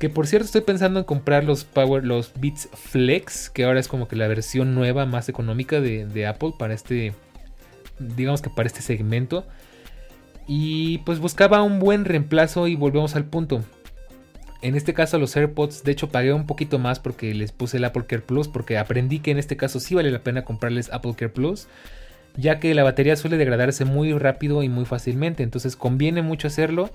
Que 0.00 0.08
por 0.10 0.26
cierto 0.26 0.46
estoy 0.46 0.62
pensando 0.62 0.98
en 0.98 1.04
comprar 1.04 1.44
los 1.44 1.62
Power, 1.62 2.04
los 2.04 2.32
Beats 2.40 2.68
Flex, 2.74 3.48
que 3.48 3.62
ahora 3.62 3.78
es 3.78 3.86
como 3.86 4.08
que 4.08 4.16
la 4.16 4.26
versión 4.26 4.74
nueva, 4.74 5.06
más 5.06 5.28
económica 5.28 5.80
de, 5.80 6.26
Apple 6.26 6.54
para 6.58 6.74
este, 6.74 7.12
digamos 7.98 8.42
que 8.42 8.50
para 8.50 8.66
este 8.66 8.82
segmento. 8.82 9.46
Y 10.46 10.98
pues 10.98 11.18
buscaba 11.18 11.62
un 11.62 11.78
buen 11.78 12.04
reemplazo 12.04 12.68
y 12.68 12.76
volvemos 12.76 13.16
al 13.16 13.24
punto. 13.24 13.62
En 14.62 14.74
este 14.74 14.94
caso 14.94 15.18
los 15.18 15.36
AirPods, 15.36 15.84
de 15.84 15.92
hecho 15.92 16.08
pagué 16.08 16.32
un 16.32 16.46
poquito 16.46 16.78
más 16.78 16.98
porque 16.98 17.34
les 17.34 17.52
puse 17.52 17.76
el 17.76 17.84
Apple 17.84 18.04
Care 18.06 18.22
Plus, 18.22 18.48
porque 18.48 18.78
aprendí 18.78 19.18
que 19.18 19.30
en 19.30 19.38
este 19.38 19.56
caso 19.56 19.80
sí 19.80 19.94
vale 19.94 20.10
la 20.10 20.20
pena 20.20 20.44
comprarles 20.44 20.90
Apple 20.92 21.14
Care 21.16 21.32
Plus 21.32 21.68
ya 22.36 22.60
que 22.60 22.74
la 22.74 22.84
batería 22.84 23.16
suele 23.16 23.36
degradarse 23.36 23.84
muy 23.84 24.12
rápido 24.12 24.62
y 24.62 24.68
muy 24.68 24.84
fácilmente, 24.84 25.42
entonces 25.42 25.76
conviene 25.76 26.22
mucho 26.22 26.48
hacerlo. 26.48 26.90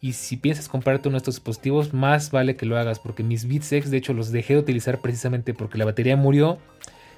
Y 0.00 0.14
si 0.14 0.36
piensas 0.36 0.68
comprarte 0.68 1.08
uno 1.08 1.14
de 1.14 1.18
estos 1.18 1.36
dispositivos, 1.36 1.94
más 1.94 2.32
vale 2.32 2.56
que 2.56 2.66
lo 2.66 2.76
hagas, 2.76 2.98
porque 2.98 3.22
mis 3.22 3.46
Beats 3.46 3.70
X, 3.70 3.90
de 3.90 3.98
hecho, 3.98 4.12
los 4.12 4.32
dejé 4.32 4.54
de 4.54 4.60
utilizar 4.60 4.98
precisamente 5.00 5.54
porque 5.54 5.78
la 5.78 5.84
batería 5.84 6.16
murió, 6.16 6.58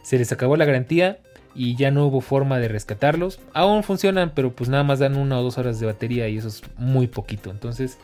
se 0.02 0.18
les 0.18 0.30
acabó 0.32 0.56
la 0.56 0.66
garantía 0.66 1.18
y 1.54 1.76
ya 1.76 1.90
no 1.90 2.06
hubo 2.06 2.20
forma 2.20 2.58
de 2.58 2.68
rescatarlos. 2.68 3.40
Aún 3.52 3.82
funcionan, 3.82 4.32
pero 4.34 4.54
pues 4.54 4.68
nada 4.68 4.84
más 4.84 4.98
dan 4.98 5.16
una 5.16 5.38
o 5.38 5.42
dos 5.42 5.58
horas 5.58 5.80
de 5.80 5.86
batería 5.86 6.28
y 6.28 6.38
eso 6.38 6.48
es 6.48 6.62
muy 6.76 7.06
poquito. 7.06 7.50
Entonces, 7.50 7.98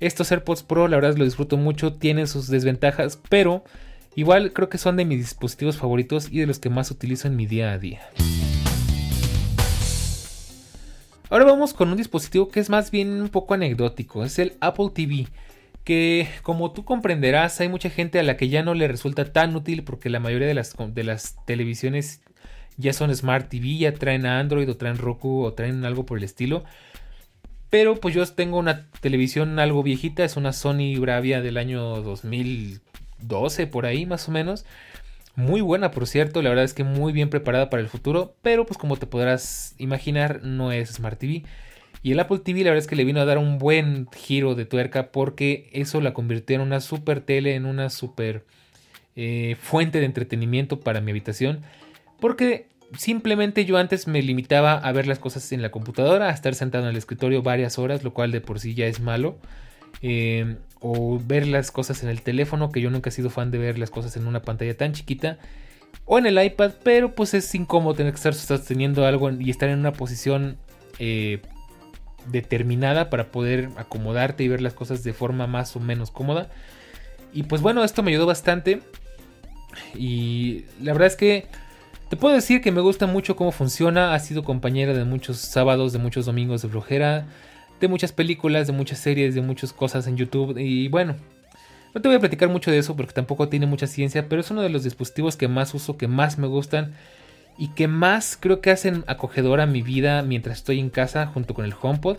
estos 0.00 0.30
AirPods 0.30 0.62
Pro, 0.62 0.88
la 0.88 0.96
verdad, 0.96 1.16
lo 1.16 1.24
disfruto 1.24 1.56
mucho, 1.56 1.94
tienen 1.94 2.26
sus 2.26 2.48
desventajas, 2.48 3.18
pero 3.28 3.64
igual 4.14 4.52
creo 4.52 4.68
que 4.68 4.78
son 4.78 4.96
de 4.96 5.04
mis 5.04 5.18
dispositivos 5.18 5.76
favoritos 5.76 6.28
y 6.30 6.40
de 6.40 6.46
los 6.46 6.58
que 6.58 6.70
más 6.70 6.90
utilizo 6.90 7.28
en 7.28 7.36
mi 7.36 7.46
día 7.46 7.72
a 7.72 7.78
día. 7.78 8.00
Ahora 11.28 11.44
vamos 11.44 11.74
con 11.74 11.90
un 11.90 11.96
dispositivo 11.96 12.48
que 12.48 12.60
es 12.60 12.70
más 12.70 12.90
bien 12.90 13.20
un 13.20 13.28
poco 13.30 13.54
anecdótico, 13.54 14.24
es 14.24 14.38
el 14.38 14.52
Apple 14.60 14.90
TV, 14.94 15.26
que 15.82 16.28
como 16.42 16.70
tú 16.72 16.84
comprenderás 16.84 17.60
hay 17.60 17.68
mucha 17.68 17.90
gente 17.90 18.20
a 18.20 18.22
la 18.22 18.36
que 18.36 18.48
ya 18.48 18.62
no 18.62 18.74
le 18.74 18.86
resulta 18.86 19.32
tan 19.32 19.56
útil 19.56 19.82
porque 19.82 20.08
la 20.08 20.20
mayoría 20.20 20.46
de 20.46 20.54
las, 20.54 20.76
de 20.76 21.04
las 21.04 21.36
televisiones 21.44 22.20
ya 22.76 22.92
son 22.92 23.14
Smart 23.14 23.48
TV, 23.48 23.78
ya 23.78 23.94
traen 23.94 24.26
Android 24.26 24.68
o 24.70 24.76
traen 24.76 24.98
Roku 24.98 25.44
o 25.44 25.52
traen 25.52 25.84
algo 25.84 26.06
por 26.06 26.18
el 26.18 26.24
estilo. 26.24 26.64
Pero 27.70 27.96
pues 27.96 28.14
yo 28.14 28.24
tengo 28.26 28.58
una 28.58 28.86
televisión 29.00 29.58
algo 29.58 29.82
viejita, 29.82 30.24
es 30.24 30.36
una 30.36 30.52
Sony 30.52 30.98
Bravia 30.98 31.40
del 31.40 31.56
año 31.56 32.00
2012 32.02 33.66
por 33.66 33.86
ahí 33.86 34.06
más 34.06 34.28
o 34.28 34.32
menos. 34.32 34.64
Muy 35.34 35.60
buena, 35.60 35.90
por 35.90 36.06
cierto, 36.06 36.40
la 36.40 36.48
verdad 36.48 36.64
es 36.64 36.72
que 36.72 36.84
muy 36.84 37.12
bien 37.12 37.28
preparada 37.28 37.68
para 37.68 37.82
el 37.82 37.88
futuro, 37.88 38.34
pero 38.40 38.64
pues 38.64 38.78
como 38.78 38.96
te 38.96 39.06
podrás 39.06 39.74
imaginar, 39.78 40.40
no 40.42 40.72
es 40.72 40.94
Smart 40.94 41.18
TV. 41.18 41.42
Y 42.02 42.12
el 42.12 42.20
Apple 42.20 42.38
TV 42.38 42.60
la 42.60 42.70
verdad 42.70 42.84
es 42.84 42.86
que 42.86 42.96
le 42.96 43.04
vino 43.04 43.20
a 43.20 43.24
dar 43.24 43.36
un 43.36 43.58
buen 43.58 44.08
giro 44.12 44.54
de 44.54 44.64
tuerca 44.64 45.10
porque 45.10 45.68
eso 45.72 46.00
la 46.00 46.14
convirtió 46.14 46.56
en 46.56 46.62
una 46.62 46.80
super 46.80 47.20
tele, 47.20 47.54
en 47.54 47.66
una 47.66 47.90
super 47.90 48.44
eh, 49.16 49.56
fuente 49.60 49.98
de 49.98 50.06
entretenimiento 50.06 50.80
para 50.80 51.00
mi 51.00 51.10
habitación. 51.10 51.62
Porque 52.20 52.68
simplemente 52.96 53.64
yo 53.64 53.76
antes 53.76 54.06
me 54.06 54.22
limitaba 54.22 54.74
a 54.74 54.92
ver 54.92 55.06
las 55.06 55.18
cosas 55.18 55.50
en 55.52 55.62
la 55.62 55.70
computadora, 55.70 56.28
a 56.28 56.32
estar 56.32 56.54
sentado 56.54 56.84
en 56.84 56.90
el 56.90 56.96
escritorio 56.96 57.42
varias 57.42 57.78
horas, 57.78 58.04
lo 58.04 58.12
cual 58.12 58.32
de 58.32 58.40
por 58.40 58.60
sí 58.60 58.74
ya 58.74 58.86
es 58.86 59.00
malo. 59.00 59.38
Eh, 60.02 60.56
o 60.80 61.18
ver 61.18 61.46
las 61.46 61.70
cosas 61.70 62.02
en 62.02 62.08
el 62.08 62.22
teléfono, 62.22 62.70
que 62.70 62.80
yo 62.80 62.90
nunca 62.90 63.08
he 63.08 63.12
sido 63.12 63.30
fan 63.30 63.50
de 63.50 63.58
ver 63.58 63.78
las 63.78 63.90
cosas 63.90 64.16
en 64.16 64.26
una 64.26 64.42
pantalla 64.42 64.76
tan 64.76 64.92
chiquita, 64.92 65.38
o 66.04 66.18
en 66.18 66.26
el 66.26 66.42
iPad, 66.42 66.72
pero 66.82 67.14
pues 67.14 67.34
es 67.34 67.52
incómodo 67.54 67.94
tener 67.94 68.12
que 68.12 68.16
estar 68.16 68.34
sosteniendo 68.34 69.06
algo 69.06 69.30
y 69.30 69.50
estar 69.50 69.68
en 69.68 69.78
una 69.78 69.92
posición 69.92 70.58
eh, 70.98 71.40
determinada 72.30 73.10
para 73.10 73.32
poder 73.32 73.70
acomodarte 73.76 74.44
y 74.44 74.48
ver 74.48 74.60
las 74.60 74.74
cosas 74.74 75.02
de 75.02 75.12
forma 75.12 75.46
más 75.46 75.74
o 75.76 75.80
menos 75.80 76.10
cómoda. 76.10 76.48
Y 77.32 77.44
pues 77.44 77.62
bueno, 77.62 77.82
esto 77.82 78.02
me 78.02 78.10
ayudó 78.10 78.26
bastante. 78.26 78.80
Y 79.94 80.64
la 80.80 80.92
verdad 80.92 81.08
es 81.08 81.16
que 81.16 81.46
te 82.08 82.16
puedo 82.16 82.34
decir 82.34 82.60
que 82.60 82.72
me 82.72 82.80
gusta 82.80 83.06
mucho 83.06 83.36
cómo 83.36 83.52
funciona. 83.52 84.14
Ha 84.14 84.18
sido 84.18 84.44
compañera 84.44 84.92
de 84.92 85.04
muchos 85.04 85.38
sábados, 85.38 85.92
de 85.92 85.98
muchos 85.98 86.26
domingos 86.26 86.62
de 86.62 86.68
flojera 86.68 87.26
de 87.80 87.88
muchas 87.88 88.12
películas, 88.12 88.66
de 88.66 88.72
muchas 88.72 88.98
series, 88.98 89.34
de 89.34 89.40
muchas 89.40 89.72
cosas 89.72 90.06
en 90.06 90.16
YouTube. 90.16 90.58
Y 90.58 90.88
bueno, 90.88 91.16
no 91.94 92.00
te 92.00 92.08
voy 92.08 92.16
a 92.16 92.20
platicar 92.20 92.48
mucho 92.48 92.70
de 92.70 92.78
eso 92.78 92.96
porque 92.96 93.12
tampoco 93.12 93.48
tiene 93.48 93.66
mucha 93.66 93.86
ciencia, 93.86 94.28
pero 94.28 94.40
es 94.40 94.50
uno 94.50 94.62
de 94.62 94.70
los 94.70 94.84
dispositivos 94.84 95.36
que 95.36 95.48
más 95.48 95.74
uso, 95.74 95.96
que 95.96 96.08
más 96.08 96.38
me 96.38 96.46
gustan 96.46 96.94
y 97.58 97.68
que 97.68 97.88
más 97.88 98.36
creo 98.38 98.60
que 98.60 98.70
hacen 98.70 99.04
acogedora 99.06 99.66
mi 99.66 99.82
vida 99.82 100.22
mientras 100.22 100.58
estoy 100.58 100.78
en 100.78 100.90
casa 100.90 101.26
junto 101.26 101.54
con 101.54 101.64
el 101.64 101.74
HomePod. 101.80 102.18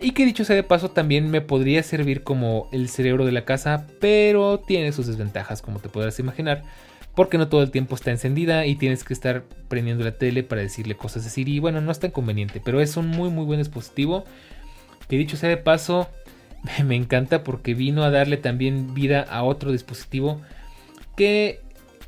Y 0.00 0.10
que 0.10 0.26
dicho 0.26 0.44
sea 0.44 0.56
de 0.56 0.64
paso 0.64 0.90
también 0.90 1.30
me 1.30 1.40
podría 1.40 1.82
servir 1.82 2.24
como 2.24 2.68
el 2.72 2.88
cerebro 2.88 3.24
de 3.24 3.32
la 3.32 3.44
casa, 3.44 3.86
pero 4.00 4.58
tiene 4.58 4.92
sus 4.92 5.06
desventajas 5.06 5.62
como 5.62 5.78
te 5.78 5.88
podrás 5.88 6.18
imaginar. 6.18 6.62
Porque 7.14 7.38
no 7.38 7.48
todo 7.48 7.62
el 7.62 7.70
tiempo 7.70 7.94
está 7.94 8.10
encendida 8.10 8.66
y 8.66 8.74
tienes 8.74 9.04
que 9.04 9.14
estar 9.14 9.44
prendiendo 9.68 10.04
la 10.04 10.12
tele 10.12 10.42
para 10.42 10.62
decirle 10.62 10.96
cosas 10.96 11.26
así. 11.26 11.44
Y 11.46 11.58
bueno, 11.60 11.80
no 11.80 11.92
es 11.92 12.00
tan 12.00 12.10
conveniente, 12.10 12.60
pero 12.64 12.80
es 12.80 12.96
un 12.96 13.08
muy 13.08 13.30
muy 13.30 13.44
buen 13.44 13.60
dispositivo. 13.60 14.24
Que 15.08 15.16
dicho 15.16 15.36
sea 15.36 15.48
de 15.48 15.56
paso, 15.56 16.08
me 16.84 16.96
encanta 16.96 17.44
porque 17.44 17.74
vino 17.74 18.02
a 18.02 18.10
darle 18.10 18.36
también 18.36 18.94
vida 18.94 19.22
a 19.22 19.42
otro 19.44 19.72
dispositivo 19.72 20.40
que 21.16 21.60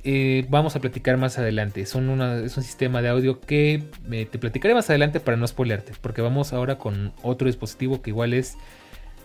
eh, 0.08 0.46
vamos 0.48 0.76
a 0.76 0.80
platicar 0.80 1.16
más 1.16 1.36
adelante. 1.36 1.84
Son 1.84 2.20
es 2.44 2.56
un 2.56 2.62
sistema 2.62 3.02
de 3.02 3.08
audio 3.08 3.40
que 3.40 3.82
te 4.08 4.38
platicaré 4.38 4.72
más 4.72 4.88
adelante 4.88 5.18
para 5.18 5.36
no 5.36 5.46
spoilearte. 5.46 5.94
Porque 6.00 6.22
vamos 6.22 6.52
ahora 6.52 6.78
con 6.78 7.12
otro 7.22 7.46
dispositivo 7.46 8.02
que 8.02 8.10
igual 8.10 8.32
es 8.32 8.56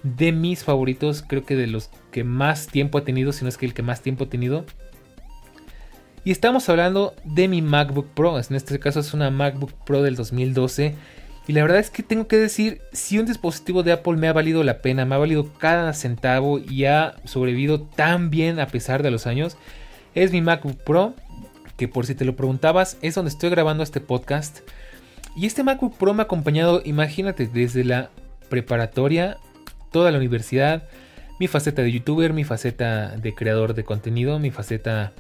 de 0.02 0.32
mis 0.32 0.64
favoritos. 0.64 1.24
Creo 1.28 1.46
que 1.46 1.56
de 1.56 1.68
los 1.68 1.92
que 2.12 2.24
más 2.24 2.66
tiempo 2.66 2.98
ha 2.98 3.04
tenido, 3.04 3.32
si 3.32 3.44
no 3.44 3.50
es 3.50 3.58
que 3.58 3.68
el 3.68 3.76
que 3.76 3.84
más 3.84 4.02
tiempo 4.02 4.24
ha 4.24 4.30
tenido. 4.30 4.66
Y 6.24 6.30
estamos 6.30 6.70
hablando 6.70 7.16
de 7.24 7.48
mi 7.48 7.64
MacBook 7.64 8.08
Pro. 8.14 8.38
En 8.38 8.56
este 8.56 8.80
caso 8.80 9.00
es 9.00 9.14
una 9.16 9.32
MacBook 9.32 9.72
Pro 9.86 10.04
del 10.04 10.16
2012. 10.16 10.94
Y 11.48 11.54
la 11.54 11.64
verdad 11.64 11.80
es 11.80 11.90
que 11.90 12.04
tengo 12.04 12.28
que 12.28 12.38
decir, 12.38 12.82
si 12.94 13.18
un 13.18 13.26
dispositivo 13.26 13.82
de 13.82 13.92
Apple 13.92 14.18
me 14.18 14.28
ha 14.28 14.34
valido 14.34 14.64
la 14.64 14.84
pena, 14.84 15.04
me 15.04 15.16
ha 15.16 15.18
valido 15.18 15.52
cada 15.58 15.94
centavo 15.94 16.60
y 16.60 16.86
ha 16.86 17.16
sobrevivido 17.24 17.82
tan 17.82 18.30
bien 18.30 18.60
a 18.60 18.68
pesar 18.68 19.02
de 19.02 19.10
los 19.10 19.26
años, 19.26 19.58
es 20.14 20.32
mi 20.32 20.42
MacBook 20.42 20.78
Pro, 20.84 21.16
que 21.76 21.88
por 21.88 22.06
si 22.06 22.14
te 22.14 22.26
lo 22.26 22.36
preguntabas, 22.36 22.98
es 23.02 23.16
donde 23.16 23.30
estoy 23.30 23.50
grabando 23.50 23.82
este 23.82 24.00
podcast. 24.00 24.60
Y 25.36 25.48
este 25.48 25.64
MacBook 25.64 25.98
Pro 25.98 26.14
me 26.14 26.22
ha 26.22 26.26
acompañado, 26.26 26.84
imagínate, 26.86 27.48
desde 27.48 27.84
la 27.84 28.12
preparatoria, 28.48 29.38
toda 29.92 30.12
la 30.12 30.20
universidad, 30.20 30.84
mi 31.40 31.48
faceta 31.48 31.82
de 31.82 31.92
youtuber, 31.92 32.34
mi 32.34 32.44
faceta 32.44 33.16
de 33.18 33.34
creador 33.34 33.74
de 33.74 33.84
contenido, 33.84 34.38
mi 34.38 34.52
faceta 34.52 35.14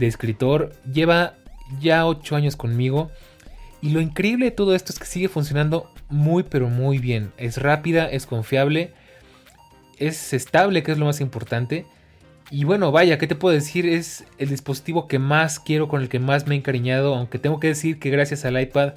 de 0.00 0.08
escritor. 0.08 0.72
Lleva 0.92 1.34
ya 1.80 2.06
8 2.06 2.34
años 2.34 2.56
conmigo. 2.56 3.10
Y 3.80 3.90
lo 3.90 4.00
increíble 4.00 4.46
de 4.46 4.50
todo 4.50 4.74
esto 4.74 4.92
es 4.92 4.98
que 4.98 5.06
sigue 5.06 5.28
funcionando 5.28 5.90
muy 6.08 6.42
pero 6.42 6.68
muy 6.68 6.98
bien. 6.98 7.32
Es 7.38 7.56
rápida, 7.56 8.06
es 8.10 8.26
confiable, 8.26 8.92
es 9.98 10.32
estable, 10.32 10.82
que 10.82 10.92
es 10.92 10.98
lo 10.98 11.06
más 11.06 11.20
importante. 11.20 11.86
Y 12.50 12.64
bueno, 12.64 12.90
vaya, 12.90 13.16
¿qué 13.16 13.28
te 13.28 13.36
puedo 13.36 13.54
decir? 13.54 13.86
Es 13.86 14.24
el 14.38 14.48
dispositivo 14.48 15.06
que 15.06 15.20
más 15.20 15.60
quiero, 15.60 15.88
con 15.88 16.02
el 16.02 16.08
que 16.08 16.18
más 16.18 16.46
me 16.46 16.56
he 16.56 16.58
encariñado, 16.58 17.14
aunque 17.14 17.38
tengo 17.38 17.60
que 17.60 17.68
decir 17.68 18.00
que 18.00 18.10
gracias 18.10 18.44
al 18.44 18.60
iPad 18.60 18.94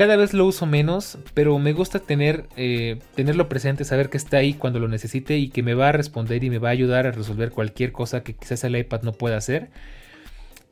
cada 0.00 0.16
vez 0.16 0.32
lo 0.32 0.46
uso 0.46 0.64
menos, 0.64 1.18
pero 1.34 1.58
me 1.58 1.74
gusta 1.74 1.98
tener, 1.98 2.46
eh, 2.56 3.00
tenerlo 3.14 3.50
presente, 3.50 3.84
saber 3.84 4.08
que 4.08 4.16
está 4.16 4.38
ahí 4.38 4.54
cuando 4.54 4.78
lo 4.78 4.88
necesite 4.88 5.36
y 5.36 5.50
que 5.50 5.62
me 5.62 5.74
va 5.74 5.90
a 5.90 5.92
responder 5.92 6.42
y 6.42 6.48
me 6.48 6.56
va 6.56 6.68
a 6.68 6.72
ayudar 6.72 7.06
a 7.06 7.10
resolver 7.10 7.50
cualquier 7.50 7.92
cosa 7.92 8.22
que 8.22 8.32
quizás 8.32 8.64
el 8.64 8.78
iPad 8.78 9.02
no 9.02 9.12
pueda 9.12 9.36
hacer. 9.36 9.68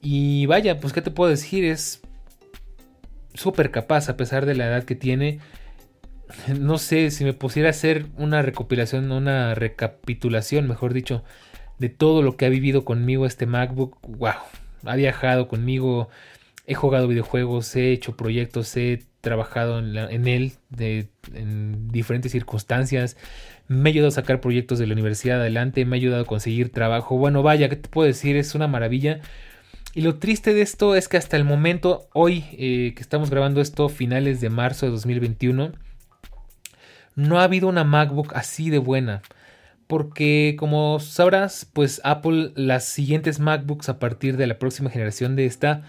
Y 0.00 0.46
vaya, 0.46 0.78
pues 0.80 0.92
¿qué 0.92 1.02
te 1.02 1.10
puedo 1.10 1.30
decir? 1.30 1.64
Es 1.64 2.02
súper 3.34 3.70
capaz 3.70 4.08
a 4.08 4.16
pesar 4.16 4.46
de 4.46 4.54
la 4.54 4.66
edad 4.66 4.84
que 4.84 4.94
tiene. 4.94 5.40
No 6.58 6.78
sé 6.78 7.10
si 7.10 7.24
me 7.24 7.32
pusiera 7.32 7.68
a 7.68 7.70
hacer 7.70 8.06
una 8.16 8.42
recopilación, 8.42 9.10
una 9.10 9.54
recapitulación, 9.54 10.68
mejor 10.68 10.92
dicho, 10.92 11.24
de 11.78 11.88
todo 11.88 12.22
lo 12.22 12.36
que 12.36 12.46
ha 12.46 12.50
vivido 12.50 12.84
conmigo 12.84 13.26
este 13.26 13.46
MacBook. 13.46 13.98
¡Wow! 14.06 14.34
Ha 14.84 14.96
viajado 14.96 15.48
conmigo, 15.48 16.08
he 16.66 16.74
jugado 16.74 17.08
videojuegos, 17.08 17.74
he 17.76 17.92
hecho 17.92 18.16
proyectos, 18.16 18.76
he 18.76 19.04
trabajado 19.20 19.78
en, 19.78 20.28
él 20.28 20.52
en 20.78 21.88
diferentes 21.88 22.32
circunstancias. 22.32 23.16
Me 23.66 23.90
ha 23.90 23.92
ayudado 23.92 24.08
a 24.08 24.12
sacar 24.12 24.40
proyectos 24.40 24.78
de 24.78 24.86
la 24.86 24.92
universidad 24.92 25.40
adelante, 25.40 25.84
me 25.84 25.96
ha 25.96 25.98
ayudado 25.98 26.22
a 26.22 26.26
conseguir 26.26 26.70
trabajo. 26.70 27.16
Bueno, 27.16 27.42
vaya, 27.42 27.68
¿qué 27.68 27.76
te 27.76 27.88
puedo 27.88 28.06
decir? 28.06 28.36
Es 28.36 28.54
una 28.54 28.68
maravilla. 28.68 29.20
Y 29.94 30.02
lo 30.02 30.16
triste 30.16 30.54
de 30.54 30.62
esto 30.62 30.94
es 30.94 31.08
que 31.08 31.16
hasta 31.16 31.36
el 31.36 31.44
momento, 31.44 32.08
hoy 32.12 32.44
eh, 32.52 32.92
que 32.94 33.02
estamos 33.02 33.30
grabando 33.30 33.60
esto, 33.60 33.88
finales 33.88 34.40
de 34.40 34.50
marzo 34.50 34.86
de 34.86 34.92
2021, 34.92 35.72
no 37.16 37.40
ha 37.40 37.44
habido 37.44 37.68
una 37.68 37.84
MacBook 37.84 38.32
así 38.34 38.70
de 38.70 38.78
buena 38.78 39.22
porque 39.88 40.54
como 40.58 41.00
sabrás, 41.00 41.66
pues 41.72 42.00
Apple 42.04 42.52
las 42.54 42.84
siguientes 42.84 43.40
MacBooks 43.40 43.88
a 43.88 43.98
partir 43.98 44.36
de 44.36 44.46
la 44.46 44.58
próxima 44.58 44.90
generación 44.90 45.34
de 45.34 45.46
esta 45.46 45.82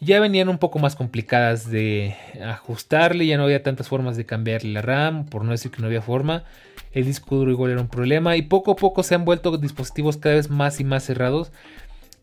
ya 0.00 0.18
venían 0.18 0.48
un 0.48 0.58
poco 0.58 0.78
más 0.80 0.96
complicadas 0.96 1.70
de 1.70 2.16
ajustarle, 2.44 3.26
ya 3.26 3.36
no 3.36 3.44
había 3.44 3.62
tantas 3.62 3.88
formas 3.88 4.16
de 4.16 4.26
cambiarle 4.26 4.72
la 4.72 4.82
RAM, 4.82 5.26
por 5.26 5.44
no 5.44 5.52
decir 5.52 5.70
que 5.70 5.80
no 5.80 5.86
había 5.86 6.02
forma. 6.02 6.42
El 6.90 7.04
disco 7.04 7.36
duro 7.36 7.52
igual 7.52 7.70
era 7.70 7.80
un 7.80 7.88
problema 7.88 8.36
y 8.36 8.42
poco 8.42 8.72
a 8.72 8.76
poco 8.76 9.04
se 9.04 9.14
han 9.14 9.24
vuelto 9.24 9.56
dispositivos 9.58 10.16
cada 10.16 10.34
vez 10.34 10.50
más 10.50 10.80
y 10.80 10.84
más 10.84 11.04
cerrados. 11.04 11.52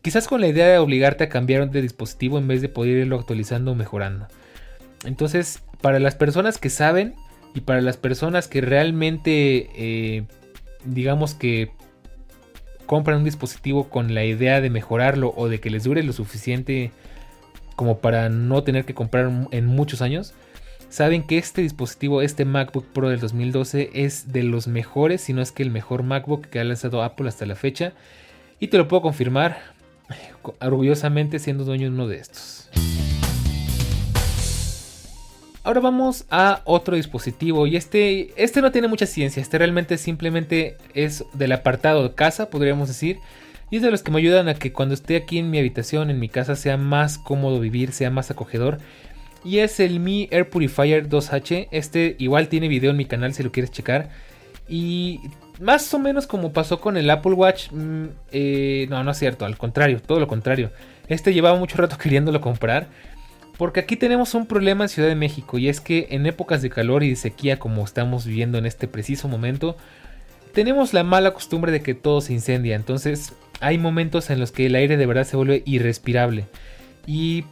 Quizás 0.02 0.28
con 0.28 0.40
la 0.40 0.48
idea 0.48 0.66
de 0.66 0.78
obligarte 0.78 1.24
a 1.24 1.28
cambiar 1.28 1.70
de 1.70 1.82
dispositivo 1.82 2.38
en 2.38 2.48
vez 2.48 2.62
de 2.62 2.68
poder 2.68 2.98
irlo 2.98 3.18
actualizando 3.18 3.72
o 3.72 3.74
mejorando. 3.74 4.28
Entonces, 5.04 5.62
para 5.80 5.98
las 5.98 6.14
personas 6.14 6.58
que 6.58 6.70
saben 6.70 7.14
y 7.54 7.60
para 7.60 7.80
las 7.80 7.96
personas 7.96 8.48
que 8.48 8.60
realmente 8.60 9.70
eh, 9.76 10.24
digamos 10.84 11.34
que 11.34 11.70
compran 12.86 13.18
un 13.18 13.24
dispositivo 13.24 13.88
con 13.88 14.14
la 14.14 14.24
idea 14.24 14.60
de 14.60 14.70
mejorarlo 14.70 15.32
o 15.36 15.48
de 15.48 15.60
que 15.60 15.70
les 15.70 15.84
dure 15.84 16.02
lo 16.02 16.12
suficiente 16.12 16.92
como 17.76 17.98
para 17.98 18.28
no 18.28 18.62
tener 18.62 18.84
que 18.84 18.94
comprar 18.94 19.30
en 19.52 19.66
muchos 19.66 20.02
años, 20.02 20.34
saben 20.90 21.22
que 21.22 21.38
este 21.38 21.62
dispositivo, 21.62 22.20
este 22.20 22.44
MacBook 22.44 22.84
Pro 22.86 23.08
del 23.08 23.20
2012 23.20 23.90
es 23.94 24.32
de 24.32 24.42
los 24.42 24.66
mejores, 24.66 25.22
si 25.22 25.32
no 25.32 25.40
es 25.40 25.52
que 25.52 25.62
el 25.62 25.70
mejor 25.70 26.02
MacBook 26.02 26.46
que 26.46 26.60
ha 26.60 26.64
lanzado 26.64 27.02
Apple 27.02 27.28
hasta 27.28 27.46
la 27.46 27.54
fecha. 27.54 27.92
Y 28.58 28.68
te 28.68 28.76
lo 28.76 28.88
puedo 28.88 29.00
confirmar 29.00 29.58
orgullosamente 30.60 31.38
siendo 31.38 31.64
dueño 31.64 31.84
de 31.84 31.94
uno 31.94 32.08
de 32.08 32.18
estos. 32.18 32.68
Ahora 35.62 35.80
vamos 35.80 36.24
a 36.30 36.62
otro 36.64 36.96
dispositivo 36.96 37.66
y 37.66 37.76
este, 37.76 38.32
este 38.42 38.62
no 38.62 38.72
tiene 38.72 38.88
mucha 38.88 39.06
ciencia, 39.06 39.42
este 39.42 39.58
realmente 39.58 39.98
simplemente 39.98 40.78
es 40.94 41.24
del 41.34 41.52
apartado 41.52 42.02
de 42.02 42.14
casa, 42.14 42.48
podríamos 42.48 42.88
decir, 42.88 43.18
y 43.70 43.76
es 43.76 43.82
de 43.82 43.90
los 43.90 44.02
que 44.02 44.10
me 44.10 44.18
ayudan 44.18 44.48
a 44.48 44.54
que 44.54 44.72
cuando 44.72 44.94
esté 44.94 45.16
aquí 45.16 45.38
en 45.38 45.50
mi 45.50 45.58
habitación, 45.58 46.10
en 46.10 46.18
mi 46.18 46.28
casa, 46.28 46.56
sea 46.56 46.76
más 46.76 47.18
cómodo 47.18 47.60
vivir, 47.60 47.92
sea 47.92 48.10
más 48.10 48.30
acogedor. 48.30 48.78
Y 49.44 49.58
es 49.58 49.80
el 49.80 50.00
Mi 50.00 50.28
Air 50.30 50.50
Purifier 50.50 51.08
2H, 51.08 51.68
este 51.70 52.16
igual 52.18 52.48
tiene 52.48 52.68
video 52.68 52.90
en 52.90 52.96
mi 52.96 53.04
canal 53.04 53.32
si 53.32 53.42
lo 53.42 53.52
quieres 53.52 53.70
checar. 53.70 54.10
Y 54.68 55.20
más 55.60 55.92
o 55.94 55.98
menos 55.98 56.26
como 56.26 56.52
pasó 56.52 56.80
con 56.80 56.96
el 56.96 57.08
Apple 57.10 57.32
Watch, 57.32 57.70
mm, 57.70 58.04
eh, 58.32 58.86
no, 58.90 59.04
no 59.04 59.10
es 59.12 59.18
cierto, 59.18 59.44
al 59.44 59.56
contrario, 59.58 60.00
todo 60.00 60.18
lo 60.18 60.26
contrario. 60.26 60.72
Este 61.08 61.32
llevaba 61.32 61.58
mucho 61.58 61.76
rato 61.76 61.98
queriéndolo 62.02 62.40
comprar 62.40 62.88
porque 63.60 63.80
aquí 63.80 63.96
tenemos 63.96 64.34
un 64.34 64.46
problema 64.46 64.84
en 64.84 64.88
Ciudad 64.88 65.08
de 65.10 65.14
México 65.14 65.58
y 65.58 65.68
es 65.68 65.82
que 65.82 66.08
en 66.12 66.24
épocas 66.24 66.62
de 66.62 66.70
calor 66.70 67.04
y 67.04 67.10
de 67.10 67.16
sequía 67.16 67.58
como 67.58 67.84
estamos 67.84 68.24
viviendo 68.24 68.56
en 68.56 68.64
este 68.64 68.88
preciso 68.88 69.28
momento, 69.28 69.76
tenemos 70.54 70.94
la 70.94 71.04
mala 71.04 71.34
costumbre 71.34 71.70
de 71.70 71.82
que 71.82 71.92
todo 71.92 72.22
se 72.22 72.32
incendia. 72.32 72.74
Entonces 72.74 73.34
hay 73.60 73.76
momentos 73.76 74.30
en 74.30 74.40
los 74.40 74.50
que 74.50 74.64
el 74.64 74.76
aire 74.76 74.96
de 74.96 75.04
verdad 75.04 75.24
se 75.24 75.36
vuelve 75.36 75.62
irrespirable. 75.66 76.46
Y 77.06 77.44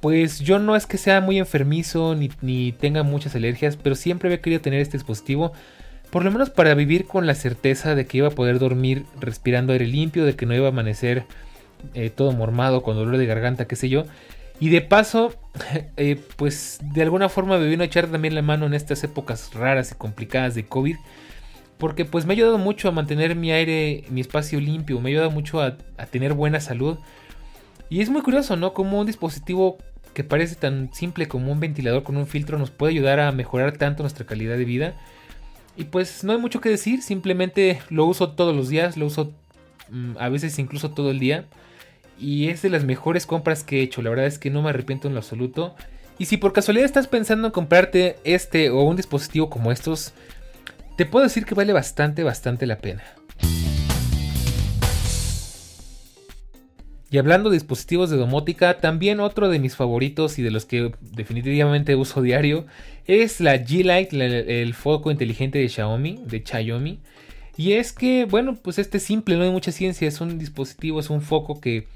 pues 0.00 0.40
yo 0.40 0.58
no 0.58 0.74
es 0.74 0.86
que 0.86 0.96
sea 0.96 1.20
muy 1.20 1.38
enfermizo 1.38 2.14
ni, 2.14 2.30
ni 2.40 2.72
tenga 2.72 3.02
muchas 3.02 3.34
alergias, 3.34 3.76
pero 3.76 3.94
siempre 3.94 4.28
había 4.28 4.40
querido 4.40 4.62
tener 4.62 4.80
este 4.80 4.96
dispositivo. 4.96 5.52
Por 6.10 6.24
lo 6.24 6.30
menos 6.30 6.50
para 6.50 6.74
vivir 6.74 7.06
con 7.06 7.26
la 7.26 7.34
certeza 7.34 7.94
de 7.94 8.06
que 8.06 8.18
iba 8.18 8.28
a 8.28 8.32
poder 8.32 8.58
dormir 8.58 9.04
respirando 9.20 9.72
aire 9.72 9.86
limpio, 9.86 10.24
de 10.24 10.36
que 10.36 10.46
no 10.46 10.54
iba 10.54 10.66
a 10.66 10.70
amanecer 10.70 11.24
eh, 11.94 12.10
todo 12.10 12.32
mormado 12.32 12.82
con 12.82 12.96
dolor 12.96 13.16
de 13.16 13.26
garganta, 13.26 13.66
qué 13.66 13.76
sé 13.76 13.88
yo. 13.88 14.04
Y 14.58 14.70
de 14.70 14.80
paso, 14.80 15.34
eh, 15.96 16.20
pues 16.36 16.78
de 16.94 17.02
alguna 17.02 17.28
forma 17.28 17.58
me 17.58 17.66
vino 17.66 17.82
a 17.82 17.86
echar 17.86 18.06
también 18.06 18.34
la 18.34 18.42
mano 18.42 18.66
en 18.66 18.74
estas 18.74 19.02
épocas 19.04 19.52
raras 19.54 19.92
y 19.92 19.94
complicadas 19.94 20.54
de 20.54 20.64
COVID. 20.64 20.96
Porque 21.78 22.06
pues 22.06 22.24
me 22.24 22.32
ha 22.32 22.36
ayudado 22.36 22.56
mucho 22.56 22.88
a 22.88 22.92
mantener 22.92 23.36
mi 23.36 23.52
aire, 23.52 24.04
mi 24.08 24.22
espacio 24.22 24.58
limpio, 24.60 24.98
me 24.98 25.10
ha 25.10 25.12
ayudado 25.12 25.30
mucho 25.30 25.60
a, 25.60 25.76
tener 26.10 26.32
buena 26.32 26.60
salud. 26.60 26.98
Y 27.90 28.00
es 28.00 28.08
muy 28.08 28.22
curioso, 28.22 28.56
¿no? 28.56 28.72
Como 28.72 28.98
un 28.98 29.06
dispositivo 29.06 29.76
que 30.14 30.24
parece 30.24 30.54
tan 30.54 30.92
simple 30.94 31.28
como 31.28 31.52
un 31.52 31.60
ventilador 31.60 32.02
con 32.02 32.16
un 32.16 32.26
filtro 32.26 32.58
nos 32.58 32.70
puede 32.70 32.94
ayudar 32.94 33.20
a 33.20 33.30
mejorar 33.32 33.76
tanto 33.76 34.02
nuestra 34.02 34.24
calidad 34.24 34.56
de 34.56 34.64
vida. 34.64 34.94
Y 35.76 35.84
pues 35.84 36.24
no 36.24 36.32
hay 36.32 36.38
mucho 36.38 36.60
que 36.60 36.70
decir, 36.70 37.02
simplemente 37.02 37.80
lo 37.90 38.06
uso 38.06 38.30
todos 38.30 38.56
los 38.56 38.68
días, 38.68 38.96
lo 38.96 39.06
uso 39.06 39.32
mm, 39.90 40.16
a 40.18 40.28
veces 40.30 40.58
incluso 40.58 40.90
todo 40.90 41.10
el 41.10 41.18
día. 41.18 41.44
Y 42.18 42.48
es 42.48 42.62
de 42.62 42.70
las 42.70 42.84
mejores 42.84 43.26
compras 43.26 43.62
que 43.62 43.80
he 43.80 43.82
hecho. 43.82 44.00
La 44.00 44.10
verdad 44.10 44.26
es 44.26 44.38
que 44.38 44.50
no 44.50 44.62
me 44.62 44.70
arrepiento 44.70 45.06
en 45.06 45.14
lo 45.14 45.20
absoluto. 45.20 45.74
Y 46.18 46.24
si 46.24 46.38
por 46.38 46.54
casualidad 46.54 46.86
estás 46.86 47.08
pensando 47.08 47.48
en 47.48 47.52
comprarte 47.52 48.16
este 48.24 48.70
o 48.70 48.80
un 48.82 48.96
dispositivo 48.96 49.50
como 49.50 49.70
estos, 49.70 50.14
te 50.96 51.04
puedo 51.04 51.24
decir 51.24 51.44
que 51.44 51.54
vale 51.54 51.74
bastante, 51.74 52.22
bastante 52.22 52.66
la 52.66 52.78
pena. 52.78 53.02
Y 57.10 57.18
hablando 57.18 57.50
de 57.50 57.56
dispositivos 57.56 58.10
de 58.10 58.16
domótica, 58.16 58.78
también 58.78 59.20
otro 59.20 59.48
de 59.48 59.58
mis 59.58 59.76
favoritos 59.76 60.38
y 60.38 60.42
de 60.42 60.50
los 60.50 60.64
que 60.64 60.92
definitivamente 61.00 61.94
uso 61.94 62.20
diario 62.20 62.66
es 63.06 63.40
la 63.40 63.56
G-Lite, 63.56 64.62
el 64.62 64.74
foco 64.74 65.10
inteligente 65.10 65.58
de 65.58 65.68
Xiaomi, 65.68 66.20
de 66.24 66.42
Xiaomi. 66.44 67.00
Y 67.56 67.72
es 67.72 67.92
que, 67.92 68.26
bueno, 68.26 68.56
pues 68.56 68.78
este 68.78 68.98
es 68.98 69.04
simple, 69.04 69.36
no 69.36 69.44
hay 69.44 69.50
mucha 69.50 69.72
ciencia, 69.72 70.06
es 70.06 70.20
un 70.20 70.38
dispositivo, 70.38 71.00
es 71.00 71.08
un 71.10 71.22
foco 71.22 71.60
que 71.60 71.86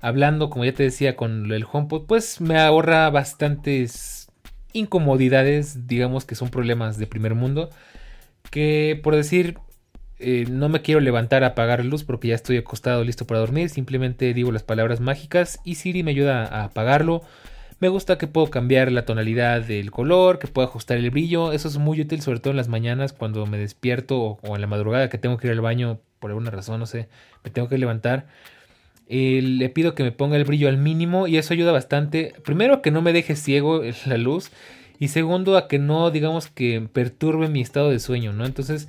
hablando, 0.00 0.50
como 0.50 0.64
ya 0.64 0.72
te 0.72 0.84
decía, 0.84 1.16
con 1.16 1.50
el 1.50 1.64
HomePod, 1.70 2.06
pues 2.06 2.40
me 2.40 2.58
ahorra 2.58 3.10
bastantes 3.10 4.28
incomodidades, 4.72 5.86
digamos 5.86 6.24
que 6.24 6.34
son 6.34 6.50
problemas 6.50 6.98
de 6.98 7.06
primer 7.06 7.34
mundo. 7.34 7.70
que 8.50 9.00
por 9.02 9.16
decir 9.16 9.58
eh, 10.18 10.46
no 10.48 10.68
me 10.68 10.82
quiero 10.82 11.00
levantar 11.00 11.42
a 11.42 11.48
apagar 11.48 11.84
luz 11.84 12.04
porque 12.04 12.28
ya 12.28 12.34
estoy 12.36 12.56
acostado 12.56 13.02
listo 13.02 13.26
para 13.26 13.40
dormir, 13.40 13.70
simplemente 13.70 14.32
digo 14.34 14.52
las 14.52 14.62
palabras 14.62 15.00
mágicas 15.00 15.58
y 15.64 15.76
Siri 15.76 16.02
me 16.04 16.12
ayuda 16.12 16.44
a 16.46 16.64
apagarlo. 16.64 17.22
Me 17.82 17.88
gusta 17.88 18.16
que 18.16 18.28
puedo 18.28 18.48
cambiar 18.48 18.92
la 18.92 19.04
tonalidad 19.04 19.60
del 19.60 19.90
color, 19.90 20.38
que 20.38 20.46
puedo 20.46 20.68
ajustar 20.68 20.98
el 20.98 21.10
brillo. 21.10 21.50
Eso 21.50 21.66
es 21.66 21.78
muy 21.78 22.00
útil, 22.00 22.22
sobre 22.22 22.38
todo 22.38 22.52
en 22.52 22.56
las 22.56 22.68
mañanas 22.68 23.12
cuando 23.12 23.44
me 23.44 23.58
despierto 23.58 24.38
o, 24.40 24.54
en 24.54 24.60
la 24.60 24.68
madrugada 24.68 25.08
que 25.08 25.18
tengo 25.18 25.36
que 25.36 25.48
ir 25.48 25.52
al 25.52 25.62
baño 25.62 25.98
por 26.20 26.30
alguna 26.30 26.52
razón, 26.52 26.78
no 26.78 26.86
sé, 26.86 27.08
me 27.42 27.50
tengo 27.50 27.68
que 27.68 27.78
levantar. 27.78 28.28
Eh, 29.08 29.40
le 29.42 29.68
pido 29.68 29.96
que 29.96 30.04
me 30.04 30.12
ponga 30.12 30.36
el 30.36 30.44
brillo 30.44 30.68
al 30.68 30.76
mínimo 30.76 31.26
y 31.26 31.38
eso 31.38 31.54
ayuda 31.54 31.72
bastante. 31.72 32.34
Primero 32.44 32.82
que 32.82 32.92
no 32.92 33.02
me 33.02 33.12
deje 33.12 33.34
ciego 33.34 33.82
la 34.06 34.16
luz 34.16 34.52
y 35.00 35.08
segundo 35.08 35.56
a 35.56 35.66
que 35.66 35.80
no, 35.80 36.12
digamos 36.12 36.46
que 36.46 36.88
perturbe 36.92 37.48
mi 37.48 37.62
estado 37.62 37.90
de 37.90 37.98
sueño, 37.98 38.32
¿no? 38.32 38.46
Entonces 38.46 38.86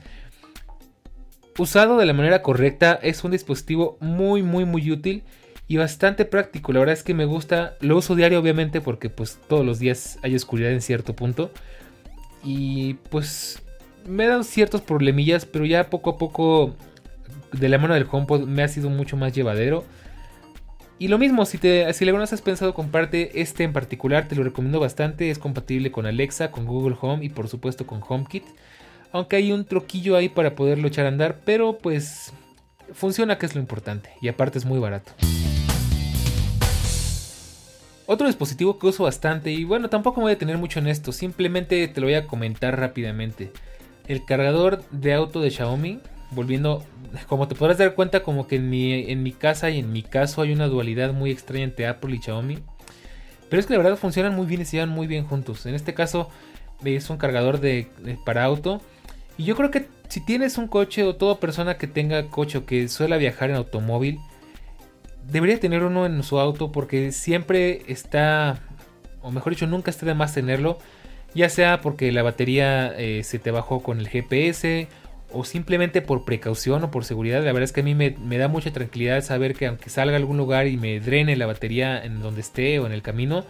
usado 1.58 1.98
de 1.98 2.06
la 2.06 2.14
manera 2.14 2.44
correcta 2.44 3.00
es 3.02 3.24
un 3.24 3.32
dispositivo 3.32 3.98
muy 4.00 4.44
muy 4.44 4.66
muy 4.66 4.92
útil 4.92 5.24
y 5.68 5.78
bastante 5.78 6.26
práctico. 6.26 6.74
La 6.74 6.80
verdad 6.80 6.94
es 6.94 7.04
que 7.04 7.14
me 7.14 7.26
gusta, 7.26 7.76
lo 7.80 7.98
uso 7.98 8.16
diario 8.16 8.40
obviamente 8.40 8.82
porque 8.82 9.10
pues 9.10 9.40
todos 9.48 9.66
los 9.66 9.80
días 9.80 10.20
hay 10.22 10.36
oscuridad 10.36 10.72
en 10.72 10.82
cierto 10.82 11.16
punto 11.16 11.52
y 12.44 12.96
pues 13.10 13.62
me 14.06 14.28
dan 14.28 14.44
ciertos 14.44 14.82
problemillas, 14.82 15.46
pero 15.46 15.66
ya 15.66 15.90
poco 15.90 16.12
a 16.12 16.18
poco 16.18 16.76
de 17.54 17.70
la 17.70 17.78
mano 17.78 17.94
del 17.94 18.08
HomePod 18.10 18.46
me 18.46 18.64
ha 18.64 18.68
sido 18.68 18.90
mucho 18.90 19.18
más 19.18 19.34
llevadero. 19.34 19.86
Y 21.00 21.08
lo 21.08 21.18
mismo, 21.18 21.46
si, 21.46 21.58
te, 21.58 21.92
si 21.94 22.06
alguna 22.06 22.24
vez 22.24 22.34
has 22.34 22.42
pensado 22.42 22.74
comprarte 22.74 23.42
este 23.42 23.64
en 23.64 23.74
particular, 23.74 24.28
te 24.28 24.36
lo 24.36 24.44
recomiendo 24.44 24.80
bastante. 24.80 25.30
Es 25.30 25.40
compatible 25.40 25.92
con 25.92 26.06
Alexa, 26.06 26.52
con 26.52 26.66
Google 26.66 26.96
Home 27.02 27.26
y 27.26 27.30
por 27.30 27.48
supuesto 27.48 27.86
con 27.88 28.02
HomeKit. 28.08 28.44
Aunque 29.12 29.36
hay 29.36 29.52
un 29.52 29.66
troquillo 29.66 30.16
ahí 30.16 30.30
para 30.30 30.56
poderlo 30.56 30.88
echar 30.88 31.06
a 31.06 31.10
andar, 31.10 31.42
pero 31.46 31.78
pues 31.78 32.34
funciona 32.94 33.38
que 33.38 33.46
es 33.46 33.56
lo 33.56 33.62
importante. 33.62 34.12
Y 34.22 34.28
aparte 34.28 34.58
es 34.60 34.66
muy 34.66 34.80
barato. 34.80 35.14
Otro 38.06 38.28
dispositivo 38.28 38.78
que 38.78 38.88
uso 38.88 39.04
bastante, 39.04 39.52
y 39.52 39.64
bueno, 39.64 39.90
tampoco 39.90 40.20
me 40.20 40.26
voy 40.26 40.34
a 40.34 40.38
tener 40.38 40.58
mucho 40.58 40.80
en 40.80 40.88
esto, 40.88 41.12
simplemente 41.12 41.88
te 41.88 42.02
lo 42.02 42.08
voy 42.08 42.16
a 42.16 42.28
comentar 42.28 42.78
rápidamente. 42.78 43.52
El 44.08 44.26
cargador 44.26 44.84
de 44.92 45.14
auto 45.14 45.40
de 45.40 45.50
Xiaomi, 45.50 46.00
volviendo, 46.32 46.84
como 47.28 47.48
te 47.48 47.56
podrás 47.56 47.78
dar 47.78 47.96
cuenta, 47.96 48.22
como 48.22 48.48
que 48.48 48.58
en 48.58 48.70
mi, 49.24 49.32
casa 49.32 49.70
y 49.70 49.80
en 49.80 49.94
mi 49.94 50.04
caso 50.04 50.42
hay 50.42 50.52
una 50.52 50.68
dualidad 50.68 51.14
muy 51.14 51.32
extraña 51.32 51.64
entre 51.64 51.88
Apple 51.88 52.16
y 52.16 52.22
Xiaomi. 52.22 52.60
Pero 53.50 53.60
es 53.60 53.68
que 53.68 53.74
la 53.74 53.84
verdad 53.84 53.98
funcionan 53.98 54.36
muy 54.36 54.48
bien 54.48 54.62
y 54.62 54.66
se 54.66 54.78
llevan 54.78 54.90
muy 54.90 55.08
bien 55.08 55.26
juntos. 55.26 55.66
En 55.66 55.76
este 55.76 55.94
caso 55.94 56.30
es 56.84 57.10
un 57.10 57.18
cargador 57.18 57.62
para 58.26 58.44
auto 58.44 58.82
y 59.38 59.46
yo 59.46 59.56
creo 59.56 59.72
que 59.72 59.88
si 60.10 60.22
tienes 60.22 60.58
un 60.58 60.68
coche 60.68 61.04
o 61.04 61.16
toda 61.16 61.40
persona 61.40 61.78
que 61.78 61.88
tenga 61.88 62.30
coche 62.30 62.58
o 62.58 62.66
que 62.66 62.88
suele 62.90 63.18
viajar 63.18 63.50
en 63.50 63.56
automóvil, 63.56 64.20
debería 65.30 65.60
tener 65.60 65.84
uno 65.84 66.06
en 66.06 66.22
su 66.24 66.40
auto 66.40 66.72
porque 66.72 67.12
siempre 67.12 67.84
está, 67.88 68.60
o 69.22 69.32
mejor 69.32 69.54
dicho, 69.54 69.68
nunca 69.68 69.92
está 69.92 70.06
de 70.06 70.14
más 70.14 70.34
tenerlo. 70.34 70.78
Ya 71.36 71.50
sea 71.50 71.82
porque 71.82 72.12
la 72.12 72.22
batería 72.22 72.94
eh, 72.96 73.24
se 73.24 73.40
te 73.40 73.50
bajó 73.50 73.82
con 73.82 74.00
el 74.00 74.08
GPS 74.08 74.88
o 75.32 75.44
simplemente 75.44 76.02
por 76.02 76.26
precaución 76.26 76.84
o 76.84 76.92
por 76.92 77.06
seguridad. 77.06 77.40
La 77.44 77.52
verdad 77.52 77.64
es 77.64 77.72
que 77.72 77.82
a 77.82 77.84
mí 77.84 77.96
me, 77.96 78.38
da 78.38 78.48
mucha 78.48 78.72
tranquilidad 78.72 79.24
saber 79.24 79.56
que 79.56 79.66
aunque 79.66 79.90
salga 79.90 80.14
a 80.14 80.18
algún 80.18 80.38
lugar 80.38 80.68
y 80.68 80.78
me 80.78 81.00
drene 81.00 81.36
la 81.36 81.48
batería 81.48 82.04
en 82.04 82.22
donde 82.22 82.42
esté 82.42 82.80
o 82.80 82.86
en 82.86 82.92
el 82.92 83.02
camino, 83.02 83.46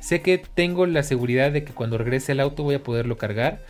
sé 0.00 0.20
que 0.20 0.38
tengo 0.38 0.84
la 0.86 1.04
seguridad 1.04 1.52
de 1.52 1.62
que 1.62 1.72
cuando 1.72 1.96
regrese 1.96 2.32
al 2.32 2.40
auto 2.40 2.64
voy 2.64 2.74
a 2.74 2.82
poderlo 2.82 3.16
cargar. 3.16 3.62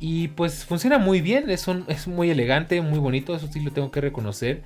Y 0.00 0.28
pues 0.28 0.64
funciona 0.64 0.98
muy 0.98 1.20
bien, 1.20 1.48
es, 1.50 1.66
es 1.88 2.08
muy 2.08 2.30
elegante, 2.30 2.80
muy 2.80 2.98
bonito, 2.98 3.36
eso 3.36 3.46
sí 3.52 3.60
lo 3.60 3.70
tengo 3.70 3.90
que 3.92 4.00
reconocer. 4.00 4.62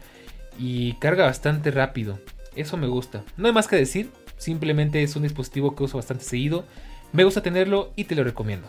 Y 0.58 0.94
carga 0.94 1.26
bastante 1.26 1.70
rápido, 1.70 2.18
eso 2.54 2.76
me 2.76 2.86
gusta. 2.86 3.22
No 3.36 3.46
hay 3.46 3.52
más 3.52 3.68
que 3.68 3.76
decir, 3.76 4.10
simplemente 4.38 5.02
es 5.02 5.16
un 5.16 5.22
dispositivo 5.22 5.74
que 5.74 5.84
uso 5.84 5.98
bastante 5.98 6.24
seguido. 6.24 6.64
Me 7.12 7.24
gusta 7.24 7.42
tenerlo 7.42 7.92
y 7.96 8.04
te 8.04 8.14
lo 8.14 8.24
recomiendo. 8.24 8.68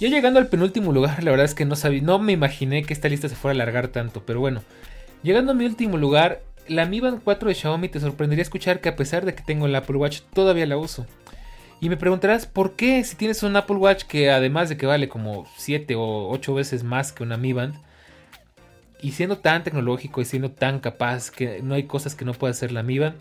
Ya 0.00 0.08
llegando 0.08 0.40
al 0.40 0.48
penúltimo 0.48 0.92
lugar, 0.92 1.22
la 1.22 1.30
verdad 1.30 1.46
es 1.46 1.54
que 1.54 1.64
no 1.64 1.76
sabía, 1.76 2.02
no 2.02 2.18
me 2.18 2.32
imaginé 2.32 2.82
que 2.82 2.92
esta 2.92 3.08
lista 3.08 3.28
se 3.28 3.36
fuera 3.36 3.52
a 3.52 3.62
alargar 3.62 3.88
tanto, 3.88 4.24
pero 4.26 4.40
bueno. 4.40 4.62
Llegando 5.22 5.52
a 5.52 5.54
mi 5.54 5.64
último 5.64 5.96
lugar, 5.96 6.42
la 6.66 6.86
Mi 6.86 6.98
Band 6.98 7.20
4 7.22 7.48
de 7.48 7.54
Xiaomi 7.54 7.88
te 7.88 8.00
sorprendería 8.00 8.42
escuchar 8.42 8.80
que 8.80 8.88
a 8.88 8.96
pesar 8.96 9.24
de 9.24 9.36
que 9.36 9.44
tengo 9.44 9.66
el 9.66 9.74
Apple 9.76 9.96
Watch 9.96 10.22
todavía 10.32 10.66
la 10.66 10.76
uso. 10.76 11.06
Y 11.80 11.88
me 11.88 11.96
preguntarás, 11.96 12.46
¿por 12.46 12.74
qué 12.74 13.04
si 13.04 13.14
tienes 13.14 13.42
un 13.44 13.54
Apple 13.54 13.76
Watch 13.76 14.04
que 14.04 14.30
además 14.30 14.68
de 14.68 14.76
que 14.76 14.86
vale 14.86 15.08
como 15.08 15.46
7 15.56 15.94
o 15.94 16.28
8 16.30 16.54
veces 16.54 16.82
más 16.82 17.12
que 17.12 17.22
una 17.22 17.36
Mi 17.36 17.52
Band, 17.52 17.74
y 19.02 19.12
siendo 19.12 19.38
tan 19.38 19.64
tecnológico 19.64 20.20
y 20.20 20.24
siendo 20.24 20.52
tan 20.52 20.80
capaz 20.80 21.30
que 21.30 21.60
no 21.62 21.74
hay 21.74 21.84
cosas 21.84 22.14
que 22.14 22.24
no 22.24 22.32
pueda 22.32 22.52
hacer 22.52 22.72
la 22.72 22.82
Mi 22.82 22.98
Band, 22.98 23.16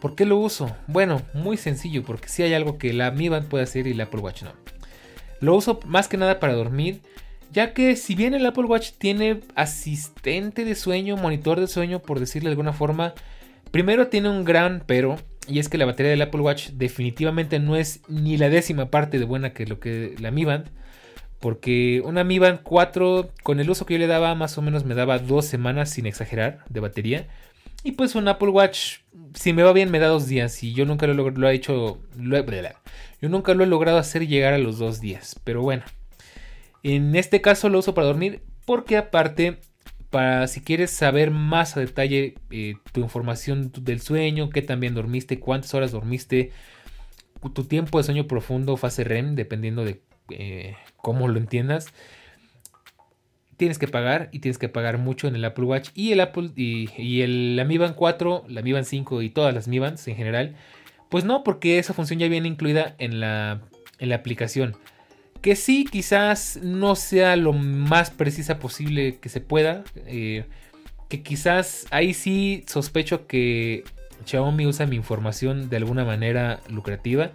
¿por 0.00 0.14
qué 0.14 0.24
lo 0.24 0.38
uso? 0.38 0.74
Bueno, 0.86 1.22
muy 1.34 1.56
sencillo, 1.56 2.02
porque 2.02 2.28
si 2.28 2.42
hay 2.42 2.54
algo 2.54 2.78
que 2.78 2.92
la 2.92 3.10
Mi 3.10 3.28
Band 3.28 3.48
puede 3.48 3.64
hacer 3.64 3.86
y 3.86 3.92
el 3.92 4.00
Apple 4.00 4.20
Watch 4.20 4.42
no. 4.42 4.52
Lo 5.40 5.54
uso 5.54 5.78
más 5.84 6.08
que 6.08 6.16
nada 6.16 6.40
para 6.40 6.54
dormir, 6.54 7.02
ya 7.52 7.74
que 7.74 7.96
si 7.96 8.14
bien 8.14 8.34
el 8.34 8.46
Apple 8.46 8.64
Watch 8.64 8.92
tiene 8.98 9.40
asistente 9.54 10.64
de 10.64 10.74
sueño, 10.74 11.16
monitor 11.16 11.60
de 11.60 11.68
sueño, 11.68 12.00
por 12.00 12.18
decirle 12.18 12.48
de 12.48 12.52
alguna 12.52 12.72
forma, 12.72 13.14
primero 13.70 14.08
tiene 14.08 14.30
un 14.30 14.44
gran 14.44 14.82
pero 14.86 15.16
y 15.48 15.58
es 15.58 15.68
que 15.68 15.78
la 15.78 15.84
batería 15.84 16.10
del 16.10 16.22
Apple 16.22 16.40
Watch 16.40 16.70
definitivamente 16.70 17.58
no 17.58 17.76
es 17.76 18.00
ni 18.08 18.36
la 18.36 18.48
décima 18.48 18.90
parte 18.90 19.18
de 19.18 19.24
buena 19.24 19.52
que 19.52 19.66
lo 19.66 19.78
que 19.78 20.16
la 20.18 20.30
Mi 20.30 20.44
Band. 20.44 20.70
Porque 21.40 22.02
una 22.04 22.24
Mi 22.24 22.38
Band 22.38 22.60
4, 22.62 23.30
con 23.42 23.60
el 23.60 23.68
uso 23.70 23.86
que 23.86 23.94
yo 23.94 23.98
le 23.98 24.06
daba, 24.06 24.34
más 24.34 24.56
o 24.58 24.62
menos 24.62 24.84
me 24.84 24.94
daba 24.94 25.18
dos 25.18 25.44
semanas 25.44 25.90
sin 25.90 26.06
exagerar 26.06 26.64
de 26.68 26.80
batería. 26.80 27.28
Y 27.82 27.92
pues 27.92 28.14
un 28.14 28.26
Apple 28.26 28.48
Watch, 28.48 28.98
si 29.34 29.52
me 29.52 29.62
va 29.62 29.72
bien, 29.72 29.90
me 29.90 29.98
da 29.98 30.08
dos 30.08 30.26
días. 30.26 30.62
Y 30.62 30.72
yo 30.72 30.86
nunca 30.86 31.06
lo, 31.06 31.48
he 31.48 31.54
hecho. 31.54 32.00
yo 32.16 33.28
nunca 33.28 33.54
lo 33.54 33.64
he 33.64 33.66
logrado 33.66 33.98
hacer 33.98 34.26
llegar 34.26 34.54
a 34.54 34.58
los 34.58 34.78
dos 34.78 35.00
días. 35.00 35.40
Pero 35.44 35.62
bueno. 35.62 35.84
En 36.82 37.16
este 37.16 37.40
caso 37.40 37.68
lo 37.68 37.78
uso 37.78 37.94
para 37.94 38.06
dormir. 38.06 38.42
Porque 38.64 38.96
aparte 38.96 39.60
para 40.10 40.46
si 40.46 40.60
quieres 40.60 40.90
saber 40.90 41.30
más 41.30 41.76
a 41.76 41.80
detalle 41.80 42.34
eh, 42.50 42.76
tu 42.92 43.00
información 43.00 43.70
del 43.80 44.00
sueño, 44.00 44.50
qué 44.50 44.62
también 44.62 44.94
dormiste, 44.94 45.40
cuántas 45.40 45.74
horas 45.74 45.92
dormiste, 45.92 46.52
tu 47.54 47.64
tiempo 47.64 47.98
de 47.98 48.04
sueño 48.04 48.26
profundo, 48.26 48.76
fase 48.76 49.04
REM, 49.04 49.34
dependiendo 49.34 49.84
de 49.84 50.02
eh, 50.30 50.74
cómo 51.06 51.28
lo 51.28 51.38
entiendas. 51.38 51.86
Tienes 53.56 53.78
que 53.78 53.86
pagar 53.86 54.28
y 54.32 54.40
tienes 54.40 54.58
que 54.58 54.68
pagar 54.68 54.98
mucho 54.98 55.28
en 55.28 55.36
el 55.36 55.44
Apple 55.44 55.66
Watch 55.66 55.90
y 55.94 56.10
el 56.10 56.18
Apple 56.18 56.50
y, 56.56 57.20
el, 57.20 57.54
la 57.54 57.64
Mi 57.64 57.78
Band 57.78 57.94
4, 57.94 58.46
la 58.48 58.60
Mi 58.62 58.72
Band 58.72 58.86
5 58.86 59.22
y 59.22 59.30
todas 59.30 59.54
las 59.54 59.68
Mi 59.68 59.78
Bands 59.78 60.08
en 60.08 60.16
general. 60.16 60.56
Pues 61.08 61.24
no, 61.24 61.44
porque 61.44 61.78
esa 61.78 61.94
función 61.94 62.18
ya 62.18 62.26
viene 62.26 62.48
incluida 62.48 62.96
en 62.98 63.20
la, 63.20 63.60
en 64.00 64.08
la 64.08 64.16
aplicación 64.16 64.76
que 65.42 65.54
sí, 65.54 65.84
quizás 65.88 66.58
no 66.60 66.96
sea 66.96 67.36
lo 67.36 67.52
más 67.52 68.10
precisa 68.10 68.58
posible 68.58 69.18
que 69.18 69.28
se 69.28 69.40
pueda. 69.40 69.84
Eh, 70.06 70.44
que 71.08 71.22
quizás 71.22 71.86
ahí 71.92 72.14
sí 72.14 72.64
sospecho 72.66 73.28
que 73.28 73.84
Xiaomi 74.24 74.66
usa 74.66 74.86
mi 74.86 74.96
información 74.96 75.68
de 75.68 75.76
alguna 75.76 76.04
manera 76.04 76.58
lucrativa. 76.68 77.30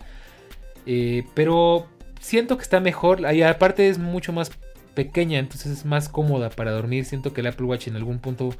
Eh, 0.85 1.23
pero 1.35 1.87
siento 2.21 2.55
que 2.55 2.63
está 2.63 2.79
mejor. 2.79 3.25
Ahí 3.25 3.41
aparte 3.41 3.89
es 3.89 3.97
mucho 3.97 4.31
más 4.31 4.51
pequeña, 4.93 5.39
entonces 5.39 5.71
es 5.71 5.85
más 5.85 6.07
cómoda 6.07 6.49
para 6.49 6.71
dormir. 6.71 7.03
Siento 7.03 7.33
que 7.33 7.41
el 7.41 7.47
Apple 7.47 7.65
Watch 7.65 7.87
en 7.87 7.97
algún 7.97 8.19
punto 8.19 8.55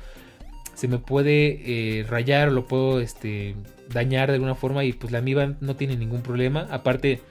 se 0.74 0.88
me 0.88 0.98
puede 0.98 1.62
eh, 1.66 2.04
rayar 2.04 2.50
o 2.50 2.52
lo 2.52 2.66
puedo 2.66 3.00
este, 3.00 3.56
dañar 3.90 4.30
de 4.30 4.36
alguna 4.36 4.56
forma. 4.56 4.84
Y 4.84 4.92
pues 4.94 5.14
la 5.14 5.22
Mi 5.22 5.34
Band 5.34 5.58
no 5.62 5.76
tiene 5.76 5.96
ningún 5.96 6.22
problema. 6.22 6.68
Aparte, 6.72 7.22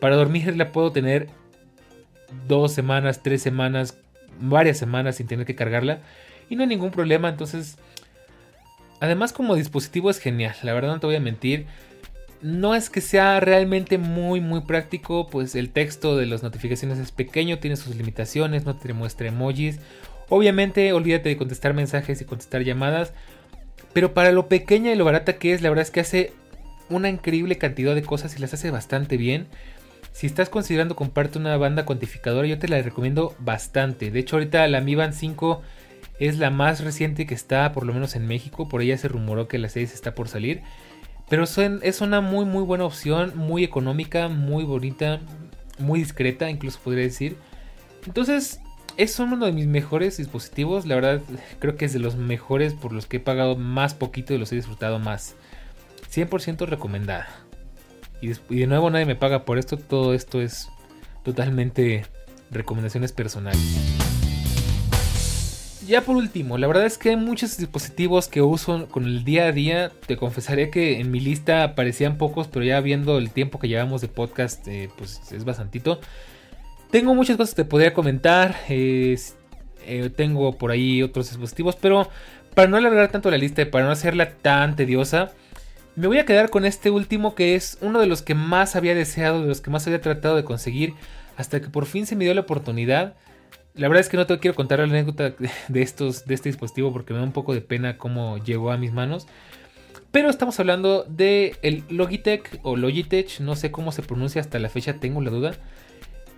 para 0.00 0.16
dormir 0.16 0.56
la 0.56 0.72
puedo 0.72 0.92
tener 0.92 1.28
dos 2.48 2.72
semanas, 2.72 3.22
tres 3.22 3.42
semanas, 3.42 3.98
varias 4.40 4.78
semanas 4.78 5.16
sin 5.16 5.26
tener 5.26 5.46
que 5.46 5.54
cargarla 5.54 6.00
y 6.48 6.56
no 6.56 6.62
hay 6.62 6.68
ningún 6.68 6.90
problema. 6.90 7.28
Entonces, 7.28 7.76
además 9.00 9.32
como 9.32 9.54
dispositivo 9.54 10.10
es 10.10 10.18
genial, 10.18 10.54
la 10.62 10.74
verdad 10.74 10.94
no 10.94 11.00
te 11.00 11.06
voy 11.06 11.16
a 11.16 11.20
mentir. 11.20 11.66
No 12.44 12.74
es 12.74 12.90
que 12.90 13.00
sea 13.00 13.40
realmente 13.40 13.96
muy 13.96 14.42
muy 14.42 14.60
práctico, 14.60 15.28
pues 15.28 15.54
el 15.54 15.70
texto 15.70 16.14
de 16.14 16.26
las 16.26 16.42
notificaciones 16.42 16.98
es 16.98 17.10
pequeño, 17.10 17.58
tiene 17.58 17.76
sus 17.76 17.96
limitaciones, 17.96 18.66
no 18.66 18.76
te 18.76 18.92
muestra 18.92 19.28
emojis. 19.28 19.78
Obviamente 20.28 20.92
olvídate 20.92 21.30
de 21.30 21.38
contestar 21.38 21.72
mensajes 21.72 22.20
y 22.20 22.26
contestar 22.26 22.60
llamadas, 22.60 23.14
pero 23.94 24.12
para 24.12 24.30
lo 24.30 24.46
pequeña 24.46 24.92
y 24.92 24.94
lo 24.94 25.06
barata 25.06 25.38
que 25.38 25.54
es, 25.54 25.62
la 25.62 25.70
verdad 25.70 25.84
es 25.84 25.90
que 25.90 26.00
hace 26.00 26.34
una 26.90 27.08
increíble 27.08 27.56
cantidad 27.56 27.94
de 27.94 28.02
cosas 28.02 28.36
y 28.36 28.40
las 28.40 28.52
hace 28.52 28.70
bastante 28.70 29.16
bien. 29.16 29.46
Si 30.12 30.26
estás 30.26 30.50
considerando 30.50 30.96
comprarte 30.96 31.38
una 31.38 31.56
banda 31.56 31.86
cuantificadora, 31.86 32.46
yo 32.46 32.58
te 32.58 32.68
la 32.68 32.82
recomiendo 32.82 33.34
bastante. 33.38 34.10
De 34.10 34.20
hecho, 34.20 34.36
ahorita 34.36 34.68
la 34.68 34.82
Mi 34.82 34.96
Band 34.96 35.14
5 35.14 35.62
es 36.20 36.36
la 36.36 36.50
más 36.50 36.84
reciente 36.84 37.26
que 37.26 37.32
está, 37.32 37.72
por 37.72 37.86
lo 37.86 37.94
menos 37.94 38.16
en 38.16 38.26
México. 38.26 38.68
Por 38.68 38.82
ella 38.82 38.98
se 38.98 39.08
rumoró 39.08 39.48
que 39.48 39.56
la 39.56 39.70
6 39.70 39.94
está 39.94 40.14
por 40.14 40.28
salir. 40.28 40.60
Pero 41.28 41.44
es 41.44 42.00
una 42.00 42.20
muy 42.20 42.44
muy 42.44 42.62
buena 42.62 42.84
opción, 42.84 43.32
muy 43.36 43.64
económica, 43.64 44.28
muy 44.28 44.64
bonita. 44.64 45.20
muy 45.78 45.98
discreta, 45.98 46.50
incluso 46.50 46.78
podría 46.78 47.04
decir. 47.04 47.36
Entonces, 48.06 48.60
es 48.96 49.18
uno 49.18 49.44
de 49.44 49.52
mis 49.52 49.66
mejores 49.66 50.16
dispositivos. 50.16 50.86
La 50.86 50.94
verdad, 50.94 51.20
creo 51.58 51.76
que 51.76 51.84
es 51.84 51.92
de 51.92 51.98
los 51.98 52.16
mejores 52.16 52.74
por 52.74 52.92
los 52.92 53.06
que 53.06 53.16
he 53.16 53.20
pagado 53.20 53.56
más 53.56 53.94
poquito 53.94 54.34
y 54.34 54.38
los 54.38 54.52
he 54.52 54.56
disfrutado 54.56 54.98
más. 54.98 55.34
100% 56.12 56.66
recomendada. 56.66 57.28
Y, 58.20 58.34
de 58.56 58.66
nuevo 58.66 58.90
nadie 58.90 59.06
me 59.06 59.16
paga 59.16 59.44
por 59.44 59.58
esto. 59.58 59.76
Todo 59.76 60.14
esto 60.14 60.40
es 60.40 60.68
totalmente 61.24 62.06
recomendaciones 62.50 63.12
personales. 63.12 64.03
Ya 65.86 66.00
por 66.00 66.16
último, 66.16 66.56
la 66.56 66.66
verdad 66.66 66.86
es 66.86 66.96
que 66.96 67.10
hay 67.10 67.16
muchos 67.16 67.58
dispositivos 67.58 68.28
que 68.28 68.40
uso 68.40 68.88
con 68.88 69.04
el 69.04 69.22
día 69.22 69.46
a 69.46 69.52
día. 69.52 69.92
Te 70.06 70.16
confesaré 70.16 70.70
que 70.70 70.98
en 70.98 71.10
mi 71.10 71.20
lista 71.20 71.62
aparecían 71.62 72.16
pocos, 72.16 72.48
pero 72.48 72.64
ya 72.64 72.80
viendo 72.80 73.18
el 73.18 73.30
tiempo 73.30 73.58
que 73.58 73.68
llevamos 73.68 74.00
de 74.00 74.08
podcast, 74.08 74.66
eh, 74.66 74.88
pues 74.96 75.20
es 75.30 75.44
bastantito. 75.44 76.00
Tengo 76.90 77.14
muchas 77.14 77.36
cosas 77.36 77.54
que 77.54 77.64
te 77.64 77.68
podría 77.68 77.92
comentar. 77.92 78.56
Eh, 78.68 79.18
tengo 80.16 80.56
por 80.56 80.70
ahí 80.70 81.02
otros 81.02 81.28
dispositivos, 81.28 81.76
pero 81.76 82.08
para 82.54 82.68
no 82.68 82.78
alargar 82.78 83.10
tanto 83.10 83.30
la 83.30 83.36
lista 83.36 83.62
y 83.62 83.66
para 83.66 83.84
no 83.84 83.90
hacerla 83.90 84.30
tan 84.30 84.76
tediosa, 84.76 85.32
me 85.96 86.06
voy 86.06 86.18
a 86.18 86.24
quedar 86.24 86.48
con 86.48 86.64
este 86.64 86.88
último 86.90 87.34
que 87.34 87.56
es 87.56 87.76
uno 87.82 88.00
de 88.00 88.06
los 88.06 88.22
que 88.22 88.34
más 88.34 88.74
había 88.74 88.94
deseado, 88.94 89.42
de 89.42 89.48
los 89.48 89.60
que 89.60 89.70
más 89.70 89.86
había 89.86 90.00
tratado 90.00 90.36
de 90.36 90.44
conseguir, 90.44 90.94
hasta 91.36 91.60
que 91.60 91.68
por 91.68 91.84
fin 91.84 92.06
se 92.06 92.16
me 92.16 92.24
dio 92.24 92.32
la 92.32 92.42
oportunidad. 92.42 93.16
La 93.74 93.88
verdad 93.88 94.02
es 94.02 94.08
que 94.08 94.16
no 94.16 94.26
te 94.26 94.38
quiero 94.38 94.54
contar 94.54 94.78
la 94.78 94.84
anécdota 94.84 95.34
de, 95.68 95.82
estos, 95.82 96.26
de 96.26 96.34
este 96.34 96.48
dispositivo 96.48 96.92
porque 96.92 97.12
me 97.12 97.18
da 97.18 97.24
un 97.24 97.32
poco 97.32 97.54
de 97.54 97.60
pena 97.60 97.98
cómo 97.98 98.38
llegó 98.38 98.70
a 98.70 98.78
mis 98.78 98.92
manos. 98.92 99.26
Pero 100.12 100.30
estamos 100.30 100.60
hablando 100.60 101.04
de 101.08 101.56
el 101.62 101.82
Logitech 101.88 102.60
o 102.62 102.76
Logitech, 102.76 103.40
no 103.40 103.56
sé 103.56 103.72
cómo 103.72 103.90
se 103.90 104.02
pronuncia 104.02 104.40
hasta 104.40 104.60
la 104.60 104.68
fecha, 104.68 105.00
tengo 105.00 105.20
la 105.20 105.30
duda. 105.30 105.54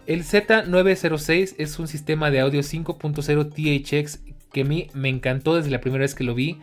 El 0.07 0.25
Z906 0.25 1.57
es 1.59 1.79
un 1.79 1.89
sistema 1.89 2.31
de 2.31 2.41
audio 2.41 2.61
5.0 2.61 3.51
THX 3.53 4.21
que 4.51 4.63
a 4.63 4.65
mí 4.65 4.89
me 4.95 5.11
encantó 5.11 5.57
desde 5.57 5.71
la 5.71 5.83
primera 5.83 6.03
vez 6.03 6.15
que 6.15 6.25
lo 6.25 6.35
vi. 6.35 6.59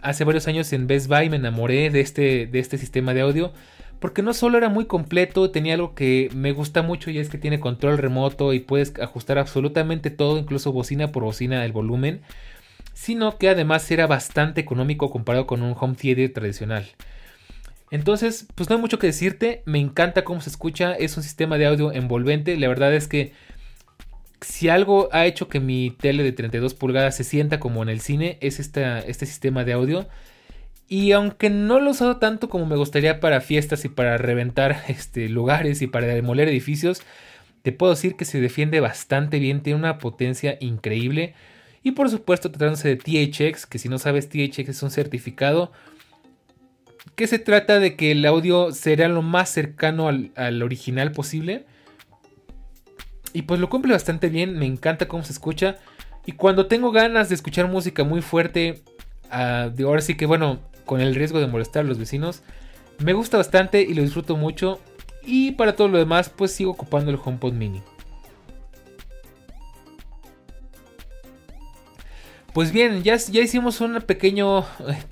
Hace 0.00 0.24
varios 0.24 0.48
años 0.48 0.72
en 0.72 0.88
Best 0.88 1.06
Buy 1.06 1.30
me 1.30 1.36
enamoré 1.36 1.90
de 1.90 2.00
este, 2.00 2.46
de 2.46 2.58
este 2.58 2.76
sistema 2.76 3.14
de 3.14 3.20
audio 3.20 3.52
porque 4.02 4.20
no 4.20 4.34
solo 4.34 4.58
era 4.58 4.68
muy 4.68 4.84
completo, 4.84 5.50
tenía 5.52 5.74
algo 5.74 5.94
que 5.94 6.28
me 6.34 6.50
gusta 6.52 6.82
mucho 6.82 7.10
y 7.10 7.18
es 7.18 7.30
que 7.30 7.38
tiene 7.38 7.60
control 7.60 7.96
remoto 7.96 8.52
y 8.52 8.58
puedes 8.58 8.92
ajustar 9.00 9.38
absolutamente 9.38 10.10
todo, 10.10 10.38
incluso 10.38 10.72
bocina 10.72 11.12
por 11.12 11.22
bocina 11.22 11.64
el 11.64 11.70
volumen, 11.70 12.20
sino 12.92 13.38
que 13.38 13.48
además 13.48 13.88
era 13.92 14.08
bastante 14.08 14.60
económico 14.60 15.10
comparado 15.10 15.46
con 15.46 15.62
un 15.62 15.76
home 15.78 15.94
theater 15.94 16.32
tradicional. 16.32 16.84
Entonces, 17.92 18.48
pues 18.56 18.68
no 18.68 18.74
hay 18.74 18.82
mucho 18.82 18.98
que 18.98 19.06
decirte, 19.06 19.62
me 19.66 19.78
encanta 19.78 20.24
cómo 20.24 20.40
se 20.40 20.50
escucha, 20.50 20.94
es 20.94 21.16
un 21.16 21.22
sistema 21.22 21.56
de 21.56 21.66
audio 21.66 21.92
envolvente, 21.92 22.56
la 22.56 22.66
verdad 22.66 22.92
es 22.92 23.06
que 23.06 23.32
si 24.40 24.68
algo 24.68 25.10
ha 25.12 25.26
hecho 25.26 25.48
que 25.48 25.60
mi 25.60 25.90
tele 25.90 26.24
de 26.24 26.32
32 26.32 26.74
pulgadas 26.74 27.16
se 27.16 27.22
sienta 27.22 27.60
como 27.60 27.84
en 27.84 27.88
el 27.88 28.00
cine, 28.00 28.36
es 28.40 28.58
este 28.58 29.26
sistema 29.26 29.64
de 29.64 29.74
audio. 29.74 30.08
Y 30.92 31.12
aunque 31.12 31.48
no 31.48 31.80
lo 31.80 31.86
he 31.86 31.90
usado 31.92 32.18
tanto 32.18 32.50
como 32.50 32.66
me 32.66 32.76
gustaría 32.76 33.18
para 33.18 33.40
fiestas 33.40 33.86
y 33.86 33.88
para 33.88 34.18
reventar 34.18 34.84
este, 34.88 35.30
lugares 35.30 35.80
y 35.80 35.86
para 35.86 36.06
demoler 36.06 36.48
edificios, 36.48 37.00
te 37.62 37.72
puedo 37.72 37.94
decir 37.94 38.14
que 38.14 38.26
se 38.26 38.42
defiende 38.42 38.78
bastante 38.80 39.38
bien, 39.38 39.62
tiene 39.62 39.78
una 39.78 39.96
potencia 39.96 40.58
increíble. 40.60 41.32
Y 41.82 41.92
por 41.92 42.10
supuesto 42.10 42.50
tratándose 42.50 42.94
de 42.94 42.96
THX, 42.96 43.64
que 43.64 43.78
si 43.78 43.88
no 43.88 43.98
sabes 43.98 44.28
THX 44.28 44.68
es 44.68 44.82
un 44.82 44.90
certificado 44.90 45.72
que 47.16 47.26
se 47.26 47.38
trata 47.38 47.80
de 47.80 47.96
que 47.96 48.12
el 48.12 48.26
audio 48.26 48.72
será 48.72 49.08
lo 49.08 49.22
más 49.22 49.48
cercano 49.48 50.08
al, 50.08 50.62
original 50.62 51.12
posible. 51.12 51.64
Y 53.32 53.42
pues 53.42 53.60
lo 53.60 53.70
cumple 53.70 53.94
bastante 53.94 54.28
bien, 54.28 54.58
me 54.58 54.66
encanta 54.66 55.08
cómo 55.08 55.24
se 55.24 55.32
escucha. 55.32 55.78
Y 56.26 56.32
cuando 56.32 56.66
tengo 56.66 56.92
ganas 56.92 57.30
de 57.30 57.34
escuchar 57.34 57.66
música 57.66 58.04
muy 58.04 58.20
fuerte, 58.20 58.82
uh, 59.30 59.86
ahora 59.86 60.02
sí 60.02 60.18
que 60.18 60.26
bueno, 60.26 60.60
con 60.84 61.00
el 61.00 61.14
riesgo 61.14 61.40
de 61.40 61.46
molestar 61.46 61.84
a 61.84 61.88
los 61.88 61.98
vecinos, 61.98 62.42
me 62.98 63.12
gusta 63.12 63.36
bastante 63.36 63.82
y 63.82 63.94
lo 63.94 64.02
disfruto 64.02 64.36
mucho. 64.36 64.80
Y 65.24 65.52
para 65.52 65.76
todo 65.76 65.88
lo 65.88 65.98
demás, 65.98 66.30
pues 66.30 66.52
sigo 66.52 66.72
ocupando 66.72 67.10
el 67.10 67.18
HomePod 67.22 67.52
mini. 67.52 67.82
Pues 72.52 72.70
bien, 72.70 73.02
ya, 73.02 73.16
ya 73.16 73.40
hicimos 73.40 73.80
un 73.80 73.98
pequeño 74.02 74.60
eh, 74.60 74.64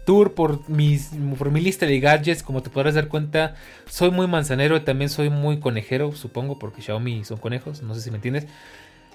tour 0.05 0.35
por, 0.35 0.68
mis, 0.68 1.11
por 1.39 1.51
mi 1.51 1.62
lista 1.62 1.87
de 1.87 1.99
gadgets. 1.99 2.43
Como 2.43 2.62
te 2.62 2.68
podrás 2.68 2.95
dar 2.95 3.09
cuenta, 3.09 3.55
soy 3.87 4.11
muy 4.11 4.27
manzanero 4.27 4.77
y 4.77 4.81
también 4.81 5.09
soy 5.09 5.31
muy 5.31 5.59
conejero, 5.59 6.12
supongo, 6.12 6.59
porque 6.59 6.83
Xiaomi 6.83 7.25
son 7.25 7.39
conejos, 7.39 7.83
no 7.83 7.95
sé 7.95 8.03
si 8.03 8.11
me 8.11 8.16
entiendes. 8.16 8.47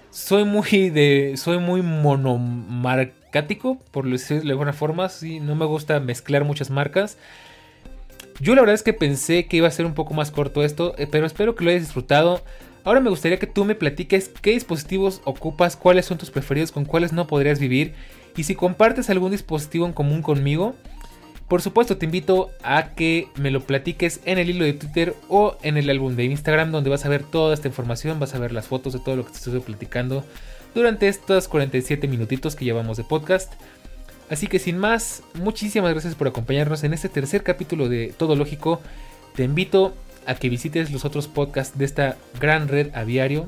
Soy 0.09 0.43
muy 0.43 0.89
de. 0.89 1.35
Soy 1.37 1.59
muy 1.59 1.83
por 3.91 4.09
decirlo 4.09 4.43
de 4.43 4.51
alguna 4.51 4.73
forma. 4.73 5.09
Sí, 5.09 5.39
no 5.39 5.55
me 5.55 5.65
gusta 5.65 5.99
mezclar 5.99 6.43
muchas 6.43 6.69
marcas. 6.69 7.17
Yo 8.39 8.55
la 8.55 8.61
verdad 8.61 8.75
es 8.75 8.83
que 8.83 8.93
pensé 8.93 9.45
que 9.45 9.57
iba 9.57 9.67
a 9.67 9.71
ser 9.71 9.85
un 9.85 9.93
poco 9.93 10.13
más 10.13 10.31
corto 10.31 10.63
esto, 10.63 10.93
eh, 10.97 11.07
pero 11.09 11.25
espero 11.25 11.55
que 11.55 11.63
lo 11.63 11.69
hayas 11.69 11.83
disfrutado. 11.83 12.41
Ahora 12.83 12.99
me 12.99 13.09
gustaría 13.09 13.39
que 13.39 13.47
tú 13.47 13.65
me 13.65 13.75
platiques 13.75 14.29
qué 14.41 14.51
dispositivos 14.51 15.21
ocupas, 15.23 15.75
cuáles 15.75 16.05
son 16.05 16.17
tus 16.17 16.31
preferidos, 16.31 16.71
con 16.71 16.85
cuáles 16.85 17.13
no 17.13 17.27
podrías 17.27 17.59
vivir 17.59 17.93
y 18.37 18.43
si 18.43 18.55
compartes 18.55 19.09
algún 19.09 19.31
dispositivo 19.31 19.85
en 19.85 19.93
común 19.93 20.21
conmigo. 20.21 20.75
Por 21.47 21.61
supuesto 21.61 21.97
te 21.97 22.05
invito 22.05 22.49
a 22.63 22.93
que 22.93 23.27
me 23.35 23.51
lo 23.51 23.61
platiques 23.61 24.19
en 24.25 24.39
el 24.39 24.49
hilo 24.49 24.65
de 24.65 24.73
Twitter 24.73 25.15
o 25.29 25.57
en 25.61 25.77
el 25.77 25.89
álbum 25.89 26.15
de 26.15 26.25
Instagram 26.25 26.71
donde 26.71 26.89
vas 26.89 27.05
a 27.05 27.09
ver 27.09 27.23
toda 27.23 27.53
esta 27.53 27.67
información, 27.67 28.19
vas 28.19 28.33
a 28.33 28.39
ver 28.39 28.51
las 28.51 28.67
fotos 28.67 28.93
de 28.93 28.99
todo 28.99 29.15
lo 29.15 29.25
que 29.25 29.31
te 29.31 29.37
estoy 29.37 29.59
platicando 29.59 30.23
durante 30.75 31.07
estos 31.07 31.47
47 31.47 32.07
minutitos 32.07 32.55
que 32.55 32.65
llevamos 32.65 32.97
de 32.97 33.05
podcast. 33.05 33.51
Así 34.29 34.47
que 34.47 34.59
sin 34.59 34.77
más, 34.77 35.23
muchísimas 35.33 35.91
gracias 35.91 36.15
por 36.15 36.27
acompañarnos 36.27 36.83
en 36.83 36.93
este 36.93 37.09
tercer 37.09 37.43
capítulo 37.43 37.87
de 37.89 38.13
Todo 38.17 38.35
Lógico. 38.35 38.81
Te 39.35 39.43
invito 39.43 39.95
a 40.27 40.35
que 40.35 40.49
visites 40.49 40.91
los 40.91 41.05
otros 41.05 41.27
podcasts 41.27 41.77
de 41.77 41.85
esta 41.85 42.17
gran 42.39 42.67
red 42.67 42.93
aviario. 42.93 43.45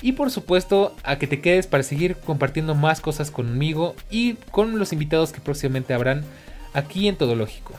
Y 0.00 0.12
por 0.12 0.30
supuesto 0.30 0.94
a 1.02 1.18
que 1.18 1.26
te 1.26 1.40
quedes 1.40 1.66
para 1.66 1.82
seguir 1.82 2.14
compartiendo 2.16 2.76
más 2.76 3.00
cosas 3.00 3.32
conmigo 3.32 3.96
y 4.08 4.34
con 4.52 4.78
los 4.78 4.92
invitados 4.92 5.32
que 5.32 5.40
próximamente 5.40 5.92
habrán 5.92 6.24
aquí 6.72 7.08
en 7.08 7.16
Todo 7.16 7.34
Lógico. 7.34 7.74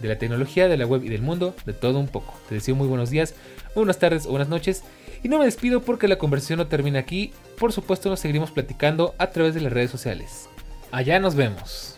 De 0.00 0.06
la 0.06 0.18
tecnología, 0.18 0.68
de 0.68 0.76
la 0.76 0.86
web 0.86 1.02
y 1.02 1.08
del 1.08 1.22
mundo, 1.22 1.56
de 1.66 1.72
todo 1.72 1.98
un 1.98 2.06
poco. 2.06 2.32
Te 2.48 2.54
deseo 2.54 2.76
muy 2.76 2.86
buenos 2.86 3.10
días, 3.10 3.34
buenas 3.74 3.98
tardes 3.98 4.26
o 4.26 4.30
buenas 4.30 4.48
noches. 4.48 4.84
Y 5.22 5.28
no 5.28 5.38
me 5.38 5.44
despido 5.44 5.82
porque 5.82 6.08
la 6.08 6.18
conversación 6.18 6.58
no 6.58 6.66
termina 6.68 7.00
aquí. 7.00 7.32
Por 7.58 7.72
supuesto 7.72 8.08
nos 8.08 8.20
seguiremos 8.20 8.50
platicando 8.50 9.14
a 9.18 9.28
través 9.28 9.54
de 9.54 9.60
las 9.60 9.72
redes 9.72 9.90
sociales. 9.90 10.48
Allá 10.92 11.18
nos 11.20 11.34
vemos. 11.34 11.97